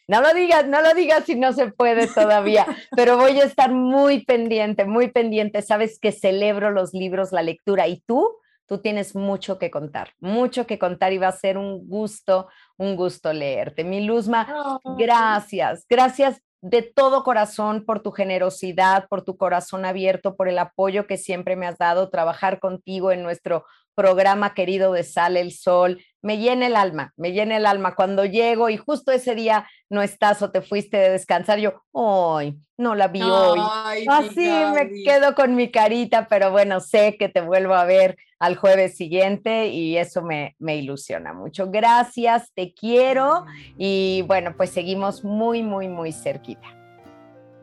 No 0.09 0.23
lo 0.23 0.33
digas, 0.33 0.67
no 0.67 0.81
lo 0.81 0.95
digas 0.95 1.25
si 1.25 1.35
no 1.35 1.53
se 1.53 1.71
puede 1.71 2.07
todavía, 2.07 2.67
pero 2.97 3.19
voy 3.19 3.39
a 3.41 3.45
estar 3.45 3.71
muy 3.71 4.25
pendiente, 4.25 4.87
muy 4.87 5.11
pendiente. 5.11 5.61
Sabes 5.61 5.99
que 6.01 6.13
celebro 6.13 6.71
los 6.71 6.95
libros, 6.95 7.31
la 7.31 7.43
lectura 7.43 7.87
y 7.89 8.01
tú, 8.01 8.27
tú 8.67 8.79
tienes 8.79 9.15
mucho 9.15 9.59
que 9.59 9.71
contar, 9.71 10.15
mucho 10.19 10.67
que 10.67 10.79
contar 10.79 11.13
y 11.13 11.19
va 11.19 11.29
a 11.29 11.33
ser 11.33 11.59
un 11.59 11.87
gusto, 11.87 12.49
un 12.79 12.97
gusto 12.97 13.35
leerte. 13.35 13.85
Mi 13.85 14.05
Luzma, 14.05 14.81
gracias, 14.97 15.85
gracias 15.87 16.41
de 16.61 16.83
todo 16.83 17.23
corazón 17.25 17.85
por 17.85 18.03
tu 18.03 18.11
generosidad, 18.11 19.07
por 19.09 19.23
tu 19.23 19.37
corazón 19.37 19.85
abierto, 19.85 20.37
por 20.37 20.49
el 20.49 20.59
apoyo 20.59 21.07
que 21.07 21.17
siempre 21.17 21.57
me 21.57 21.67
has 21.67 21.79
dado, 21.79 22.11
trabajar 22.11 22.59
contigo 22.59 23.13
en 23.13 23.23
nuestro 23.23 23.65
programa 23.95 24.55
querido 24.55 24.93
de 24.93 25.03
Sale 25.03 25.41
el 25.41 25.53
Sol, 25.53 26.01
me 26.23 26.39
llena 26.39 26.69
el 26.69 26.77
alma, 26.77 27.13
me 27.17 27.33
llena 27.33 27.57
el 27.57 27.67
alma. 27.67 27.97
Cuando 27.97 28.25
llego 28.25 28.69
y 28.71 28.77
justo 28.77 29.11
ese 29.11 29.35
día 29.35 29.69
no 29.89 30.03
estás 30.03 30.41
o 30.41 30.53
te 30.53 30.63
fuiste 30.63 30.97
de 30.97 31.11
descansar, 31.11 31.59
yo, 31.59 31.83
¡ay! 31.93 32.57
No 32.77 32.95
la 32.95 33.09
vi 33.09 33.23
hoy. 33.23 33.61
Así 34.09 34.49
me 34.73 35.03
quedo 35.03 35.35
con 35.35 35.57
mi 35.57 35.73
carita, 35.73 36.29
pero 36.29 36.53
bueno, 36.53 36.79
sé 36.79 37.17
que 37.19 37.29
te 37.29 37.41
vuelvo 37.41 37.75
a 37.75 37.85
ver 37.85 38.17
al 38.39 38.57
jueves 38.57 38.97
siguiente 38.97 39.69
y 39.69 39.97
eso 39.97 40.23
me, 40.23 40.55
me 40.59 40.77
ilusiona 40.77 41.33
mucho. 41.33 41.71
Gracias, 41.71 42.53
te 42.55 42.73
quiero 42.73 43.45
y 43.77 44.23
bueno, 44.27 44.55
pues 44.57 44.71
seguimos 44.71 45.25
muy, 45.25 45.63
muy, 45.63 45.89
muy 45.89 46.13
cerquita. 46.13 46.75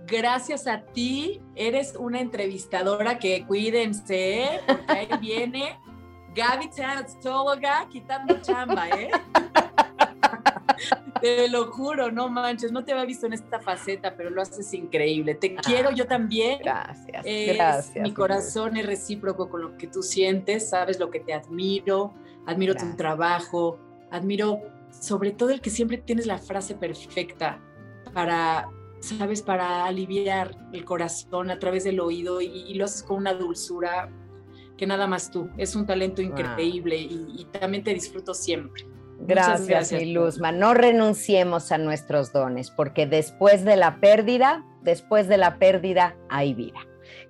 Gracias 0.08 0.68
a 0.68 0.82
ti, 0.82 1.42
eres 1.56 1.96
una 1.96 2.20
entrevistadora 2.20 3.18
que 3.18 3.44
cuídense, 3.46 4.62
porque 4.68 4.92
ahí 4.92 5.10
viene 5.20 5.80
Gaby 6.36 6.70
Tanastóloga 6.70 7.88
quitando 7.90 8.40
chamba, 8.40 8.88
¿eh? 8.90 9.10
Te 11.22 11.48
lo 11.50 11.72
juro, 11.72 12.12
no 12.12 12.30
manches, 12.30 12.72
no 12.72 12.84
te 12.84 12.92
había 12.92 13.06
visto 13.06 13.26
en 13.26 13.34
esta 13.34 13.60
faceta, 13.60 14.16
pero 14.16 14.30
lo 14.30 14.42
haces 14.42 14.74
increíble. 14.74 15.36
Te 15.36 15.56
quiero 15.56 15.92
yo 15.92 16.06
también. 16.08 16.60
Gracias, 16.60 17.24
gracias. 17.26 18.04
Mi 18.04 18.14
corazón 18.14 18.78
es 18.78 18.86
recíproco 18.86 19.50
con 19.50 19.62
lo 19.62 19.78
que 19.78 19.88
tú 19.88 20.04
sientes, 20.04 20.70
sabes 20.70 21.00
lo 21.00 21.10
que 21.10 21.20
te 21.20 21.34
admiro, 21.34 22.14
admiro 22.46 22.76
tu 22.76 22.96
trabajo, 22.96 23.80
admiro 24.12 24.62
sobre 24.92 25.32
todo 25.32 25.50
el 25.50 25.62
que 25.62 25.70
siempre 25.70 25.98
tienes 25.98 26.26
la 26.26 26.38
frase 26.38 26.76
perfecta 26.76 27.60
para, 28.14 28.70
sabes, 29.00 29.42
para 29.42 29.86
aliviar 29.86 30.56
el 30.74 30.86
corazón 30.86 31.50
a 31.50 31.60
través 31.60 31.84
del 31.84 32.00
oído 32.00 32.42
y 32.42 32.74
lo 32.76 32.86
haces 32.86 33.04
con 33.04 33.18
una 33.18 33.34
dulzura 33.34 34.10
que 34.78 34.86
nada 34.86 35.08
más 35.08 35.32
tú. 35.32 35.50
Es 35.58 35.76
un 35.76 35.86
talento 35.86 36.22
increíble 36.22 36.98
y, 36.98 37.46
también 37.52 37.84
te 37.84 37.94
disfruto 37.94 38.34
siempre. 38.34 38.86
Gracias, 39.20 39.68
gracias, 39.68 40.02
mi 40.02 40.14
Luzma. 40.14 40.52
No 40.52 40.74
renunciemos 40.74 41.72
a 41.72 41.78
nuestros 41.78 42.34
dones, 42.34 42.72
porque 42.72 43.06
después 43.06 43.64
de 43.64 43.76
la 43.76 44.00
pérdida, 44.00 44.64
después 44.82 45.28
de 45.28 45.38
la 45.38 45.58
pérdida 45.58 46.16
hay 46.30 46.54
vida. 46.54 46.80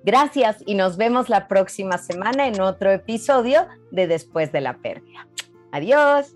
Gracias 0.04 0.58
y 0.66 0.76
nos 0.76 0.98
vemos 0.98 1.30
la 1.30 1.48
próxima 1.48 1.98
semana 1.98 2.48
en 2.48 2.62
otro 2.62 2.92
episodio 2.92 3.68
de 3.92 4.08
Después 4.08 4.52
de 4.52 4.62
la 4.62 4.78
pérdida. 4.78 5.28
Adiós. 5.72 6.36